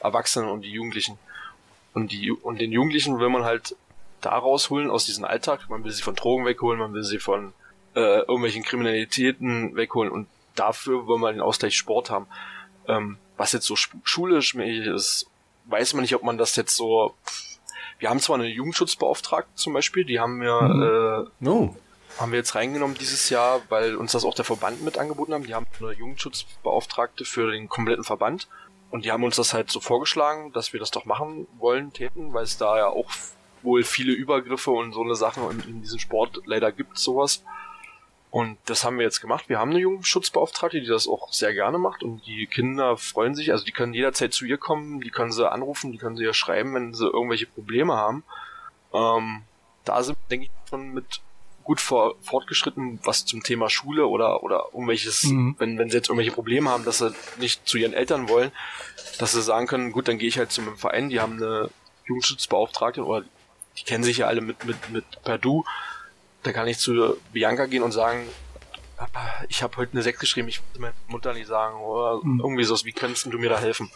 [0.02, 1.18] Erwachsenen und die Jugendlichen.
[1.94, 3.76] Und die, und den Jugendlichen will man halt
[4.22, 5.70] da rausholen aus diesem Alltag.
[5.70, 7.54] Man will sie von Drogen wegholen, man will sie von
[7.96, 12.28] äh, irgendwelchen Kriminalitäten wegholen und dafür will man den Ausgleich Sport haben.
[12.88, 15.28] Ähm, was jetzt so schulisch ist,
[15.66, 17.16] weiß man nicht, ob man das jetzt so
[18.00, 21.30] wir haben zwar eine Jugendschutzbeauftragte zum Beispiel, die haben wir, mhm.
[21.44, 21.76] äh, oh.
[22.20, 25.46] haben wir jetzt reingenommen dieses Jahr, weil uns das auch der Verband mit angeboten haben.
[25.46, 28.48] Die haben eine Jugendschutzbeauftragte für den kompletten Verband.
[28.92, 32.34] Und die haben uns das halt so vorgeschlagen, dass wir das doch machen wollen, täten,
[32.34, 33.10] weil es da ja auch
[33.62, 37.44] wohl viele Übergriffe und so eine Sachen in, in diesem Sport leider gibt, sowas.
[38.36, 39.48] Und das haben wir jetzt gemacht.
[39.48, 43.54] Wir haben eine Jugendschutzbeauftragte, die das auch sehr gerne macht und die Kinder freuen sich.
[43.54, 46.34] Also die können jederzeit zu ihr kommen, die können sie anrufen, die können sie ja
[46.34, 48.26] schreiben, wenn sie irgendwelche Probleme haben.
[48.94, 49.44] Ähm,
[49.86, 51.22] da sind, denke ich, schon mit
[51.64, 55.56] gut vor, fortgeschritten, was zum Thema Schule oder, oder irgendwelches, mhm.
[55.58, 58.52] wenn, wenn sie jetzt irgendwelche Probleme haben, dass sie nicht zu ihren Eltern wollen,
[59.18, 61.70] dass sie sagen können, gut, dann gehe ich halt zu meinem Verein, die haben eine
[62.06, 63.24] Jugendschutzbeauftragte oder
[63.78, 65.64] die kennen sich ja alle mit, mit, mit per Du
[66.46, 68.28] da kann ich zu Bianca gehen und sagen,
[69.50, 72.40] ich habe heute eine 6 geschrieben, ich will meiner Mutter nicht sagen, oder mhm.
[72.40, 73.92] irgendwie so, wie könntest du mir da helfen?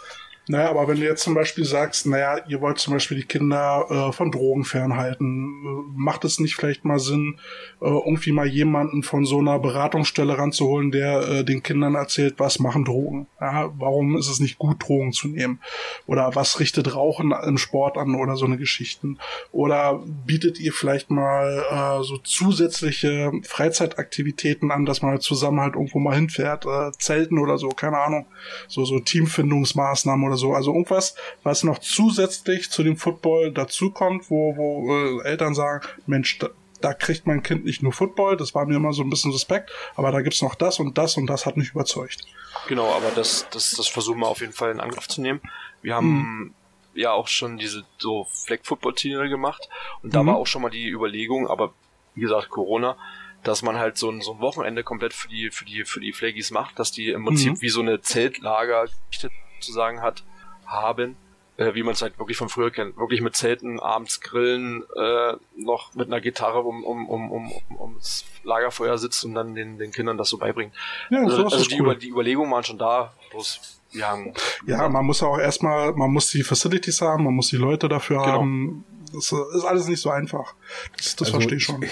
[0.50, 3.86] Naja, aber wenn du jetzt zum Beispiel sagst, naja, ihr wollt zum Beispiel die Kinder
[3.88, 7.38] äh, von Drogen fernhalten, äh, macht es nicht vielleicht mal Sinn,
[7.82, 12.58] äh, irgendwie mal jemanden von so einer Beratungsstelle ranzuholen, der äh, den Kindern erzählt, was
[12.58, 13.28] machen Drogen?
[13.40, 15.60] Ja, warum ist es nicht gut, Drogen zu nehmen?
[16.08, 19.20] Oder was richtet Rauchen im Sport an oder so eine Geschichten?
[19.52, 25.76] Oder bietet ihr vielleicht mal äh, so zusätzliche Freizeitaktivitäten an, dass man halt zusammen halt
[25.76, 28.26] irgendwo mal hinfährt, äh, Zelten oder so, keine Ahnung,
[28.68, 30.54] so so Teamfindungsmaßnahmen oder so.
[30.54, 36.40] Also irgendwas, was noch zusätzlich zu dem Football dazukommt, wo, wo äh, Eltern sagen, Mensch,
[36.40, 36.50] da,
[36.82, 39.72] da kriegt mein Kind nicht nur Football, das war mir immer so ein bisschen suspekt,
[39.96, 42.26] aber da gibt's noch das und das und das hat mich überzeugt.
[42.68, 45.42] Genau, aber das, das, das versuchen wir auf jeden Fall in Angriff zu nehmen.
[45.82, 46.54] Wir haben mhm.
[46.94, 49.70] ja auch schon diese so Flag-Football-Turniere gemacht
[50.02, 50.28] und da mhm.
[50.28, 51.74] war auch schon mal die Überlegung, aber
[52.16, 52.98] wie gesagt, Corona,
[53.44, 56.12] dass man halt so ein, so ein Wochenende komplett für die, für die, für die
[56.12, 57.62] Flaggies macht, dass die im Prinzip mhm.
[57.62, 60.24] wie so eine Zeltlager sozusagen hat,
[60.70, 61.18] haben,
[61.58, 62.98] äh, wie man es halt wirklich von früher kennt.
[62.98, 67.82] Wirklich mit Zelten, abends grillen, äh, noch mit einer Gitarre um, um, um, um, um,
[67.82, 70.74] ums Lagerfeuer sitzt und dann den, den Kindern das so beibringen.
[71.10, 71.82] Ja, also, also die, cool.
[71.82, 74.34] Über, die Überlegungen waren schon da, bloß wir haben.
[74.68, 77.90] Ja, man muss ja auch erstmal, man muss die Facilities haben, man muss die Leute
[77.90, 78.32] dafür genau.
[78.32, 78.86] haben.
[79.12, 80.54] Das ist alles nicht so einfach.
[80.96, 81.84] Das, das also, verstehe ich schon.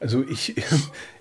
[0.00, 0.56] Also ich,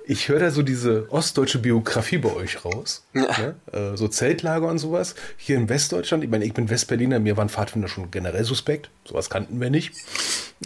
[0.06, 3.06] ich höre da so diese ostdeutsche Biografie bei euch raus.
[3.14, 3.22] Ja.
[3.38, 3.56] Ne?
[3.72, 5.16] Äh, so Zeltlager und sowas.
[5.38, 8.90] Hier in Westdeutschland, ich meine, ich bin Westberliner, mir waren Pfadfinder schon generell suspekt.
[9.06, 9.94] Sowas kannten wir nicht.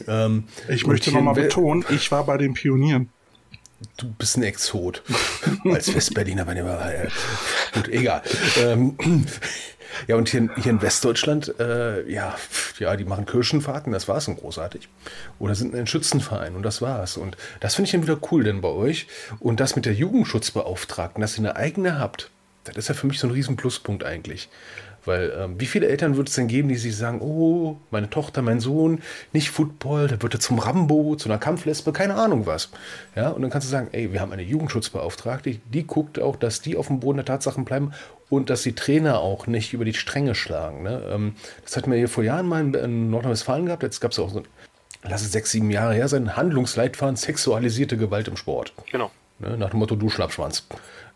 [0.07, 3.09] Ähm, ich möchte nochmal betonen, ich war bei den Pionieren.
[3.97, 5.03] Du bist ein Exot.
[5.65, 7.09] Als Westberliner, wenn ihr mal.
[7.73, 8.23] Gut, egal.
[8.59, 8.95] Ähm,
[10.07, 12.35] ja, und hier, hier in Westdeutschland, äh, ja,
[12.79, 14.87] ja, die machen Kirchenfahrten, das war's, und großartig.
[15.39, 17.17] Oder sind ein Schützenverein und das war's.
[17.17, 19.07] Und das finde ich dann wieder cool denn bei euch.
[19.39, 22.29] Und das mit der Jugendschutzbeauftragten, dass ihr eine eigene habt,
[22.63, 24.49] das ist ja für mich so ein riesen Pluspunkt eigentlich.
[25.07, 28.41] Weil ähm, wie viele Eltern wird es denn geben, die sich sagen, oh, meine Tochter,
[28.41, 29.01] mein Sohn,
[29.31, 32.69] nicht Football, der wird er zum Rambo, zu einer Kampflesbe, keine Ahnung was.
[33.15, 36.59] Ja, und dann kannst du sagen, ey, wir haben eine Jugendschutzbeauftragte, die guckt auch, dass
[36.59, 37.93] die auf dem Boden der Tatsachen bleiben
[38.29, 40.83] und dass die Trainer auch nicht über die Stränge schlagen.
[40.83, 41.03] Ne?
[41.09, 44.29] Ähm, das hatten wir hier vor Jahren mal in Nordrhein-Westfalen gehabt, jetzt gab es auch
[44.29, 44.43] so,
[45.03, 48.73] lass es sechs, sieben Jahre her sein, Handlungsleitfaden sexualisierte Gewalt im Sport.
[48.91, 49.11] Genau.
[49.39, 49.57] Ne?
[49.57, 50.67] Nach dem Motto, du Schlappschwanz.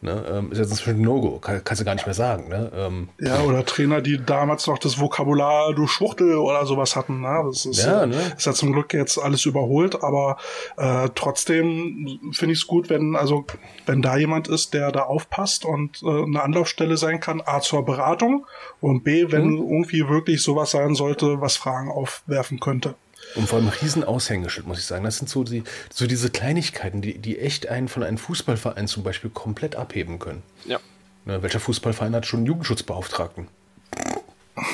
[0.04, 0.26] Ne?
[0.28, 2.50] Ähm, ist jetzt inzwischen ein No-Go, Kann, kannst du gar nicht mehr sagen.
[2.50, 2.72] Ne?
[2.76, 7.22] Ähm, ja, oder Trainer, die damals noch das Vokabular du Schwuchtel oder sowas hatten.
[7.22, 7.44] Ne?
[7.46, 8.16] Das ist ja, ne?
[8.36, 10.38] ist ja zum Glück jetzt alles überholt, aber
[10.78, 13.46] äh, trotzdem finde ich es gut, wenn, also,
[13.86, 17.86] wenn da jemand ist, der da aufpasst und äh, eine Anlaufstelle sein kann, A zur
[17.86, 18.48] Beratung
[18.80, 19.58] und B, wenn mhm.
[19.58, 22.96] irgendwie wirklich sowas sein sollte, was Fragen aufwerfen könnte.
[23.36, 25.04] Und vor allem Riesenaushängeschild, muss ich sagen.
[25.04, 29.04] Das sind so, die, so diese Kleinigkeiten, die, die echt einen von einem Fußballverein zum
[29.04, 30.44] Beispiel komplett abheben können.
[30.66, 30.80] Ja.
[31.26, 33.48] Ne, welcher Fußballverein hat schon einen Jugendschutzbeauftragten?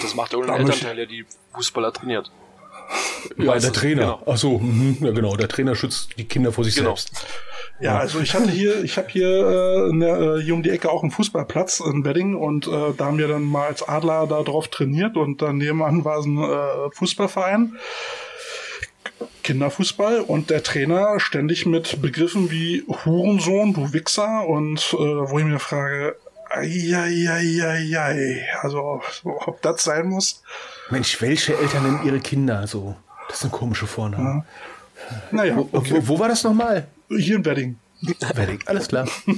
[0.02, 2.32] Das macht der Elternteil, der die Fußballer trainiert.
[3.38, 4.02] Ja, Meistens, der Trainer.
[4.02, 4.24] Genau.
[4.26, 6.96] Ach so, mh, ja genau, der Trainer schützt die Kinder vor sich genau.
[6.96, 7.26] selbst.
[7.80, 11.04] Ja, also ich hatte hier, ich habe hier, äh, ne, hier um die Ecke auch
[11.04, 14.68] einen Fußballplatz in Wedding und äh, da haben wir dann mal als Adler da drauf
[14.70, 17.78] trainiert und dann nebenan war es ein äh, Fußballverein.
[19.44, 25.46] Kinderfußball und der Trainer ständig mit Begriffen wie Hurensohn, du Wichser und äh, wo ich
[25.46, 26.16] mir frage,
[26.50, 28.46] Eieieiei.
[28.62, 30.42] Also, ob das sein muss.
[30.90, 32.96] Mensch, welche Eltern nennen ihre Kinder so?
[33.30, 34.40] Das sind komische Vornamen.
[34.40, 34.46] Ja.
[35.32, 36.02] Naja, okay.
[36.02, 36.88] wo, wo, war das nochmal?
[37.10, 37.78] Hier in Wedding.
[38.36, 39.08] Wedding, alles klar.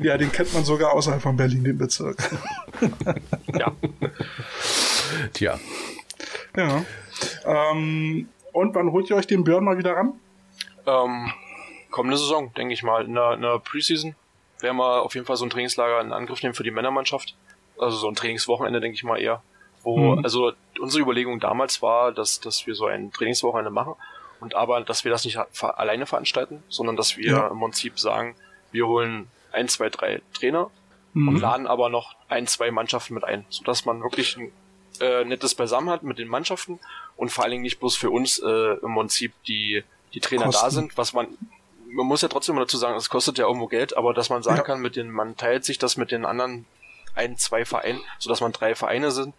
[0.00, 2.16] ja, den kennt man sogar außerhalb von Berlin, den Bezirk.
[3.58, 3.72] ja.
[5.32, 5.58] Tja.
[6.56, 6.84] Ja.
[7.44, 10.14] Ähm, und wann holt ihr euch den Björn mal wieder ran?
[10.86, 11.32] Ähm,
[11.90, 13.04] kommende Saison, denke ich mal.
[13.04, 14.14] In der, in der Preseason
[14.60, 17.34] werden wir auf jeden Fall so ein Trainingslager in Angriff nehmen für die Männermannschaft.
[17.78, 19.42] Also so ein Trainingswochenende, denke ich mal eher.
[19.82, 20.24] Wo, mhm.
[20.24, 23.94] also unsere Überlegung damals war, dass, dass wir so ein Trainingswochenende machen
[24.40, 27.48] und aber, dass wir das nicht alleine veranstalten, sondern dass wir ja.
[27.48, 28.34] im Prinzip sagen,
[28.72, 30.70] wir holen ein, zwei, drei Trainer
[31.14, 31.28] mhm.
[31.28, 34.52] und laden aber noch ein, zwei Mannschaften mit ein, sodass man wirklich ein
[35.00, 36.78] äh, nettes Beisammen hat mit den Mannschaften
[37.16, 39.82] und vor allen Dingen nicht bloß für uns äh, im Prinzip die,
[40.14, 40.64] die Trainer Kosten.
[40.64, 41.28] da sind, was man
[41.88, 44.58] man muss ja trotzdem dazu sagen, es kostet ja irgendwo Geld, aber dass man sagen
[44.58, 44.62] ja.
[44.62, 46.66] kann, mit den, man teilt sich das mit den anderen
[47.14, 49.34] ein, zwei Vereinen, sodass man drei Vereine sind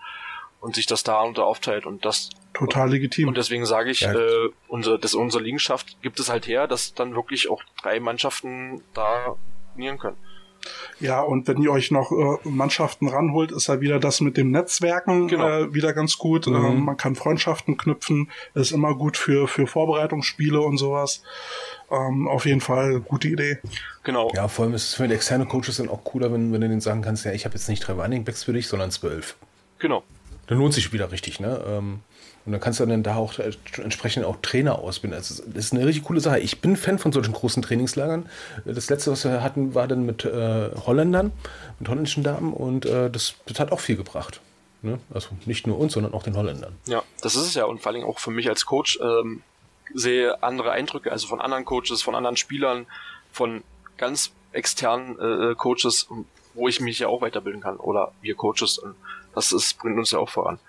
[0.59, 3.27] und sich das da unter aufteilt und das total legitim.
[3.27, 4.13] Und deswegen sage ich, ja.
[4.13, 8.83] äh, unsere, das unsere Liegenschaft gibt es halt her, dass dann wirklich auch drei Mannschaften
[8.93, 9.35] da
[9.73, 10.17] trainieren können.
[10.99, 14.51] Ja, und wenn ihr euch noch äh, Mannschaften ranholt, ist ja wieder das mit dem
[14.51, 15.47] Netzwerken genau.
[15.47, 16.47] äh, wieder ganz gut.
[16.47, 16.55] Mhm.
[16.55, 21.21] Äh, man kann Freundschaften knüpfen, ist immer gut für, für Vorbereitungsspiele und sowas.
[21.89, 23.59] Ähm, auf jeden Fall gute Idee.
[24.03, 24.31] Genau.
[24.33, 26.81] Ja, vor allem ist es für externe Coaches dann auch cooler, wenn, wenn du denen
[26.81, 29.35] sagen kannst, ja, ich habe jetzt nicht drei Running Backs für dich, sondern zwölf.
[29.79, 30.03] Genau.
[30.47, 31.61] Dann lohnt sich wieder richtig, ne?
[31.67, 31.99] Ähm,
[32.47, 33.51] und dann kannst du dann da auch äh,
[33.83, 35.17] entsprechend auch Trainer ausbilden.
[35.17, 36.39] Also das ist eine richtig coole Sache.
[36.39, 38.29] Ich bin Fan von solchen großen Trainingslagern.
[38.63, 41.33] Das letzte, was wir hatten, war dann mit äh, Holländern,
[41.77, 44.39] mit holländischen Damen und äh, das, das hat auch viel gebracht.
[44.81, 44.97] Ne?
[45.13, 46.73] Also nicht nur uns, sondern auch den Holländern.
[46.85, 49.43] Ja, das ist es ja und vor allem auch für mich als Coach ähm,
[49.93, 52.85] sehe andere Eindrücke, also von anderen Coaches, von anderen Spielern,
[53.33, 53.61] von
[53.97, 56.07] ganz externen äh, Coaches,
[56.53, 58.77] wo ich mich ja auch weiterbilden kann oder wir Coaches.
[58.77, 58.95] Und
[59.35, 60.59] das ist, bringt uns ja auch voran.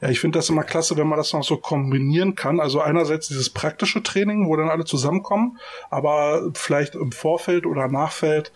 [0.00, 2.60] Ja, ich finde das immer klasse, wenn man das noch so kombinieren kann.
[2.60, 5.58] Also einerseits dieses praktische Training, wo dann alle zusammenkommen,
[5.90, 8.52] aber vielleicht im Vorfeld oder Nachfeld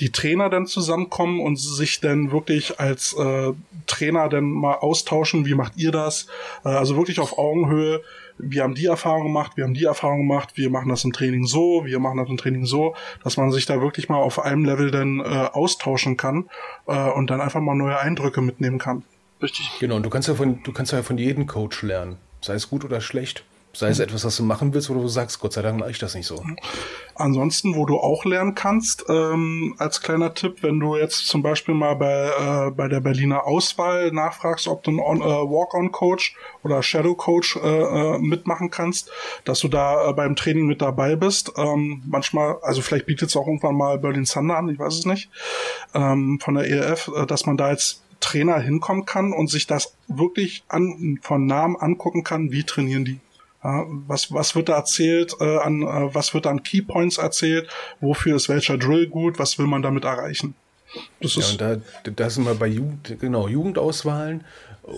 [0.00, 3.52] die Trainer dann zusammenkommen und sich dann wirklich als äh,
[3.86, 6.26] Trainer dann mal austauschen, wie macht ihr das?
[6.64, 8.02] Äh, also wirklich auf Augenhöhe.
[8.38, 11.44] Wir haben die Erfahrung gemacht, wir haben die Erfahrung gemacht, wir machen das im Training
[11.44, 14.64] so, wir machen das im Training so, dass man sich da wirklich mal auf einem
[14.64, 16.48] Level dann äh, austauschen kann
[16.86, 19.04] äh, und dann einfach mal neue Eindrücke mitnehmen kann.
[19.42, 19.70] Richtig.
[19.80, 22.68] Genau, und du kannst ja von, du kannst ja von jedem Coach lernen, sei es
[22.68, 23.44] gut oder schlecht.
[23.72, 24.04] Sei es mhm.
[24.04, 26.26] etwas, was du machen willst, oder du sagst, Gott sei Dank mache ich das nicht
[26.26, 26.42] so.
[27.14, 31.74] Ansonsten, wo du auch lernen kannst, ähm, als kleiner Tipp, wenn du jetzt zum Beispiel
[31.74, 36.34] mal bei, äh, bei der Berliner Auswahl nachfragst, ob du einen äh, Walk-on-Coach
[36.64, 39.10] oder Shadow-Coach äh, äh, mitmachen kannst,
[39.44, 41.52] dass du da äh, beim Training mit dabei bist.
[41.56, 45.06] Ähm, manchmal, also vielleicht bietet es auch irgendwann mal Berlin Thunder an, ich weiß es
[45.06, 45.30] nicht,
[45.94, 49.94] ähm, von der ELF, äh, dass man da jetzt Trainer hinkommen kann und sich das
[50.08, 53.20] wirklich an, von Namen angucken kann, wie trainieren die.
[53.62, 57.68] Ja, was, was wird da erzählt, äh, an, äh, was wird an Keypoints erzählt,
[58.00, 60.54] wofür ist welcher Drill gut, was will man damit erreichen?
[61.20, 64.44] Das ja, und da, da sind wir bei Jugend, genau, Jugendauswahlen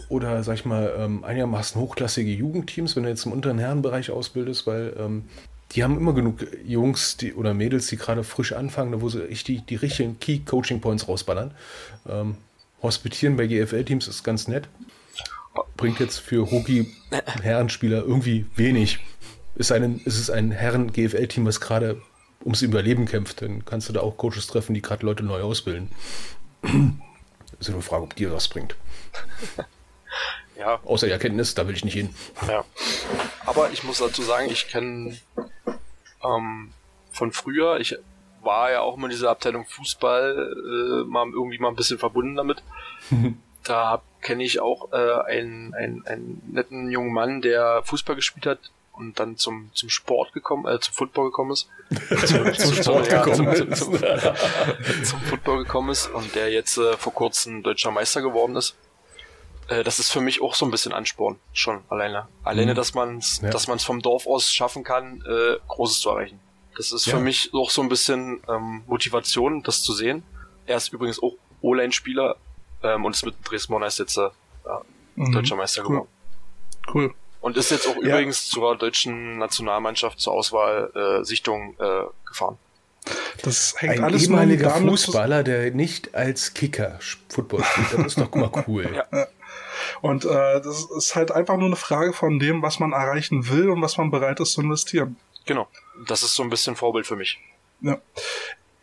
[0.08, 4.66] oder, sag ich mal, ähm, einigermaßen hochklassige Jugendteams, wenn du jetzt im unteren Herrenbereich ausbildest,
[4.66, 5.24] weil ähm,
[5.72, 9.48] die haben immer genug Jungs die, oder Mädels, die gerade frisch anfangen, wo sie echt
[9.48, 11.52] die, die richtigen Key-Coaching-Points rausballern.
[12.08, 12.36] Ähm,
[12.82, 14.68] Hospitieren bei GFL-Teams ist ganz nett.
[15.76, 18.98] Bringt jetzt für Hockey-Herrenspieler irgendwie wenig.
[19.54, 22.00] Ist, ein, ist es ein Herren-GFL-Team, was gerade
[22.44, 25.90] ums Überleben kämpft, dann kannst du da auch Coaches treffen, die gerade Leute neu ausbilden.
[26.62, 28.76] ist nur eine Frage, ob dir was bringt.
[30.58, 30.80] ja.
[30.84, 32.14] Außer die Erkenntnis, da will ich nicht hin.
[32.48, 32.64] Ja.
[33.46, 35.16] Aber ich muss dazu sagen, ich kenne
[36.24, 36.72] ähm,
[37.10, 37.78] von früher.
[37.80, 37.96] Ich
[38.42, 42.36] war ja auch immer in dieser Abteilung Fußball äh, mal irgendwie mal ein bisschen verbunden
[42.36, 42.62] damit.
[43.64, 48.58] da kenne ich auch äh, einen, einen, einen netten jungen Mann, der Fußball gespielt hat
[48.92, 51.68] und dann zum, zum Sport gekommen, äh, zum Football gekommen ist.
[52.26, 56.76] zum, zum Sport ja, gekommen zum, zum, zum, zum, Football gekommen ist und der jetzt
[56.78, 58.76] äh, vor kurzem deutscher Meister geworden ist.
[59.68, 62.28] Äh, das ist für mich auch so ein bisschen Ansporn, schon alleine.
[62.44, 62.76] Alleine, mhm.
[62.76, 63.50] dass man es ja.
[63.50, 66.40] dass man es vom Dorf aus schaffen kann, äh, Großes zu erreichen.
[66.76, 67.16] Das ist ja.
[67.16, 70.22] für mich auch so ein bisschen ähm, Motivation, das zu sehen.
[70.66, 72.36] Er ist übrigens auch O-Line-Spieler
[72.82, 74.28] ähm, und ist mit Dresden Monarchs jetzt äh,
[75.16, 75.32] mhm.
[75.32, 75.88] deutscher Meister cool.
[75.88, 76.08] geworden.
[76.92, 77.14] Cool.
[77.40, 78.02] Und ist jetzt auch ja.
[78.02, 82.56] übrigens zur deutschen Nationalmannschaft zur Auswahl äh, Sichtung äh, gefahren.
[83.42, 88.32] Das hängt Ein alles ehemaliger Fußballer, der nicht als Kicker Football spielt, das ist doch
[88.34, 88.88] mal cool.
[89.12, 89.26] ja.
[90.00, 93.70] Und äh, das ist halt einfach nur eine Frage von dem, was man erreichen will
[93.70, 95.16] und was man bereit ist zu investieren.
[95.46, 95.68] Genau.
[96.06, 97.38] Das ist so ein bisschen Vorbild für mich.
[97.80, 97.98] Ja.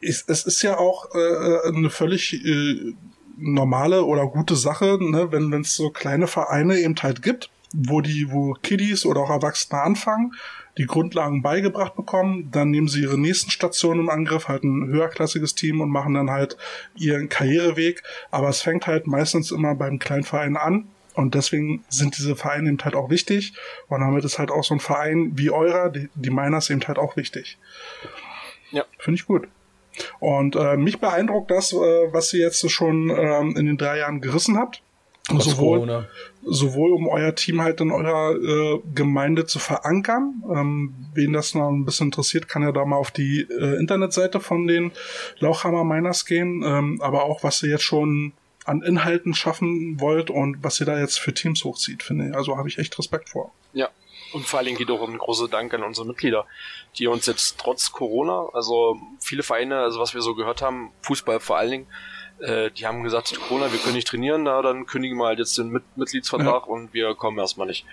[0.01, 2.93] Es, es ist ja auch äh, eine völlig äh,
[3.37, 8.31] normale oder gute Sache, ne, wenn es so kleine Vereine eben halt gibt, wo die,
[8.31, 10.33] wo Kiddies oder auch Erwachsene anfangen,
[10.77, 15.55] die Grundlagen beigebracht bekommen, dann nehmen sie ihre nächsten Stationen im Angriff, halt ein höherklassiges
[15.55, 16.57] Team und machen dann halt
[16.95, 18.01] ihren Karriereweg.
[18.31, 20.87] Aber es fängt halt meistens immer beim Kleinverein an.
[21.19, 23.53] Und deswegen sind diese Vereine eben halt auch wichtig.
[23.89, 26.97] Und damit ist halt auch so ein Verein wie eurer, die, die Miners eben halt
[26.97, 27.57] auch wichtig.
[28.71, 28.85] Ja.
[28.97, 29.49] Finde ich gut.
[30.21, 34.21] Und äh, mich beeindruckt das, äh, was ihr jetzt schon ähm, in den drei Jahren
[34.21, 34.81] gerissen habt.
[35.27, 36.07] sowohl,
[36.41, 40.41] sowohl um euer Team halt in eurer äh, Gemeinde zu verankern.
[40.55, 44.39] Ähm, wen das noch ein bisschen interessiert, kann ja da mal auf die äh, Internetseite
[44.39, 44.93] von den
[45.39, 46.63] Lauchhammer Miners gehen.
[46.65, 48.31] Ähm, aber auch, was ihr jetzt schon
[48.69, 52.35] an Inhalten schaffen wollt und was ihr da jetzt für Teams hochzieht, finde ich.
[52.35, 53.51] Also habe ich echt Respekt vor.
[53.73, 53.89] Ja,
[54.31, 56.45] und vor allen Dingen geht auch ein großer Dank an unsere Mitglieder,
[56.97, 61.39] die uns jetzt trotz Corona, also viele Vereine, also was wir so gehört haben, Fußball
[61.39, 61.87] vor allen Dingen,
[62.39, 65.57] äh, die haben gesagt, Corona, wir können nicht trainieren, na, dann kündigen wir halt jetzt
[65.57, 66.71] den Mit Mitgliedsvertrag ja.
[66.71, 67.85] und wir kommen erstmal nicht.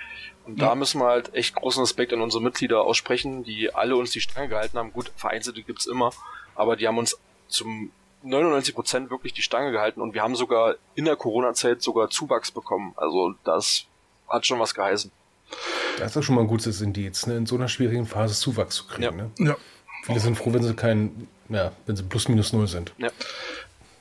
[0.45, 0.69] Und ja.
[0.69, 4.21] da müssen wir halt echt großen Respekt an unsere Mitglieder aussprechen, die alle uns die
[4.21, 4.93] Stange gehalten haben.
[4.93, 6.13] Gut, Vereinzelte gibt's immer,
[6.55, 7.91] aber die haben uns zum
[8.27, 12.51] 99 Prozent wirklich die Stange gehalten und wir haben sogar in der Corona-Zeit sogar Zuwachs
[12.51, 12.93] bekommen.
[12.97, 13.85] Also das
[14.29, 15.11] hat schon was geheißen.
[15.99, 17.37] Das ist doch schon mal ein gutes Indiz, ne?
[17.37, 19.03] in so einer schwierigen Phase Zuwachs zu kriegen.
[19.03, 19.11] Ja.
[19.11, 19.31] Ne?
[19.39, 19.57] ja.
[20.03, 22.93] Viele sind froh, wenn sie kein, ja, wenn sie plus minus null sind.
[22.99, 23.11] Ja.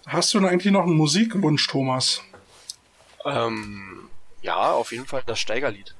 [0.07, 2.21] Hast du denn eigentlich noch einen Musikwunsch, Thomas?
[3.25, 4.09] Ähm,
[4.41, 5.95] ja, auf jeden Fall das Steigerlied.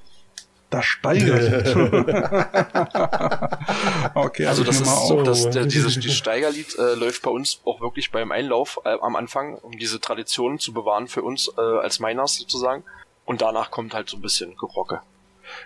[0.76, 1.76] Das Steigerlied.
[4.16, 7.62] okay, also, also das ist so, dass der, dieses, dieses Steigerlied äh, läuft bei uns
[7.66, 11.62] auch wirklich beim Einlauf äh, am Anfang, um diese Tradition zu bewahren für uns äh,
[11.62, 12.84] als Miners sozusagen.
[13.26, 15.02] Und danach kommt halt so ein bisschen Gerocke.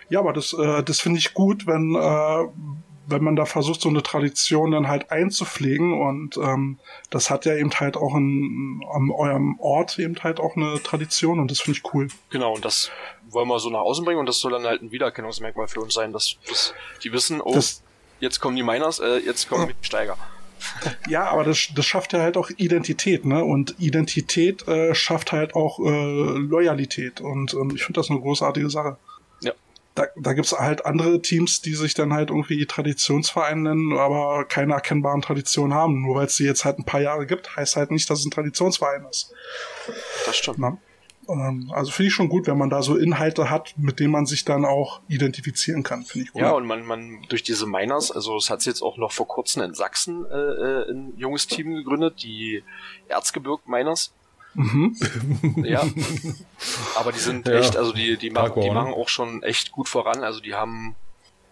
[0.08, 2.48] Ja, aber das, äh, das finde ich gut, wenn, äh,
[3.10, 6.00] wenn man da versucht, so eine Tradition dann halt einzupflegen.
[6.00, 6.78] Und ähm,
[7.10, 11.40] das hat ja eben halt auch in, an eurem Ort eben halt auch eine Tradition
[11.40, 12.08] und das finde ich cool.
[12.30, 12.90] Genau, und das
[13.28, 15.94] wollen wir so nach außen bringen und das soll dann halt ein Wiedererkennungsmerkmal für uns
[15.94, 17.82] sein, dass, dass die wissen, oh, das,
[18.20, 20.16] jetzt kommen die Miners, äh, jetzt kommen die Steiger.
[21.08, 23.42] Ja, aber das, das schafft ja halt auch Identität, ne?
[23.42, 27.22] Und Identität äh, schafft halt auch äh, Loyalität.
[27.22, 28.98] Und ähm, ich finde das eine großartige Sache.
[30.00, 34.72] Da, da gibt's halt andere Teams, die sich dann halt irgendwie Traditionsverein nennen, aber keine
[34.72, 36.00] erkennbaren Traditionen haben.
[36.00, 38.24] Nur weil es sie jetzt halt ein paar Jahre gibt, heißt halt nicht, dass es
[38.24, 39.34] ein Traditionsverein ist.
[40.24, 40.58] Das stimmt.
[40.58, 40.78] Na?
[41.28, 44.24] Ähm, also finde ich schon gut, wenn man da so Inhalte hat, mit denen man
[44.24, 46.40] sich dann auch identifizieren kann, finde ich gut.
[46.40, 49.62] Ja, und man, man durch diese Miners, also es hat jetzt auch noch vor kurzem
[49.64, 52.64] in Sachsen äh, äh, ein junges Team gegründet, die
[53.08, 54.14] Erzgebirg Miners.
[54.54, 54.96] Mhm.
[55.64, 55.82] Ja.
[56.96, 57.54] Aber die sind ja.
[57.54, 60.22] echt, also die, die, machen, die machen auch schon echt gut voran.
[60.22, 60.96] Also die haben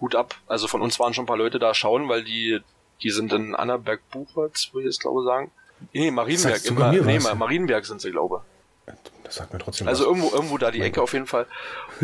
[0.01, 0.35] Hut ab.
[0.47, 2.61] Also von uns waren schon ein paar Leute da schauen, weil die,
[3.03, 5.51] die sind in Annaberg-Buchholz, würde ich jetzt glaube sagen.
[5.93, 6.65] Nee, Marienberg.
[6.65, 8.43] In, nee, Marienberg sind sie, glaube
[8.87, 8.95] ich.
[9.23, 10.09] Das sagt mir trotzdem Also was.
[10.09, 11.47] irgendwo, irgendwo da die Ecke auf jeden Fall.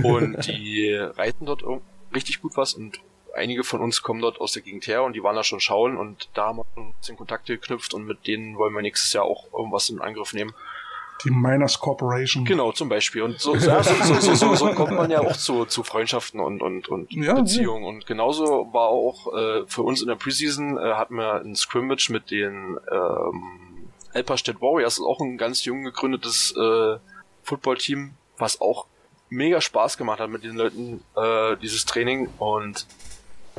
[0.03, 1.65] Und die reiten dort
[2.15, 3.01] richtig gut was und
[3.35, 5.97] einige von uns kommen dort aus der Gegend her und die waren da schon schauen
[5.97, 9.25] und da haben wir ein bisschen Kontakte geknüpft und mit denen wollen wir nächstes Jahr
[9.25, 10.55] auch irgendwas in Angriff nehmen.
[11.23, 12.45] Die Miners Corporation.
[12.45, 13.23] Genau, zum Beispiel.
[13.23, 17.13] Und so, so, so, so, kommt man ja auch zu, zu Freundschaften und, und, und
[17.13, 17.85] ja, Beziehungen.
[17.85, 22.11] Und genauso war auch äh, für uns in der Preseason äh, hatten wir ein Scrimmage
[22.11, 26.99] mit den ähm, Elperstedt Warriors, auch ein ganz jung gegründetes äh,
[27.43, 28.87] Footballteam, was auch
[29.29, 32.87] mega Spaß gemacht hat mit den Leuten, äh, dieses Training und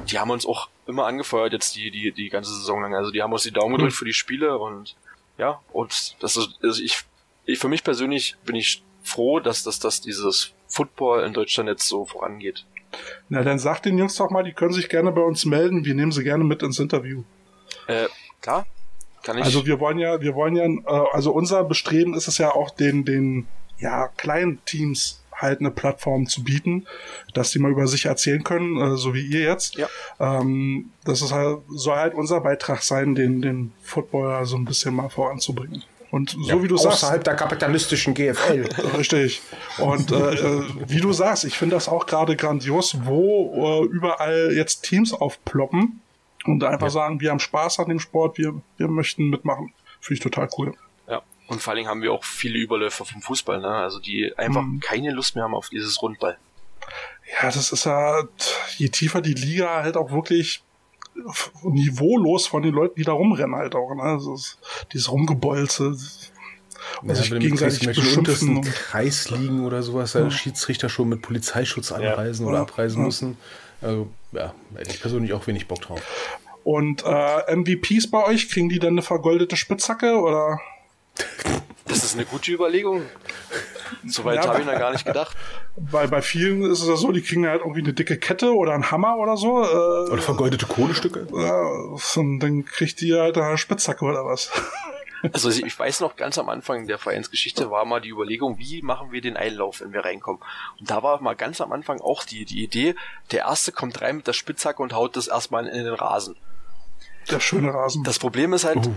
[0.09, 2.95] die haben uns auch immer angefeuert jetzt die, die, die ganze Saison lang.
[2.95, 4.95] Also die haben uns die Daumen gedrückt für die Spiele und
[5.37, 7.03] ja, und das ist, also ich,
[7.45, 11.87] ich für mich persönlich bin ich froh, dass, dass, dass dieses Football in Deutschland jetzt
[11.87, 12.65] so vorangeht.
[13.29, 15.85] Na, dann sag den Jungs doch mal, die können sich gerne bei uns melden.
[15.85, 17.23] Wir nehmen sie gerne mit ins Interview.
[17.87, 18.07] Äh,
[18.41, 18.65] klar.
[19.23, 19.43] Kann ich.
[19.43, 22.69] Also wir wollen ja, wir wollen ja, äh, also unser Bestreben ist es ja auch
[22.69, 23.47] den, den,
[23.79, 26.85] ja, kleinen Teams halt eine Plattform zu bieten,
[27.33, 29.75] dass die mal über sich erzählen können, äh, so wie ihr jetzt.
[29.75, 29.87] Ja.
[30.19, 34.95] Ähm, das ist halt, soll halt unser Beitrag sein, den, den Footballer so ein bisschen
[34.95, 35.83] mal voranzubringen.
[36.15, 38.69] Und so Ja, wie du sagst, Außerhalb der kapitalistischen GFL.
[38.97, 39.41] Richtig.
[39.79, 44.53] Und äh, äh, wie du sagst, ich finde das auch gerade grandios, wo äh, überall
[44.55, 45.99] jetzt Teams aufploppen
[46.45, 49.73] und einfach sagen, wir haben Spaß an dem Sport, wir, wir möchten mitmachen.
[49.99, 50.73] Finde ich total cool.
[51.09, 51.21] ja.
[51.47, 53.67] Und vor allen Dingen haben wir auch viele Überläufer vom Fußball, ne?
[53.67, 54.79] Also die einfach Mhm.
[54.79, 56.37] keine Lust mehr haben auf dieses Rundball.
[57.41, 58.23] Ja, das ist ja,
[58.77, 60.63] je tiefer die Liga halt auch wirklich
[61.63, 63.93] niveaulos von den Leuten, die da rumrennen halt auch.
[63.95, 64.03] Ne?
[64.03, 64.57] Also es-
[64.93, 65.95] dieses Rumgebolze.
[67.01, 68.57] Und Ja, sich gegenseitig gegenseitig im beschimpfen.
[68.57, 72.61] Und, Kreis liegen oder sowas, da Schiedsrichter schon mit Polizeischutz anreisen oder Ja.
[72.61, 73.05] abreisen Ja.
[73.05, 73.37] müssen.
[73.81, 76.01] Also, ja, hätte ich persönlich auch wenig Bock drauf.
[76.63, 80.59] und äh, MVPs bei euch, kriegen die dann eine vergoldete Spitzhacke oder?
[81.87, 83.03] Das ist eine gute Überlegung.
[84.05, 84.47] Soweit Ja.
[84.49, 85.35] habe ich noch gar nicht gedacht.
[85.75, 88.73] Weil bei vielen ist es ja so, die kriegen halt irgendwie eine dicke Kette oder
[88.73, 89.63] einen Hammer oder so.
[89.63, 91.27] Äh, Oder vergoldete Kohlestücke?
[91.33, 91.61] ja,
[92.21, 94.51] und dann kriegt die halt eine Spitzhacke oder was.
[95.33, 99.11] Also ich weiß noch, ganz am Anfang der Vereinsgeschichte war mal die Überlegung, wie machen
[99.11, 100.39] wir den Einlauf, wenn wir reinkommen.
[100.79, 102.93] Und da war mal ganz am Anfang auch die, die Idee,
[103.31, 106.35] der Erste kommt rein mit der Spitzhacke und haut das erstmal in den Rasen.
[107.31, 108.03] Der schöne Rasen.
[108.03, 108.91] Das Problem ist halt, Oh.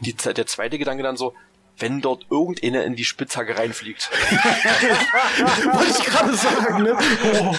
[0.00, 1.34] Die, der zweite Gedanke dann so,
[1.78, 4.10] wenn dort irgendeiner in die Spitzhacke reinfliegt.
[5.72, 6.96] Wollte ich gerade sagen, ne?
[7.34, 7.54] Oh.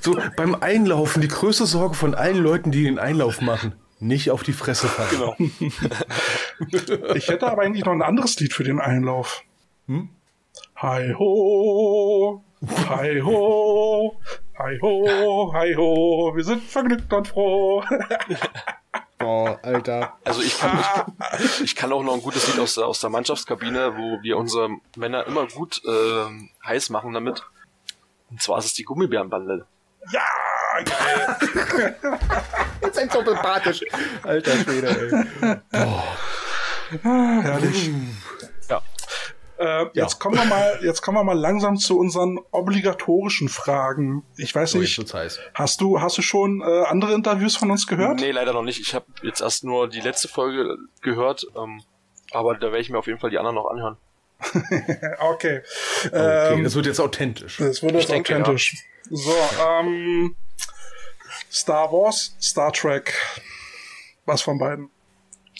[0.00, 3.74] So, beim Einlaufen, die größte Sorge von allen Leuten, die den Einlauf machen.
[4.00, 5.10] Nicht auf die Fresse fallen.
[5.10, 5.36] Genau.
[7.14, 9.44] Ich hätte aber eigentlich noch ein anderes Lied für den Einlauf.
[9.86, 10.08] Hm?
[10.76, 12.42] Hi ho,
[12.88, 14.20] hi ho,
[14.58, 17.84] hi ho, hi ho, wir sind vergnügt und froh.
[19.28, 20.16] Boah, Alter.
[20.24, 20.82] Also ich kann,
[21.38, 24.38] ich, ich kann auch noch ein gutes Lied aus der, aus der Mannschaftskabine, wo wir
[24.38, 27.44] unsere Männer immer gut ähm, heiß machen damit.
[28.30, 29.66] Und zwar ist es die Gummibärenbande.
[30.10, 30.22] Ja,
[30.82, 31.96] geil.
[32.80, 33.84] Ihr seid so sympathisch.
[34.22, 35.82] Alter Schwede, ey.
[37.02, 37.90] Herrlich.
[39.58, 39.82] Ja.
[39.82, 44.24] Äh, jetzt kommen wir mal, jetzt kommen wir mal langsam zu unseren obligatorischen Fragen.
[44.36, 44.98] Ich weiß So, nicht,
[45.54, 48.20] hast du, hast du schon äh, andere Interviews von uns gehört?
[48.20, 48.80] Nee, leider noch nicht.
[48.80, 51.82] Ich habe jetzt erst nur die letzte Folge gehört, ähm,
[52.32, 53.96] aber da werde ich mir auf jeden Fall die anderen noch anhören.
[55.20, 55.62] Okay.
[56.06, 57.56] Okay, Ähm, das wird jetzt authentisch.
[57.56, 58.76] Das wird Ich jetzt denke, authentisch.
[59.10, 59.34] So,
[59.80, 60.36] ähm,
[61.50, 63.12] Star Wars, Star Trek.
[64.26, 64.90] Was von beiden?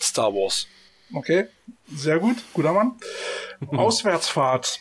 [0.01, 0.69] Star Wars.
[1.13, 1.49] Okay,
[1.87, 2.97] sehr gut, guter Mann.
[3.71, 4.81] Auswärtsfahrt.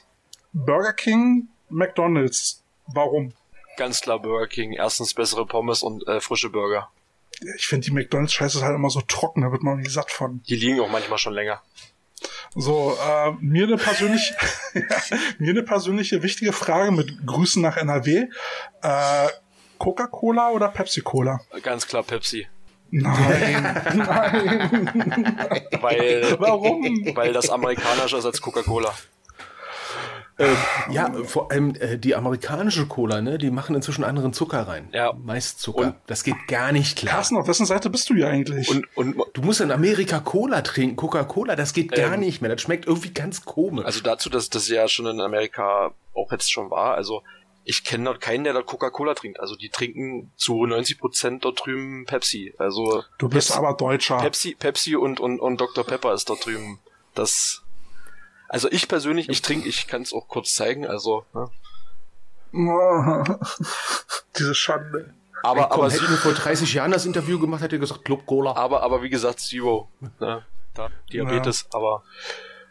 [0.54, 2.64] Burger King, McDonald's.
[2.88, 3.34] Warum?
[3.78, 4.74] Ganz klar Burger King.
[4.74, 6.90] Erstens bessere Pommes und äh, frische Burger.
[7.56, 10.41] Ich finde die McDonald's-Scheiße ist halt immer so trocken, da wird man nicht satt von.
[10.49, 11.62] Die liegen auch manchmal schon länger.
[12.56, 14.34] So, äh, mir eine persönlich,
[15.38, 18.28] mir eine persönliche wichtige Frage mit Grüßen nach NRW.
[18.82, 19.28] Äh,
[19.78, 21.40] Coca-Cola oder Pepsi-Cola?
[21.62, 22.48] Ganz klar Pepsi.
[22.91, 23.64] Nein,
[23.95, 25.64] nein.
[25.81, 27.11] Weil, Warum?
[27.15, 28.93] weil das amerikanischer ist als Coca-Cola.
[30.39, 30.45] Äh,
[30.91, 33.39] ja, vor allem äh, die amerikanische Cola, ne?
[33.39, 34.88] Die machen inzwischen anderen Zucker rein.
[34.93, 35.11] Ja.
[35.14, 35.80] Meist Zucker.
[35.88, 37.15] Und- das geht gar nicht klar.
[37.15, 38.69] Carsten, auf wessen Seite bist du hier eigentlich?
[38.69, 42.51] Und, und Du musst in Amerika Cola trinken, Coca-Cola, das geht gar Ähm, nicht mehr.
[42.51, 43.85] Das schmeckt irgendwie ganz komisch.
[43.85, 47.23] also dazu, dass das ja schon in Amerika auch jetzt schon war, also
[47.69, 49.41] ich kenne dort keinen, der dort Coca-Cola trinkt.
[49.41, 52.53] Also die trinken zu 90 Prozent dort drüben Pepsi.
[52.57, 54.18] Also du bist Pepsi, aber Deutscher.
[54.19, 55.85] Pepsi, Pepsi und, und, und Dr.
[55.85, 56.80] Pepper ist dort drüben.
[57.14, 57.64] Das,
[58.48, 61.49] also ich persönlich, ich trinke, ich kann es auch kurz zeigen, also, ne?
[64.39, 65.14] Diese Schande.
[65.44, 68.06] aber, Ey, komm, aber, hätten wir vor 30 Jahren das Interview gemacht, hätte er gesagt,
[68.06, 68.56] Club Cola.
[68.56, 69.89] aber, aber wie gesagt, Zero,
[70.22, 70.45] ne?
[70.73, 72.03] Da, Diabetes, aber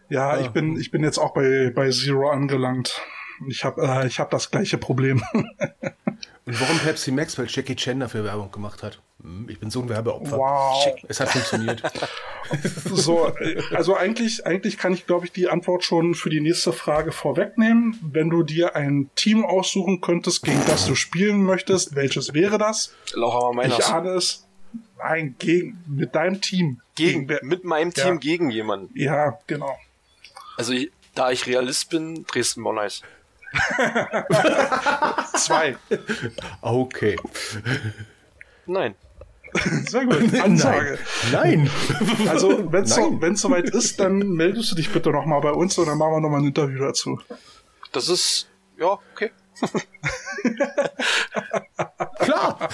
[0.09, 2.98] Ja, ich bin, ich bin jetzt auch bei, bei Zero angelangt.
[3.48, 5.22] Ich habe äh, ich hab das gleiche Problem.
[5.32, 7.36] Und warum Pepsi Max?
[7.38, 9.00] Weil Jackie Chan dafür Werbung gemacht hat.
[9.20, 10.38] Hm, Ich bin so ein Werbeopfer.
[10.38, 10.94] wow.
[11.08, 11.82] Es hat funktioniert.
[12.84, 13.32] So,
[13.74, 17.98] also eigentlich, eigentlich kann ich, glaube ich, die Antwort schon für die nächste Frage vorwegnehmen.
[18.00, 22.94] Wenn du dir ein Team aussuchen könntest, gegen das du spielen möchtest, welches wäre das?
[23.14, 23.90] Lauchhammer Ich Meiners.
[23.90, 24.46] ahne es.
[24.96, 26.80] Nein, gegen, mit deinem Team.
[26.94, 28.14] Gegen, wer- mit meinem Team Ja.
[28.14, 28.90] gegen jemanden.
[28.96, 29.76] Ja, genau.
[30.56, 33.02] Also ich, da ich Realist bin, Dresden Bonneis.
[35.37, 35.77] Zwei.
[36.61, 37.16] Okay.
[38.66, 38.95] Nein.
[39.87, 40.35] Sehr gut.
[40.43, 40.99] Ansage.
[41.33, 41.70] Nein.
[42.28, 43.05] Also, wenn es Nein.
[43.05, 46.12] so, wenn's soweit ist, dann meldest du dich bitte nochmal bei uns und dann machen
[46.12, 47.20] wir nochmal ein Interview dazu.
[47.93, 49.31] Das ist, ja, okay.
[52.19, 52.69] Klar.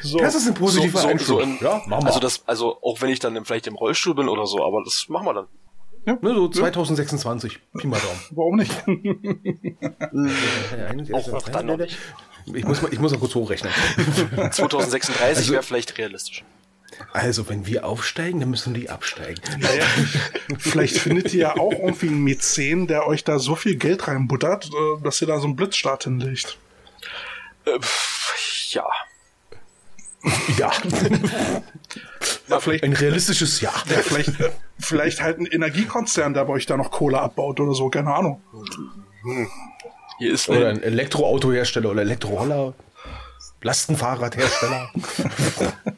[0.00, 0.18] So.
[0.18, 1.26] Das ist ein positiver so, so, Einfluss.
[1.26, 2.06] so in, ja, machen wir.
[2.06, 5.08] also das, also auch wenn ich dann vielleicht im Rollstuhl bin oder so, aber das
[5.08, 5.48] machen wir dann.
[6.06, 7.58] Ne, so 2026.
[7.78, 8.20] Pi mal Daumen.
[8.30, 8.72] Warum nicht?
[11.12, 11.96] Auch, auch dann noch nicht.
[12.52, 13.72] Ich muss, mal, ich muss mal kurz hochrechnen.
[14.50, 16.44] 2036 Also- wäre vielleicht realistisch.
[17.12, 19.40] Also, wenn wir aufsteigen, dann müssen die absteigen.
[19.58, 19.84] Naja,
[20.58, 24.66] vielleicht findet ihr ja auch irgendwie einen Mäzen, der euch da so viel Geld reinbuttert,
[24.66, 26.56] äh, dass ihr da so einen Blitzstart hinlegt.
[27.66, 27.78] Äh,
[28.70, 28.86] ja.
[30.58, 30.72] Ja.
[32.48, 33.72] Ja, vielleicht, Ein realistisches Ja.
[33.88, 34.32] ja, vielleicht,
[34.78, 38.42] vielleicht halt ein Energiekonzern, der bei euch da noch Kohle abbaut oder so, keine Ahnung.
[40.18, 42.74] Hier ist Oder ein, Elektroautohersteller oder Elektroroller.
[43.62, 44.90] Lastenfahrradhersteller.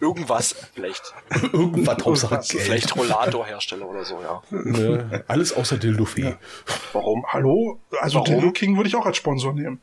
[0.01, 1.15] irgendwas, vielleicht.
[1.53, 2.40] Irgendwas Hauptsache.
[2.43, 4.43] Vielleicht Rollatorhersteller oder so, ja.
[4.51, 6.36] Ne, alles außer Dildofee.
[6.93, 7.27] Warum?
[7.27, 7.81] Hallo?
[8.01, 8.35] Also Warum?
[8.35, 9.81] Dildo King würde ich auch als Sponsor nehmen.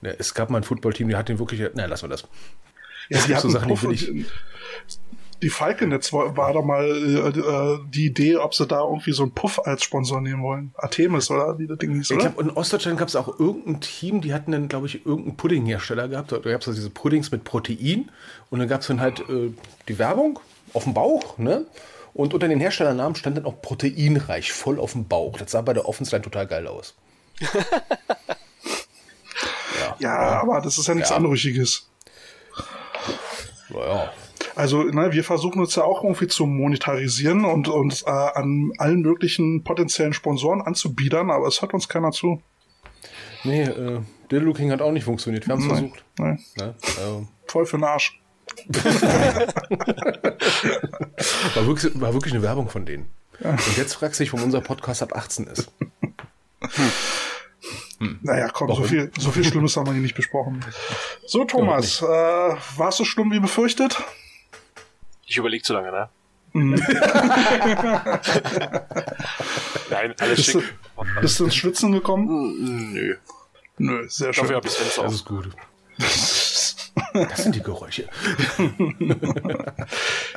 [0.00, 1.62] Ne, es gab mal ein Footballteam, die hat den wirklich.
[1.74, 2.26] Na, lassen wir das.
[3.08, 4.26] Ja, Es die gibt so hatten Sachen, die Puff und ich.
[5.42, 9.32] die Falkenetz war, war doch mal äh, die Idee, ob sie da irgendwie so einen
[9.32, 10.72] Puff als Sponsor nehmen wollen.
[10.76, 12.30] Artemis oder wie das Ding hieß, Ich oder?
[12.30, 16.08] glaube, in Ostdeutschland gab es auch irgendein Team, die hatten dann, glaube ich, irgendeinen Puddinghersteller
[16.08, 16.32] gehabt.
[16.32, 18.10] Da gab es also diese Puddings mit Protein.
[18.50, 19.52] Und dann gab es dann halt äh,
[19.88, 20.38] die Werbung
[20.72, 21.66] auf dem Bauch, ne?
[22.14, 25.36] Und unter den Herstellernamen stand dann auch proteinreich, voll auf dem Bauch.
[25.36, 26.94] Das sah bei der Offense total geil aus.
[29.98, 31.16] ja, aber das ist ja nichts Ja.
[31.16, 31.88] Anrüchiges.
[33.74, 34.12] Naja.
[34.56, 39.00] Also, ne, wir versuchen uns ja auch irgendwie zu monetarisieren und uns äh, an allen
[39.00, 42.40] möglichen potenziellen Sponsoren anzubiedern, aber es hört uns keiner zu.
[43.42, 45.46] Nee, äh, Dildo King hat auch nicht funktioniert.
[45.46, 46.04] Wir haben es versucht.
[46.18, 46.38] Ne?
[46.56, 46.74] Ne?
[47.04, 48.20] Ähm, Voll für den Arsch.
[51.54, 53.06] war, wirklich, war wirklich eine Werbung von denen.
[53.40, 55.70] Und jetzt fragst du dich, warum unser Podcast ab 18 ist.
[58.22, 60.64] Naja, komm, so viel, so viel Schlimmes haben wir hier nicht besprochen.
[61.26, 63.96] So, Thomas, äh, war es so schlimm wie befürchtet?
[65.26, 66.08] Ich überlege zu lange, ne?
[66.52, 66.74] Mhm.
[69.90, 70.74] Nein, alles Bist du, schick.
[71.20, 72.26] bist du ins Schwitzen gekommen?
[72.28, 73.16] Mm, Nö.
[73.78, 74.42] Nö, sehr schön.
[74.44, 75.48] Dafür habe ich Fenster ist gut.
[77.12, 78.08] Das sind die Geräusche.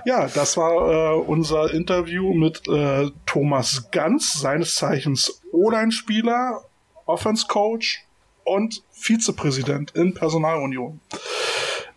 [0.06, 6.62] Ja, das war äh, unser Interview mit äh, Thomas Ganz, seines Zeichens O-Line-Spieler,
[7.08, 8.04] Offense-Coach
[8.44, 11.00] und Vizepräsident in Personalunion.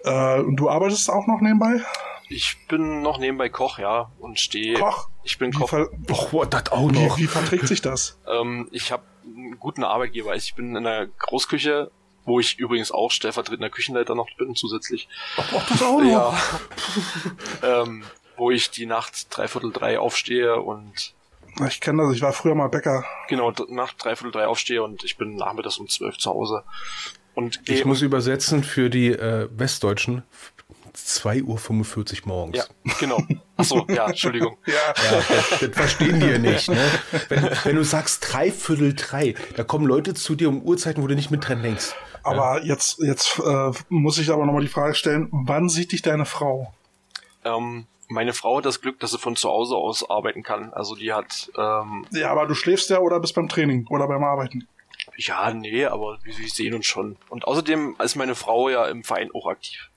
[0.05, 1.83] Äh, und du arbeitest auch noch nebenbei?
[2.29, 4.75] Ich bin noch nebenbei Koch, ja, und stehe.
[4.75, 5.09] Koch?
[5.25, 5.69] Ich bin Wie, Koch.
[5.69, 7.19] ver Och, what, das auch wie, noch.
[7.19, 8.19] wie verträgt sich das?
[8.27, 10.35] Ähm, ich habe einen guten Arbeitgeber.
[10.37, 11.91] Ich bin in der Großküche,
[12.25, 15.09] wo ich übrigens auch stellvertretender Küchenleiter noch bin zusätzlich.
[15.37, 16.09] Ach, das auch noch?
[16.09, 16.41] Ja.
[17.83, 18.05] ähm,
[18.37, 21.15] wo ich die Nacht dreiviertel drei aufstehe und
[21.69, 23.05] Ich kenne das, ich war früher mal Bäcker.
[23.29, 26.65] genau Nacht dreiviertel drei aufstehe und ich bin nachmittags um zwölf zu Hause.
[27.35, 30.23] Und Ich muss übersetzen für die äh, Westdeutschen.
[30.97, 32.57] 2.45 Uhr morgens.
[32.59, 32.65] ja,
[32.99, 33.23] genau.
[33.57, 34.57] Achso, ja, Entschuldigung.
[34.67, 36.69] Ja, Ja, das, das verstehen die ja nicht.
[36.69, 36.91] Ne?
[37.29, 41.15] Wenn, wenn du sagst dreiviertel drei, da kommen Leute zu dir um Uhrzeiten, wo du
[41.15, 41.95] nicht mit dran denkst.
[42.23, 46.27] aber jetzt, jetzt äh, muss ich aber nochmal die Frage stellen, wann sieht dich deine
[46.27, 46.73] Frau?
[47.45, 50.73] Ähm, meine Frau hat das Glück, dass sie von zu Hause aus arbeiten kann.
[50.75, 54.23] Also die hat, ähm, Ja, aber du schläfst ja oder bist beim Training oder beim
[54.25, 54.67] Arbeiten.
[55.17, 57.17] ja, nee, aber wir, wir sehen uns schon.
[57.29, 59.89] Und außerdem ist meine Frau ja im Verein auch aktiv.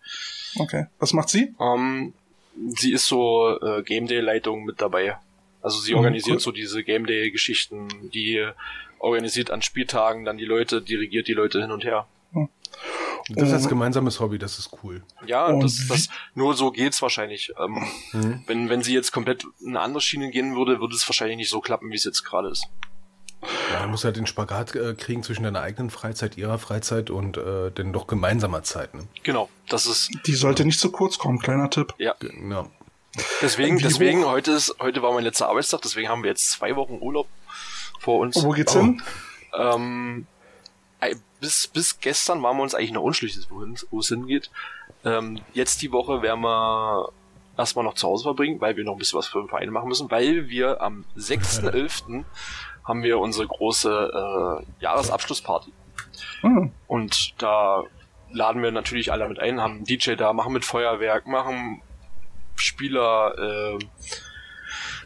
[0.60, 0.86] Okay.
[1.00, 1.54] Was macht sie?
[1.60, 2.14] Ähm,
[2.76, 5.18] sie ist so äh, Game Day Leitung mit dabei.
[5.62, 6.42] Also sie Mhm, organisiert cool.
[6.42, 8.46] so diese Game Day Geschichten, die
[9.00, 12.08] organisiert an Spieltagen dann die Leute, dirigiert die Leute hin und her.
[13.30, 15.02] Das als gemeinsames Hobby, das ist cool.
[15.26, 17.54] Ja, das, das nur so geht's wahrscheinlich.
[17.58, 18.44] Ähm, Mhm.
[18.48, 21.50] wenn wenn sie jetzt komplett in eine andere Schiene gehen würde, würde es wahrscheinlich nicht
[21.50, 22.66] so klappen, wie es jetzt gerade ist.
[23.72, 27.38] Ja, du musst halt den Spagat äh, kriegen zwischen deiner eigenen Freizeit, ihrer Freizeit und
[27.38, 28.94] äh, den doch gemeinsamer Zeit.
[28.94, 29.06] Ne?
[29.24, 31.94] Genau, das ist Die sollte nicht zu kurz kommen, kleiner Tipp.
[31.98, 32.16] ja.
[32.20, 32.70] Genau.
[33.42, 36.50] Deswegen, Wie deswegen hoch- heute ist heute war mein letzter Arbeitstag, deswegen haben wir jetzt
[36.52, 37.28] zwei Wochen Urlaub
[38.00, 38.36] vor uns.
[38.38, 38.80] Und wo geht's Oh.
[38.80, 39.02] hin?
[39.56, 40.26] Ähm,
[41.40, 44.50] bis, bis gestern waren wir uns eigentlich noch unschlüssig, wohin, wo es hingeht.
[45.06, 47.10] Ähm, jetzt die Woche werden wir
[47.58, 49.90] erstmal noch zu Hause verbringen, weil wir noch ein bisschen was für den Verein machen
[49.90, 52.24] müssen, weil wir am 6.11.
[52.84, 55.72] haben wir unsere große äh, Jahresabschlussparty.
[56.42, 56.72] Hm.
[56.88, 57.84] Und da
[58.32, 61.82] laden wir natürlich alle mit ein, haben einen DJ da, machen mit Feuerwerk, machen
[62.56, 63.80] Spieler, äh,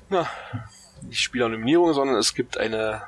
[0.09, 0.27] na,
[1.01, 3.03] nicht Spielernominierung, sondern es gibt eine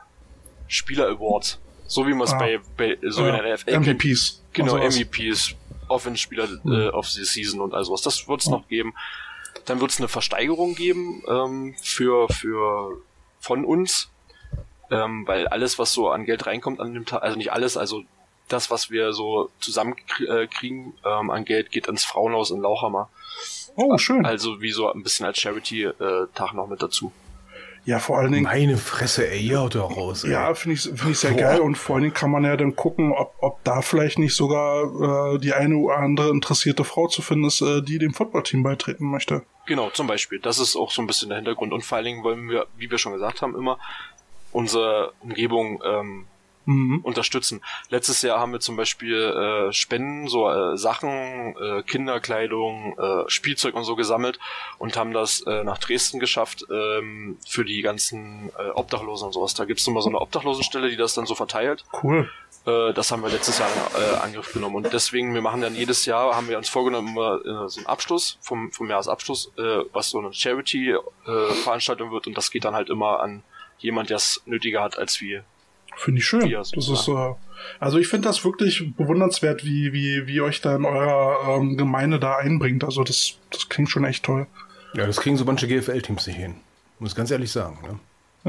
[0.68, 1.60] Spieler Award.
[1.90, 2.38] So wie man es Ah.
[2.38, 3.72] bei, bei, so Ja, in der NFL.
[3.80, 4.41] MVPs.
[4.53, 4.95] Genau, sowas.
[4.95, 5.56] MVPs,
[5.90, 6.72] Offense-Spieler Hm.
[6.72, 8.02] äh, of the Season und all sowas.
[8.02, 8.94] Das wird es noch geben.
[9.66, 13.02] Dann wird es eine Versteigerung geben ähm, für, für
[13.41, 14.10] von uns,
[14.91, 18.03] ähm, weil alles, was so an Geld reinkommt an dem Tag, also nicht alles, also
[18.48, 23.10] das, was wir so zusammenkriegen ähm, an Geld, geht ins Frauenhaus in Lauchhammer.
[23.76, 24.26] Oh, schön.
[24.26, 27.11] Also wie so ein bisschen als Charity-Tag noch mit dazu.
[27.86, 28.44] Ja, vor allen Dingen.
[28.44, 30.24] Meine Fresse, ey, haut doch raus.
[30.24, 30.32] Ey.
[30.32, 31.40] Ja, finde ich, finde ich sehr Boah.
[31.40, 34.36] geil und vor allen Dingen kann man ja dann gucken, ob, ob da vielleicht nicht
[34.36, 38.64] sogar äh, die eine oder andere interessierte Frau zu finden ist, äh, die dem Footballteam
[38.64, 39.44] beitreten möchte.
[39.66, 40.40] Genau, zum Beispiel.
[40.40, 42.90] Das ist auch so ein bisschen der Hintergrund und vor allen Dingen wollen wir, wie
[42.90, 43.78] wir schon gesagt haben, immer
[44.52, 46.26] unsere Umgebung ähm,
[46.70, 47.00] mhm.
[47.02, 47.62] unterstützen.
[47.90, 53.76] Letztes Jahr haben wir zum Beispiel äh, Spenden, so äh, Sachen, äh, Kinderkleidung, äh, Spielzeug
[53.76, 54.40] und so gesammelt
[54.78, 59.54] und haben das äh, nach Dresden geschafft ähm, für die ganzen äh, Obdachlosen und sowas.
[59.56, 61.84] Da gibt's nochmal so eine Obdachlosenstelle, die das dann so verteilt.
[62.04, 62.30] Cool.
[62.66, 65.76] Äh, das haben wir letztes Jahr in äh, Angriff genommen und deswegen, wir machen dann
[65.76, 69.84] jedes Jahr, haben wir uns vorgenommen, immer äh, so einen Abschluss vom, vom Jahresabschluss, äh,
[69.91, 73.44] was so eine Charity-Veranstaltung äh, wird und das geht dann halt immer an
[73.80, 75.44] jemand, der es nötiger hat als wir.
[76.00, 76.50] Finde ich schön.
[76.50, 77.34] Das ist, äh,
[77.78, 82.22] also ich finde das wirklich bewundernswert, wie, wie, wie euch da in eurer ähm, Gemeinde
[82.22, 82.86] da einbringt.
[82.86, 84.48] Also das, das klingt schon echt toll.
[84.94, 86.56] Ja, das kriegen so manche GFL-Teams nicht hin.
[87.00, 87.80] Muss ganz ehrlich sagen.
[87.84, 88.00] Ne?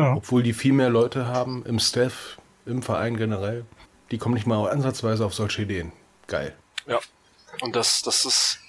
[0.01, 0.14] Ja.
[0.14, 3.64] Obwohl die viel mehr Leute haben im Staff, im Verein generell,
[4.12, 5.90] die kommen nicht mal ansatzweise auf solche Ideen.
[6.28, 6.55] Geil.
[6.86, 7.01] Ja.
[7.62, 8.60] Und das, das ist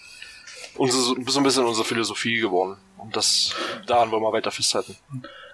[0.76, 2.78] unsere, so ein bisschen unsere Philosophie geworden.
[2.98, 3.53] Und das
[3.86, 4.95] daran wollen wir weiter festhalten.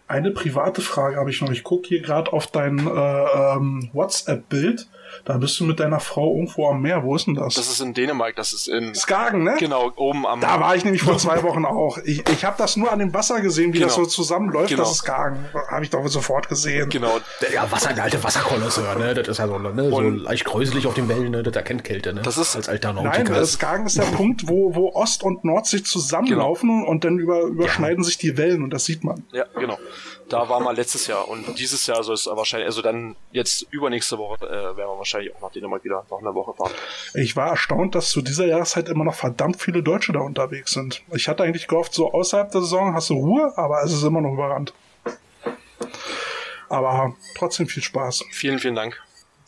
[0.07, 1.51] Eine private Frage habe ich noch.
[1.51, 4.87] Ich gucke hier gerade auf dein äh, ähm, WhatsApp-Bild.
[5.25, 7.03] Da bist du mit deiner Frau irgendwo am Meer.
[7.03, 7.55] Wo ist denn das?
[7.55, 8.35] Das ist in Dänemark.
[8.35, 9.55] Das ist in Skagen, ne?
[9.59, 10.41] Genau, oben am.
[10.41, 11.97] Da war ich nämlich vor zwei Wochen auch.
[11.99, 13.87] Ich, ich habe das nur an dem Wasser gesehen, wie genau.
[13.87, 14.69] das so zusammenläuft.
[14.69, 14.83] Genau.
[14.83, 15.45] Das ist Skagen.
[15.69, 16.89] Habe ich doch sofort gesehen.
[16.89, 17.19] Genau.
[17.53, 19.13] Ja, Wasser, der alte Wasserkolosseur, ne?
[19.13, 19.89] Das ist ja so, ne?
[19.89, 21.43] so leicht gräuselig auf den Wellen, ne?
[21.43, 22.21] Das erkennt Kälte, ne?
[22.21, 22.93] Das ist als alter.
[22.93, 26.89] Nein, Skagen ist der Punkt, wo, wo Ost und Nord sich zusammenlaufen genau.
[26.89, 28.03] und dann über, überschneiden ja.
[28.03, 29.23] sich die Wellen und das sieht man.
[29.31, 29.77] Ja, genau.
[30.29, 34.17] Da war mal letztes Jahr und dieses Jahr soll es wahrscheinlich, also dann jetzt übernächste
[34.17, 36.71] Woche äh, werden wir wahrscheinlich auch nach Dänemark wieder noch eine Woche fahren.
[37.13, 41.03] Ich war erstaunt, dass zu dieser Jahreszeit immer noch verdammt viele Deutsche da unterwegs sind.
[41.13, 44.21] Ich hatte eigentlich gehofft, so außerhalb der Saison hast du Ruhe, aber es ist immer
[44.21, 44.73] noch überrannt.
[46.69, 48.25] Aber trotzdem viel Spaß.
[48.31, 49.01] Vielen, vielen Dank.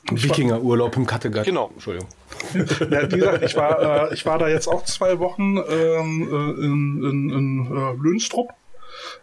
[0.10, 1.46] Wikingerurlaub im Kattegat.
[1.46, 1.70] Genau.
[1.74, 2.10] Entschuldigung.
[2.90, 6.66] Ja, wie gesagt, ich war, äh, ich war da jetzt auch zwei Wochen ähm, äh,
[6.66, 8.54] in, in, in äh, Löhnstrup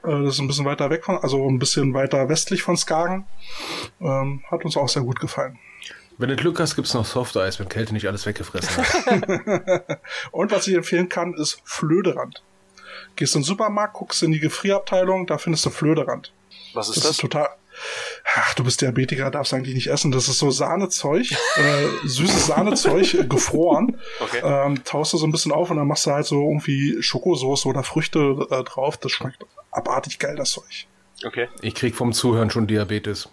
[0.04, 3.26] äh, das ist ein bisschen weiter weg von, also ein bisschen weiter westlich von Skagen.
[4.00, 5.58] Ähm, hat uns auch sehr gut gefallen.
[6.18, 10.00] Wenn du Glück hast, gibt's noch Soft Eis, wenn Kälte nicht alles weggefressen hat.
[10.30, 12.42] Und was ich empfehlen kann, ist Flöderand.
[13.16, 16.32] Gehst in den Supermarkt, guckst in die Gefrierabteilung, da findest du Flöderand.
[16.74, 17.04] Was ist das?
[17.04, 17.48] Das ist total.
[18.34, 20.10] Ach, du bist Diabetiker, darfst eigentlich nicht essen.
[20.10, 23.98] Das ist so Sahnezeug, äh, süßes Sahnezeug, äh, gefroren.
[24.20, 24.40] Okay.
[24.42, 27.66] Ähm, taust du so ein bisschen auf und dann machst du halt so irgendwie Schokosauce
[27.66, 28.96] oder Früchte äh, drauf.
[28.96, 30.86] Das schmeckt abartig geil, das Zeug.
[31.24, 31.48] Okay.
[31.60, 33.28] Ich krieg vom Zuhören schon Diabetes.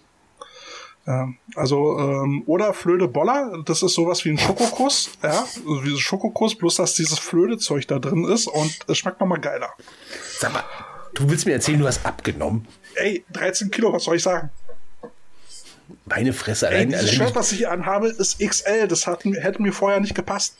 [1.06, 5.44] Ja, also, ähm, oder Flöde Boller, das ist sowas wie ein Schokokuss, ja,
[5.82, 9.68] wie ein Schokokuss, bloß dass dieses Flödezeug da drin ist und es schmeckt nochmal geiler.
[10.38, 10.64] Sag mal,
[11.12, 12.66] du willst mir erzählen, du hast abgenommen?
[12.94, 14.48] Ey, 13 Kilo, was soll ich sagen?
[16.06, 16.80] Meine Fresse, allein.
[16.80, 20.00] Ey, dieses allein Shirt, was ich hier anhabe, ist XL, das hat, hätte mir vorher
[20.00, 20.56] nicht gepasst.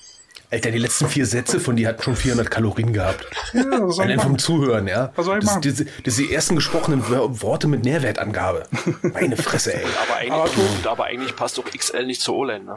[0.51, 3.27] Alter, die letzten vier Sätze von dir hatten schon 400 Kalorien gehabt.
[3.53, 5.12] Ja, was soll Allein vom Zuhören, ja.
[5.16, 8.66] Was soll ich das, das, das sind die ersten gesprochenen Worte mit Nährwertangabe.
[9.03, 9.85] Meine Fresse, ey.
[10.09, 12.77] Aber eigentlich, aber, aber eigentlich passt doch XL nicht zu O-Line, ne?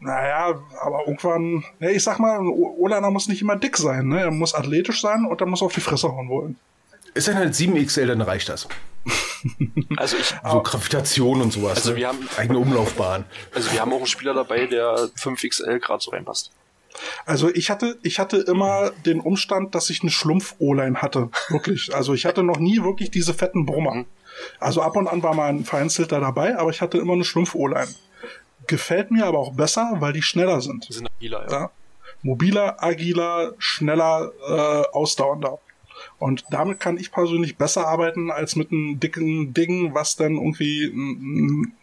[0.00, 4.20] Naja, aber irgendwann, ja, ich sag mal, ein O-Liner muss nicht immer dick sein, ne?
[4.20, 6.58] Er muss athletisch sein und er muss auf die Fresse hauen wollen.
[7.14, 8.68] Ist dann halt 7XL, dann reicht das.
[9.96, 10.34] Also ich.
[10.50, 11.76] So Gravitation und sowas.
[11.76, 11.96] Also ne?
[11.96, 12.26] wir haben.
[12.38, 13.26] Eigene Umlaufbahn.
[13.54, 16.50] Also wir haben auch einen Spieler dabei, der 5XL gerade so reinpasst.
[17.26, 21.30] Also ich hatte, ich hatte immer den Umstand, dass ich eine Schlumpf-O-Line hatte.
[21.48, 21.94] Wirklich.
[21.94, 23.94] Also ich hatte noch nie wirklich diese fetten Brummer.
[23.94, 24.06] Mhm.
[24.58, 27.88] Also ab und an war mal ein vereinzelter dabei, aber ich hatte immer eine Schlumpf-O-Line.
[28.66, 30.88] Gefällt mir aber auch besser, weil die schneller sind.
[30.88, 31.60] Die sind agiler, ja.
[31.60, 31.70] ja.
[32.22, 35.58] Mobiler, agiler, schneller, äh, ausdauernder.
[36.18, 40.90] Und damit kann ich persönlich besser arbeiten als mit einem dicken Ding, was dann irgendwie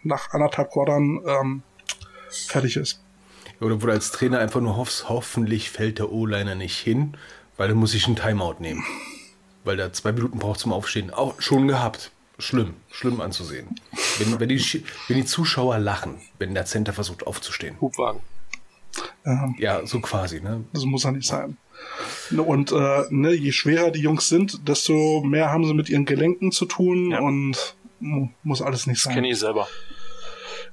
[0.03, 1.63] nach anderthalb Quartern ähm,
[2.29, 3.01] fertig ist.
[3.61, 7.15] Oder wo du als Trainer einfach nur hoffst, hoffentlich fällt der O-Liner nicht hin,
[7.57, 8.83] weil dann muss ich einen Timeout nehmen.
[9.63, 11.11] Weil der zwei Minuten braucht zum Aufstehen.
[11.11, 12.11] Auch schon gehabt.
[12.39, 13.75] Schlimm, schlimm anzusehen.
[14.17, 17.79] Wenn, wenn, die, wenn die Zuschauer lachen, wenn der Center versucht aufzustehen.
[17.79, 18.21] Hubwagen.
[19.25, 20.65] Ähm, ja, so quasi, ne?
[20.73, 21.57] Das muss ja nicht sein.
[22.35, 26.51] Und äh, ne, je schwerer die Jungs sind, desto mehr haben sie mit ihren Gelenken
[26.51, 27.19] zu tun ja.
[27.19, 27.75] und
[28.43, 29.11] muss alles nicht sein.
[29.11, 29.67] Das kenne ich selber.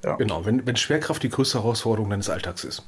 [0.04, 0.16] Ja.
[0.16, 2.86] Genau, wenn, wenn Schwerkraft die größte Herausforderung deines Alltags ist.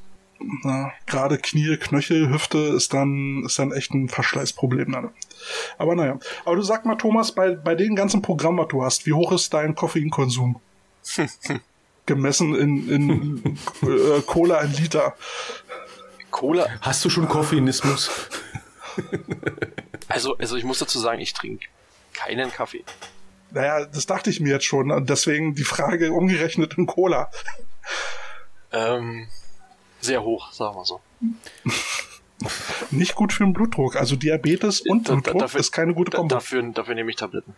[0.63, 4.93] Na, gerade Knie, Knöchel, Hüfte ist dann, ist dann echt ein Verschleißproblem.
[4.93, 5.11] Dann.
[5.77, 6.19] Aber naja.
[6.45, 9.33] Aber du sag mal, Thomas, bei, bei den ganzen Programmen, was du hast, wie hoch
[9.33, 10.61] ist dein Koffeinkonsum?
[12.07, 15.15] gemessen in, in äh, Cola in Liter.
[16.31, 16.67] Cola.
[16.81, 18.11] Hast du schon Koffeinismus?
[20.09, 21.67] Also, also ich muss dazu sagen, ich trinke
[22.13, 22.85] keinen Kaffee.
[23.53, 24.91] Naja, das dachte ich mir jetzt schon.
[24.91, 27.31] Und deswegen die Frage umgerechnet in Cola.
[28.73, 29.27] Ähm,
[30.01, 31.01] sehr hoch, sagen wir so.
[32.91, 33.97] Nicht gut für den Blutdruck.
[33.97, 36.35] Also Diabetes und Da- Blutdruck dafür- ist keine gute Kombo.
[36.35, 37.55] dafür, dafür nehme ich Tabletten.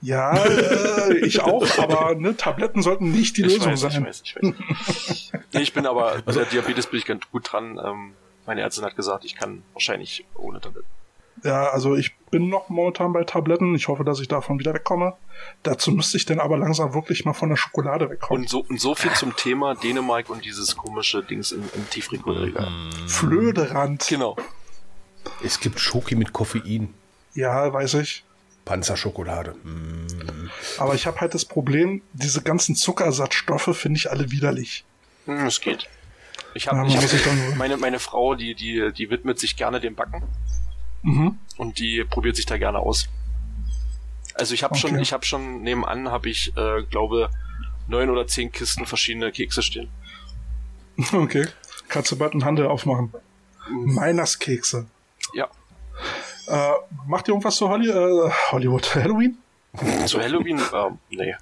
[0.00, 3.90] Ja, äh, ich auch, aber ne, Tabletten sollten nicht die Ich Lösung weiß, sein.
[4.02, 5.32] ich weiß, ich weiß.
[5.52, 7.78] nee, ich bin aber, bei der Diabetes bin ich ganz gut dran.
[7.84, 8.14] Ähm,
[8.46, 10.88] meine Ärztin hat gesagt, ich kann wahrscheinlich ohne Tabletten.
[11.44, 13.74] Ja, also ich bin noch momentan bei Tabletten.
[13.74, 15.12] Ich hoffe, dass ich davon wieder wegkomme.
[15.62, 18.44] Dazu müsste ich dann aber langsam wirklich mal von der Schokolade wegkommen.
[18.44, 22.68] Und so, und so viel zum Thema Dänemark und dieses komische Dings im, im Tiefkühlregal.
[23.06, 24.06] Flöderand.
[24.08, 24.36] Genau.
[25.44, 26.94] Es gibt Schoki mit Koffein.
[27.34, 28.24] Ja, weiß ich.
[28.64, 29.54] Panzerschokolade.
[29.62, 30.50] Mm.
[30.78, 34.84] Aber ich habe halt das Problem, diese ganzen Zuckersatzstoffe finde ich alle widerlich.
[35.26, 35.90] Hm, es geht.
[36.54, 39.94] Ich Ja, habe sich hab, meine, meine Frau, die, die, die widmet sich gerne dem
[39.94, 40.22] Backen
[41.04, 41.38] Mhm.
[41.58, 43.08] und die probiert sich da gerne aus.
[44.34, 45.02] Also ich habe schon, Okay.
[45.02, 47.30] ich habe schon nebenan habe ich, äh, glaube
[47.86, 49.88] neun oder zehn Kisten verschiedene Kekse stehen.
[51.12, 51.46] Okay.
[51.88, 53.12] Kannst du bald einen Handel aufmachen.
[53.68, 54.86] Meinerskekse.
[55.34, 55.48] Ja.
[56.46, 56.70] Äh,
[57.06, 58.94] macht ihr irgendwas zu Holly äh, Hollywood?
[58.94, 59.38] Halloween?
[60.06, 61.34] Zu Halloween, ähm, nee.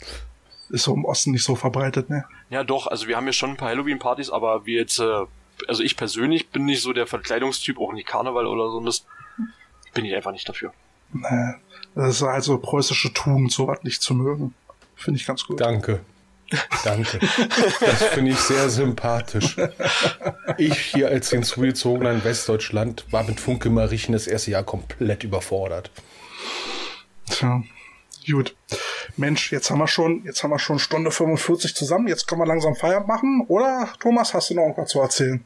[0.71, 2.25] Ist so im Osten nicht so verbreitet, ne?
[2.51, 5.25] Ja, doch, also wir haben ja schon ein paar Halloween-Partys, aber wir jetzt, äh,
[5.69, 9.07] also ich persönlich bin nicht so der Verkleidungstyp, auch nicht Karneval oder so Mist.
[9.95, 10.73] Bin ich einfach nicht dafür.
[11.13, 11.55] Nee.
[11.95, 14.55] Das ist halt so preußische Tugend, sowas nicht zu mögen.
[14.97, 15.61] Finde ich ganz gut.
[15.61, 16.01] Danke.
[16.85, 17.19] Danke.
[17.81, 19.57] Das finde ich sehr sympathisch.
[20.59, 25.91] Ich hier als hinzugezogener in Westdeutschland war mit Funke Mariechen das erste Jahr komplett überfordert.
[27.31, 27.63] Tja.
[28.31, 28.55] Gut.
[29.17, 32.07] Mensch, jetzt haben wir schon, jetzt haben wir schon Stunde 45 zusammen.
[32.07, 33.45] Jetzt können wir langsam Feierabend machen.
[33.49, 35.45] Oder, Thomas, hast du noch irgendwas zu erzählen?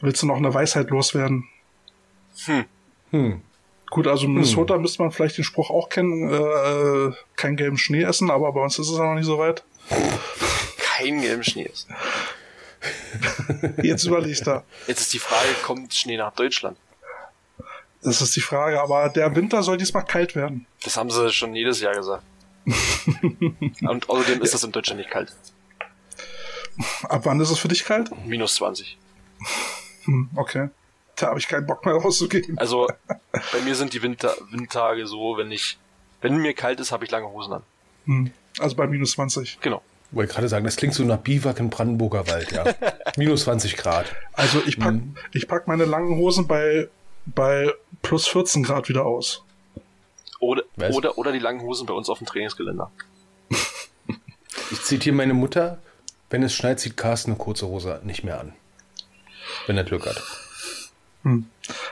[0.00, 1.48] Willst du noch eine Weisheit loswerden?
[3.10, 3.42] Hm.
[3.90, 8.02] Gut, also in Minnesota müsste man vielleicht den Spruch auch kennen, äh, kein gelben Schnee
[8.02, 9.62] essen, aber bei uns ist es ja noch nicht so weit.
[10.78, 11.88] Kein gelben Schnee ist.
[13.82, 14.62] Jetzt überlegst du.
[14.86, 16.76] Jetzt ist die Frage, kommt Schnee nach Deutschland?
[18.02, 20.66] Das ist die Frage, aber der Winter soll diesmal kalt werden.
[20.84, 22.22] Das haben sie schon jedes Jahr gesagt.
[23.82, 25.32] Und außerdem ist das in Deutschland nicht kalt.
[27.04, 28.10] Ab wann ist es für dich kalt?
[28.26, 28.98] Minus 20.
[30.04, 30.68] Hm, okay.
[31.16, 32.58] Da habe ich keinen Bock mehr rauszugehen.
[32.58, 32.88] Also
[33.52, 35.78] bei mir sind die Winter Windtage so, wenn ich,
[36.20, 37.62] wenn mir kalt ist, habe ich lange Hosen an.
[38.04, 38.30] Hm.
[38.58, 39.58] Also bei minus 20.
[39.60, 39.82] Genau.
[40.12, 42.64] Wollte gerade sagen, das klingt so nach Biwak im Brandenburger Wald, ja.
[43.16, 44.14] Minus 20 Grad.
[44.34, 44.94] Also ich pack,
[45.32, 46.88] ich pack meine langen Hosen bei,
[47.26, 47.72] bei
[48.02, 49.42] plus 14 Grad wieder aus.
[50.38, 50.94] Oder, Was?
[50.94, 52.90] oder, oder die langen Hosen bei uns auf dem Trainingsgeländer.
[54.72, 55.78] Ich zitiere meine Mutter,
[56.28, 58.52] wenn es schneit, zieht Carsten eine kurze Hose nicht mehr an.
[59.68, 60.20] Wenn er Glück hat.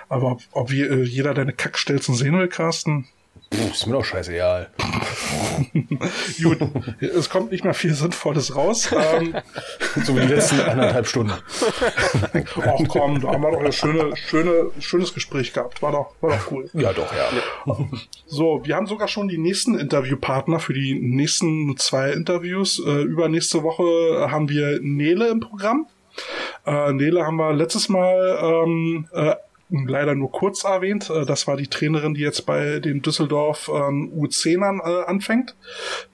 [0.09, 3.07] Aber ob, ob äh, jeder deine Kackstelzen sehen will, Carsten?
[3.51, 4.71] Puh, ist mir doch scheißegal.
[6.43, 6.59] Gut,
[7.01, 8.91] es kommt nicht mehr viel Sinnvolles raus.
[8.93, 9.35] Ähm,
[10.05, 11.33] So wie die letzten anderthalb Stunden.
[12.33, 15.83] ach komm, da haben wir doch ein schöne, schöne, schönes Gespräch gehabt.
[15.83, 16.69] War doch, war doch cool.
[16.73, 17.77] Ja, doch, ja.
[18.27, 22.81] So, wir haben sogar schon die nächsten Interviewpartner für die nächsten zwei Interviews.
[22.85, 25.87] Äh, übernächste Woche haben wir Nele im Programm.
[26.67, 29.35] Äh, Nele haben wir letztes Mal ähm, äh,
[29.71, 31.11] leider nur kurz erwähnt.
[31.11, 35.55] Äh, das war die Trainerin, die jetzt bei den Düsseldorf ähm, U10ern äh, anfängt.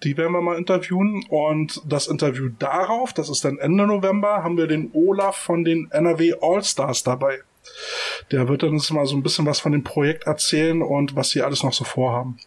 [0.02, 1.24] Die werden wir mal interviewen.
[1.28, 5.90] Und das Interview darauf, das ist dann Ende November, haben wir den Olaf von den
[5.90, 7.40] NRW All-Stars dabei.
[8.30, 11.30] Der wird dann uns mal so ein bisschen was von dem Projekt erzählen und was
[11.30, 12.38] sie alles noch so vorhaben.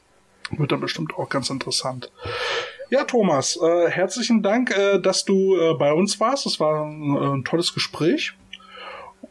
[0.51, 2.11] Wird dann bestimmt auch ganz interessant.
[2.93, 6.45] Ja, Thomas, äh, herzlichen Dank, äh, dass du äh, bei uns warst.
[6.45, 8.33] Es war ein, äh, ein tolles Gespräch.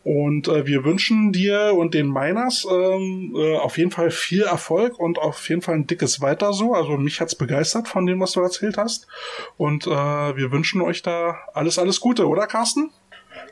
[0.02, 4.98] Und äh, wir wünschen dir und den Miners ähm, äh, auf jeden Fall viel Erfolg
[4.98, 6.74] und auf jeden Fall ein dickes Weiter so.
[6.74, 9.06] Also mich hat's begeistert von dem, was du erzählt hast.
[9.56, 12.90] Und wir wünschen euch da alles, alles Gute, oder Carsten?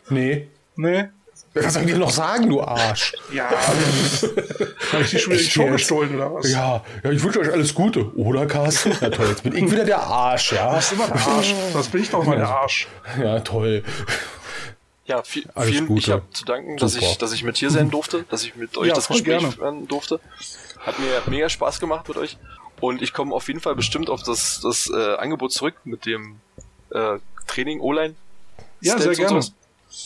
[0.09, 0.49] Nee.
[0.74, 1.11] Nee?
[1.55, 3.12] Was soll ich dir noch sagen, du Arsch?
[3.32, 3.51] Ja.
[4.93, 6.51] Habe ich die Echt Show gestohlen oder was?
[6.51, 8.97] Ja, ja, ich wünsche euch alles Gute, oder Carsten?
[9.01, 10.72] Na toll, jetzt bin ich wieder der Arsch, ja.
[10.74, 11.55] Das ist immer der Arsch.
[11.72, 12.86] Das bin ich doch mal der Arsch.
[13.20, 13.82] Ja, toll.
[15.06, 16.01] Ja, viel, Alles vielen, Gute.
[16.01, 17.06] ich habe zu danken, dass Super.
[17.06, 19.51] ich, dass ich mit hier sein durfte, dass ich mit euch Ja, das Gespräch gerne.
[19.51, 20.20] führen durfte.
[20.78, 22.39] Hat mir mega Spaß gemacht mit euch.
[22.81, 26.36] Und ich komme auf jeden Fall bestimmt auf das, das äh, Angebot zurück mit dem
[26.94, 27.18] äh,
[27.48, 28.14] Training online.
[28.81, 29.43] Ja, Steps sehr gerne.
[29.43, 29.52] sowas.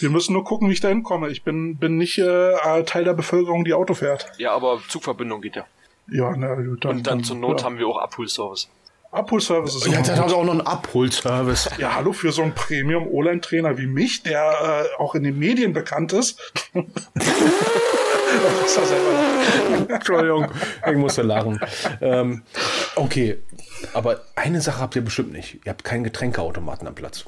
[0.00, 1.28] Wir müssen nur gucken, wie ich da hinkomme.
[1.28, 4.32] Ich bin, bin nicht äh, Teil der Bevölkerung, die Auto fährt.
[4.38, 5.66] Ja, aber Zugverbindung geht ja.
[6.08, 6.84] Ja, na gut.
[6.86, 7.66] Und dann zur Not ja.
[7.66, 8.68] haben wir auch Abholservice.
[9.10, 11.70] Abholservice ist Ja, dann hat er auch noch einen Abholservice.
[11.78, 16.12] Ja, hallo, für so einen Premium-O-Line-Trainer wie mich, der äh, auch in den Medien bekannt
[16.12, 16.40] ist.
[18.64, 18.80] Ist
[19.88, 20.48] Entschuldigung,
[20.90, 21.60] ich musste lachen.
[22.00, 22.42] Ähm,
[22.96, 23.38] okay,
[23.92, 25.60] aber eine Sache habt ihr bestimmt nicht.
[25.64, 27.26] Ihr habt keinen Getränkeautomaten am Platz.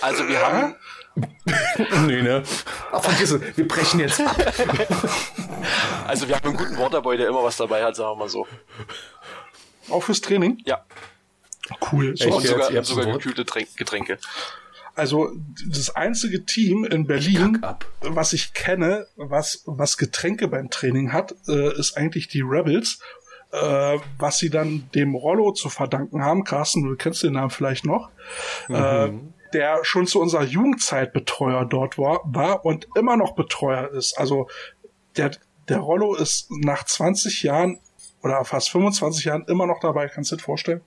[0.00, 0.74] Also wir haben,
[2.06, 2.42] nee, ne?
[2.92, 4.36] Ach, vergiss es, wir brechen jetzt ab.
[6.06, 8.46] also wir haben einen guten Waterboy, der immer was dabei hat, sagen wir mal so.
[9.88, 10.58] Auch fürs Training?
[10.66, 10.84] Ja.
[11.90, 12.12] Cool.
[12.12, 12.52] Echt So, Und jetzt?
[12.52, 14.18] sogar, habt sogar gekühlte Tränk Getränke.
[14.94, 15.32] also
[15.66, 17.62] das einzige Team in Berlin,
[18.00, 23.00] was ich kenne, was, was Getränke beim Training hat, äh, ist eigentlich die Rebels.
[23.52, 27.86] Äh, was sie dann dem Rollo zu verdanken haben, Carsten, du kennst den Namen vielleicht
[27.86, 28.10] noch,
[28.68, 29.08] äh,
[29.56, 34.18] der schon zu unserer Jugendzeit Betreuer dort war, war und immer noch Betreuer ist.
[34.18, 34.48] Also
[35.16, 35.30] der,
[35.70, 37.80] der Rollo ist nach 20 Jahren
[38.22, 40.82] oder fast 25 Jahren immer noch dabei, kannst du dir vorstellen?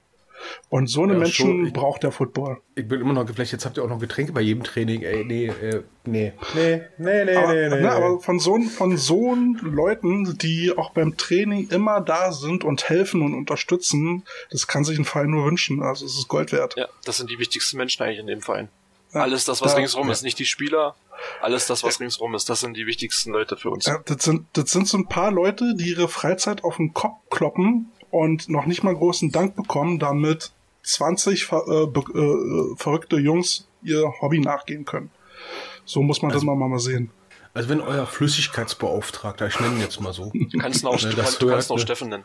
[0.69, 1.65] Und so eine Ja, Menschen schon.
[1.67, 2.61] Ich- braucht der Football.
[2.75, 5.01] Ich bin immer noch geflecht, jetzt habt ihr auch noch Getränke bei jedem Training.
[5.01, 6.33] Ey, nee, äh, nee.
[6.53, 7.81] Nee, nee, nee, aber, nee, nee.
[7.81, 12.87] ne, aber von so, von so Leuten, die auch beim Training immer da sind und
[12.89, 15.81] helfen und unterstützen, das kann sich ein Verein nur wünschen.
[15.83, 16.75] Also es ist Gold wert.
[16.77, 18.69] Ja, das sind die wichtigsten Menschen eigentlich in dem Verein.
[19.13, 20.13] Ja, alles das, was da- ringsrum ja.
[20.13, 20.95] ist, nicht die Spieler,
[21.41, 23.87] alles das, was ringsrum ist, das sind die wichtigsten Leute für uns.
[23.87, 27.17] Ja, das, sind, das sind so ein paar Leute, die ihre Freizeit auf den Kopf
[27.31, 30.51] kloppen und noch nicht mal großen Dank bekommen, damit
[30.83, 35.11] 20 ver, äh, äh, verrückte Jungs ihr Hobby nachgehen können.
[35.85, 37.11] So muss man das mal, mal sehen.
[37.53, 40.31] Also wenn euer Flüssigkeitsbeauftragter, ich nenne ihn jetzt mal so.
[40.33, 41.81] Du kannst ihn auch, Ne, du das du hört, kannst auch ne?
[41.81, 42.23] Steffen nennen.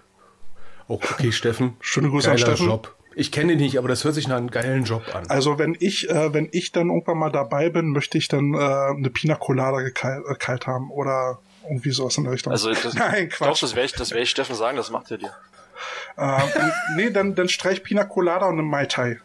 [0.86, 1.76] Oh, okay, Steffen.
[1.80, 2.66] Schöne Grüße an Geiler Steffen.
[2.66, 2.94] Job.
[3.16, 5.28] Ich kenne ihn nicht, aber das hört sich nach einem geilen Job an.
[5.28, 8.58] Also wenn ich, äh, wenn ich dann irgendwann mal dabei bin, möchte ich dann äh,
[8.58, 11.38] eine Pina Colada gekalt, äh, kalt haben oder
[11.68, 12.52] irgendwie sowas in der Richtung.
[12.52, 13.62] Also das, Nein, doch, Quatsch.
[13.62, 15.32] das werde ich, das werd ich Steffen sagen, das macht er dir.
[16.16, 16.40] Äh,
[16.96, 19.20] nee, dann, dann streich Pina Colada und eine Mai Tai.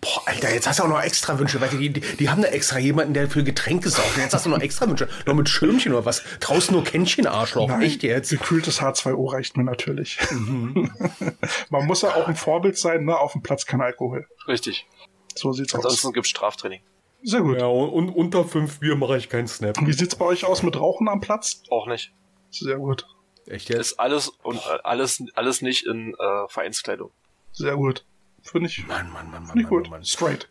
[0.00, 1.60] Boah, Alter, jetzt hast du auch noch extra Wünsche.
[1.60, 4.16] Weil die, die, die haben da extra jemanden, der für Getränke saugt.
[4.16, 5.08] Jetzt hast du noch extra Wünsche.
[5.26, 6.22] Noch mit Schirmchen oder was?
[6.40, 7.70] Draußen nur Kännchen, Arschloch.
[7.80, 8.30] Echt jetzt?
[8.30, 10.18] Gekühltes H2O reicht mir natürlich.
[10.30, 10.90] Mhm.
[11.68, 13.18] Man muss ja auch ein Vorbild sein, ne?
[13.18, 14.26] Auf dem Platz kein Alkohol.
[14.48, 14.86] Richtig.
[15.34, 15.84] So sieht's aus.
[15.84, 16.80] Ansonsten gibt's Straftraining.
[17.22, 17.58] Sehr gut.
[17.58, 19.76] Ja, und unter fünf Bier mache ich keinen Snap.
[19.82, 21.62] Wie sieht's bei euch aus mit Rauchen am Platz?
[21.68, 22.12] Auch nicht.
[22.50, 23.06] Sehr gut.
[23.46, 23.80] Echt jetzt?
[23.80, 27.10] Ist alles und äh, alles, alles nicht in äh, Vereinskleidung.
[27.52, 28.04] Sehr gut.
[28.42, 29.90] Finde ich, Mann, Mann, Mann, Mann, Mann, gut.
[29.90, 30.04] Mann.
[30.04, 30.48] Straight.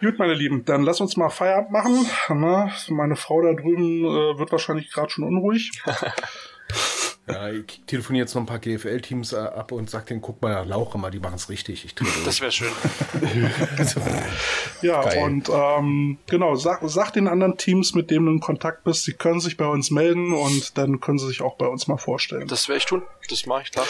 [0.00, 2.06] gut, meine Lieben, dann lass uns mal Feierabend machen.
[2.28, 5.70] Na, meine Frau da drüben äh, wird wahrscheinlich gerade schon unruhig.
[7.26, 10.66] Ja, ich telefoniere jetzt noch ein paar GFL-Teams äh, ab und sag denen, guck mal,
[10.68, 11.84] Lauche mal, die machen es richtig.
[11.86, 11.94] Ich.
[12.24, 12.70] Das wäre schön.
[14.82, 15.22] Ja, Geil.
[15.22, 19.14] und ähm, genau, sag, sag den anderen Teams, mit denen du in Kontakt bist, sie
[19.14, 22.46] können sich bei uns melden und dann können sie sich auch bei uns mal vorstellen.
[22.48, 23.02] Das werde ich tun.
[23.30, 23.86] Das mache ich klar.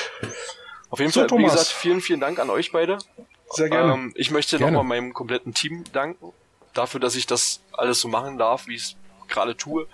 [0.90, 1.52] Auf jeden So, Fall, wie Thomas.
[1.52, 2.98] gesagt, vielen, vielen Dank an euch beide.
[3.50, 3.94] Sehr gerne.
[3.94, 6.32] Ähm, ich möchte nochmal meinem kompletten Team danken.
[6.72, 8.96] Dafür, dass ich das alles so machen darf, wie ich es
[9.28, 9.86] gerade tue.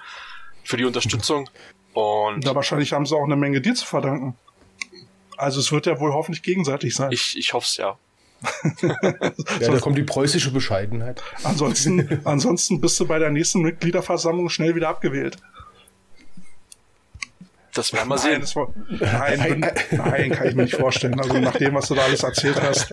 [0.64, 1.48] Für die Unterstützung.
[1.92, 4.36] Und Da wahrscheinlich haben sie auch eine Menge dir zu verdanken.
[5.36, 7.10] Also es wird ja wohl hoffentlich gegenseitig sein.
[7.12, 7.98] ich, ich hoffe es ja.
[9.60, 11.22] Ja, da kommt die preußische Bescheidenheit.
[11.42, 15.36] Ansonsten, ansonsten bist du bei der nächsten Mitgliederversammlung schnell wieder abgewählt.
[17.72, 18.56] Das werden wir Nein, sehen.
[18.56, 18.68] war,
[18.98, 21.20] nein, bin, nein, kann ich mir nicht vorstellen.
[21.20, 22.92] Also nach dem, was du da alles erzählt hast,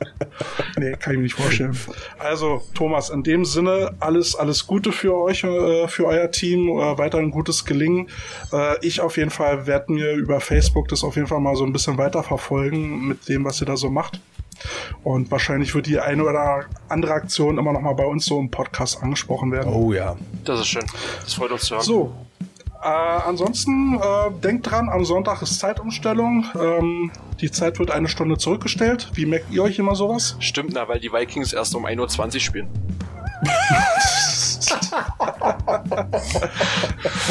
[0.78, 1.76] nee, kann ich mir nicht vorstellen.
[2.20, 6.98] Also Thomas, in dem Sinne alles, alles Gute für euch, äh, für euer Team, äh,
[6.98, 8.08] weiterhin gutes Gelingen.
[8.54, 11.66] Äh, ich auf jeden Fall werde mir über Facebook das auf jeden Fall mal so
[11.66, 14.20] ein bisschen weiter verfolgen mit dem, was ihr da so macht.
[15.04, 18.52] Und wahrscheinlich wird die eine oder andere Aktion immer noch mal bei uns so im
[18.52, 19.74] Podcast angesprochen werden.
[19.74, 20.16] Oh ja.
[20.44, 20.86] Das ist schön.
[21.24, 21.84] Das freut uns zu hören.
[21.84, 22.16] So.
[22.88, 26.45] Äh, ansonsten äh, denkt dran, am Sonntag ist Zeitumstellung.
[26.57, 27.11] Ähm,
[27.41, 29.09] die Zeit wird eine Stunde zurückgestellt.
[29.14, 30.38] Wie merkt ihr euch immer sowas?
[30.39, 32.69] Stimmt, na, weil die Vikings erst um 1.20 Uhr spielen.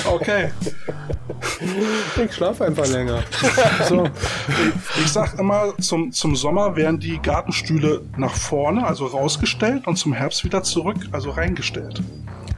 [0.07, 0.51] Okay.
[2.25, 3.23] Ich schlafe einfach länger.
[3.89, 4.09] So.
[4.99, 10.13] Ich sag immer, zum, zum Sommer werden die Gartenstühle nach vorne, also rausgestellt, und zum
[10.13, 12.03] Herbst wieder zurück, also reingestellt.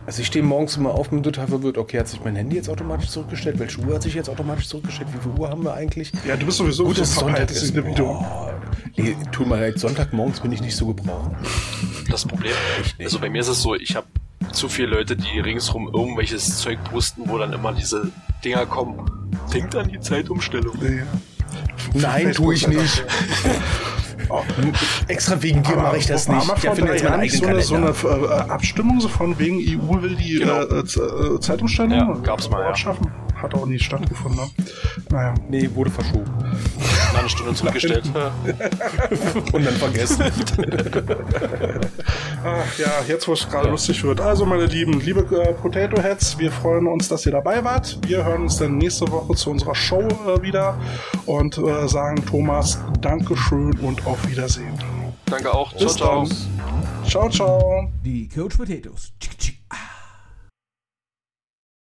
[0.09, 1.76] Also ich stehe morgens immer auf und bin total verwirrt.
[1.76, 3.59] Okay, hat sich mein Handy jetzt automatisch zurückgestellt?
[3.59, 5.10] Welche Uhr hat sich jetzt automatisch zurückgestellt?
[5.12, 6.10] Wie viel Uhr haben wir eigentlich?
[6.26, 7.74] Ja, du bist sowieso Gut, so dass Sonntag ist.
[7.74, 8.59] Boah.
[8.97, 11.36] Nee, tut mir leid, Sonntagmorgens bin ich nicht so gebrauchen.
[12.10, 12.55] Das Problem.
[12.98, 14.06] Also bei mir ist es so, ich habe
[14.51, 18.10] zu viele Leute, die ringsrum irgendwelches Zeug posten, wo dann immer diese
[18.43, 19.10] Dinger kommen.
[19.52, 20.74] Denkt an die Zeitumstellung.
[20.80, 21.02] Nee.
[21.93, 23.05] Nein, tue ich nicht.
[24.30, 24.42] Oh.
[25.09, 26.52] Extra wegen dir mache ich das nicht.
[26.56, 29.56] Ich erfinde drei jetzt meinen eigenen so eine, so eine äh, Abstimmung so von wegen
[29.59, 30.60] EU will die Genau.
[30.62, 32.74] äh, äh, Zeitumstellung Ja, gab's mal, ja.
[32.74, 33.10] schaffen.
[33.40, 34.40] Hat auch nie stattgefunden.
[34.40, 34.64] Ne?
[35.10, 35.34] Naja.
[35.48, 36.24] Nee, wurde verschoben.
[37.12, 38.02] Nach einer Stunde zurückgestellt.
[39.52, 40.24] Und dann vergessen.
[42.44, 44.20] Ach, ja, jetzt wo es gerade lustig wird.
[44.20, 47.98] Also, meine Lieben, liebe äh, Potato Heads, wir freuen uns, dass ihr dabei wart.
[48.06, 50.76] Wir hören uns dann nächste Woche zu unserer Show äh, wieder
[51.26, 54.78] und äh, sagen Thomas Dankeschön und auf Wiedersehen.
[55.26, 55.72] Danke auch.
[55.72, 56.26] Bis ciao, ciao.
[56.26, 57.08] dann.
[57.08, 57.92] Ciao, ciao.
[58.04, 59.12] Die Coach Potatoes.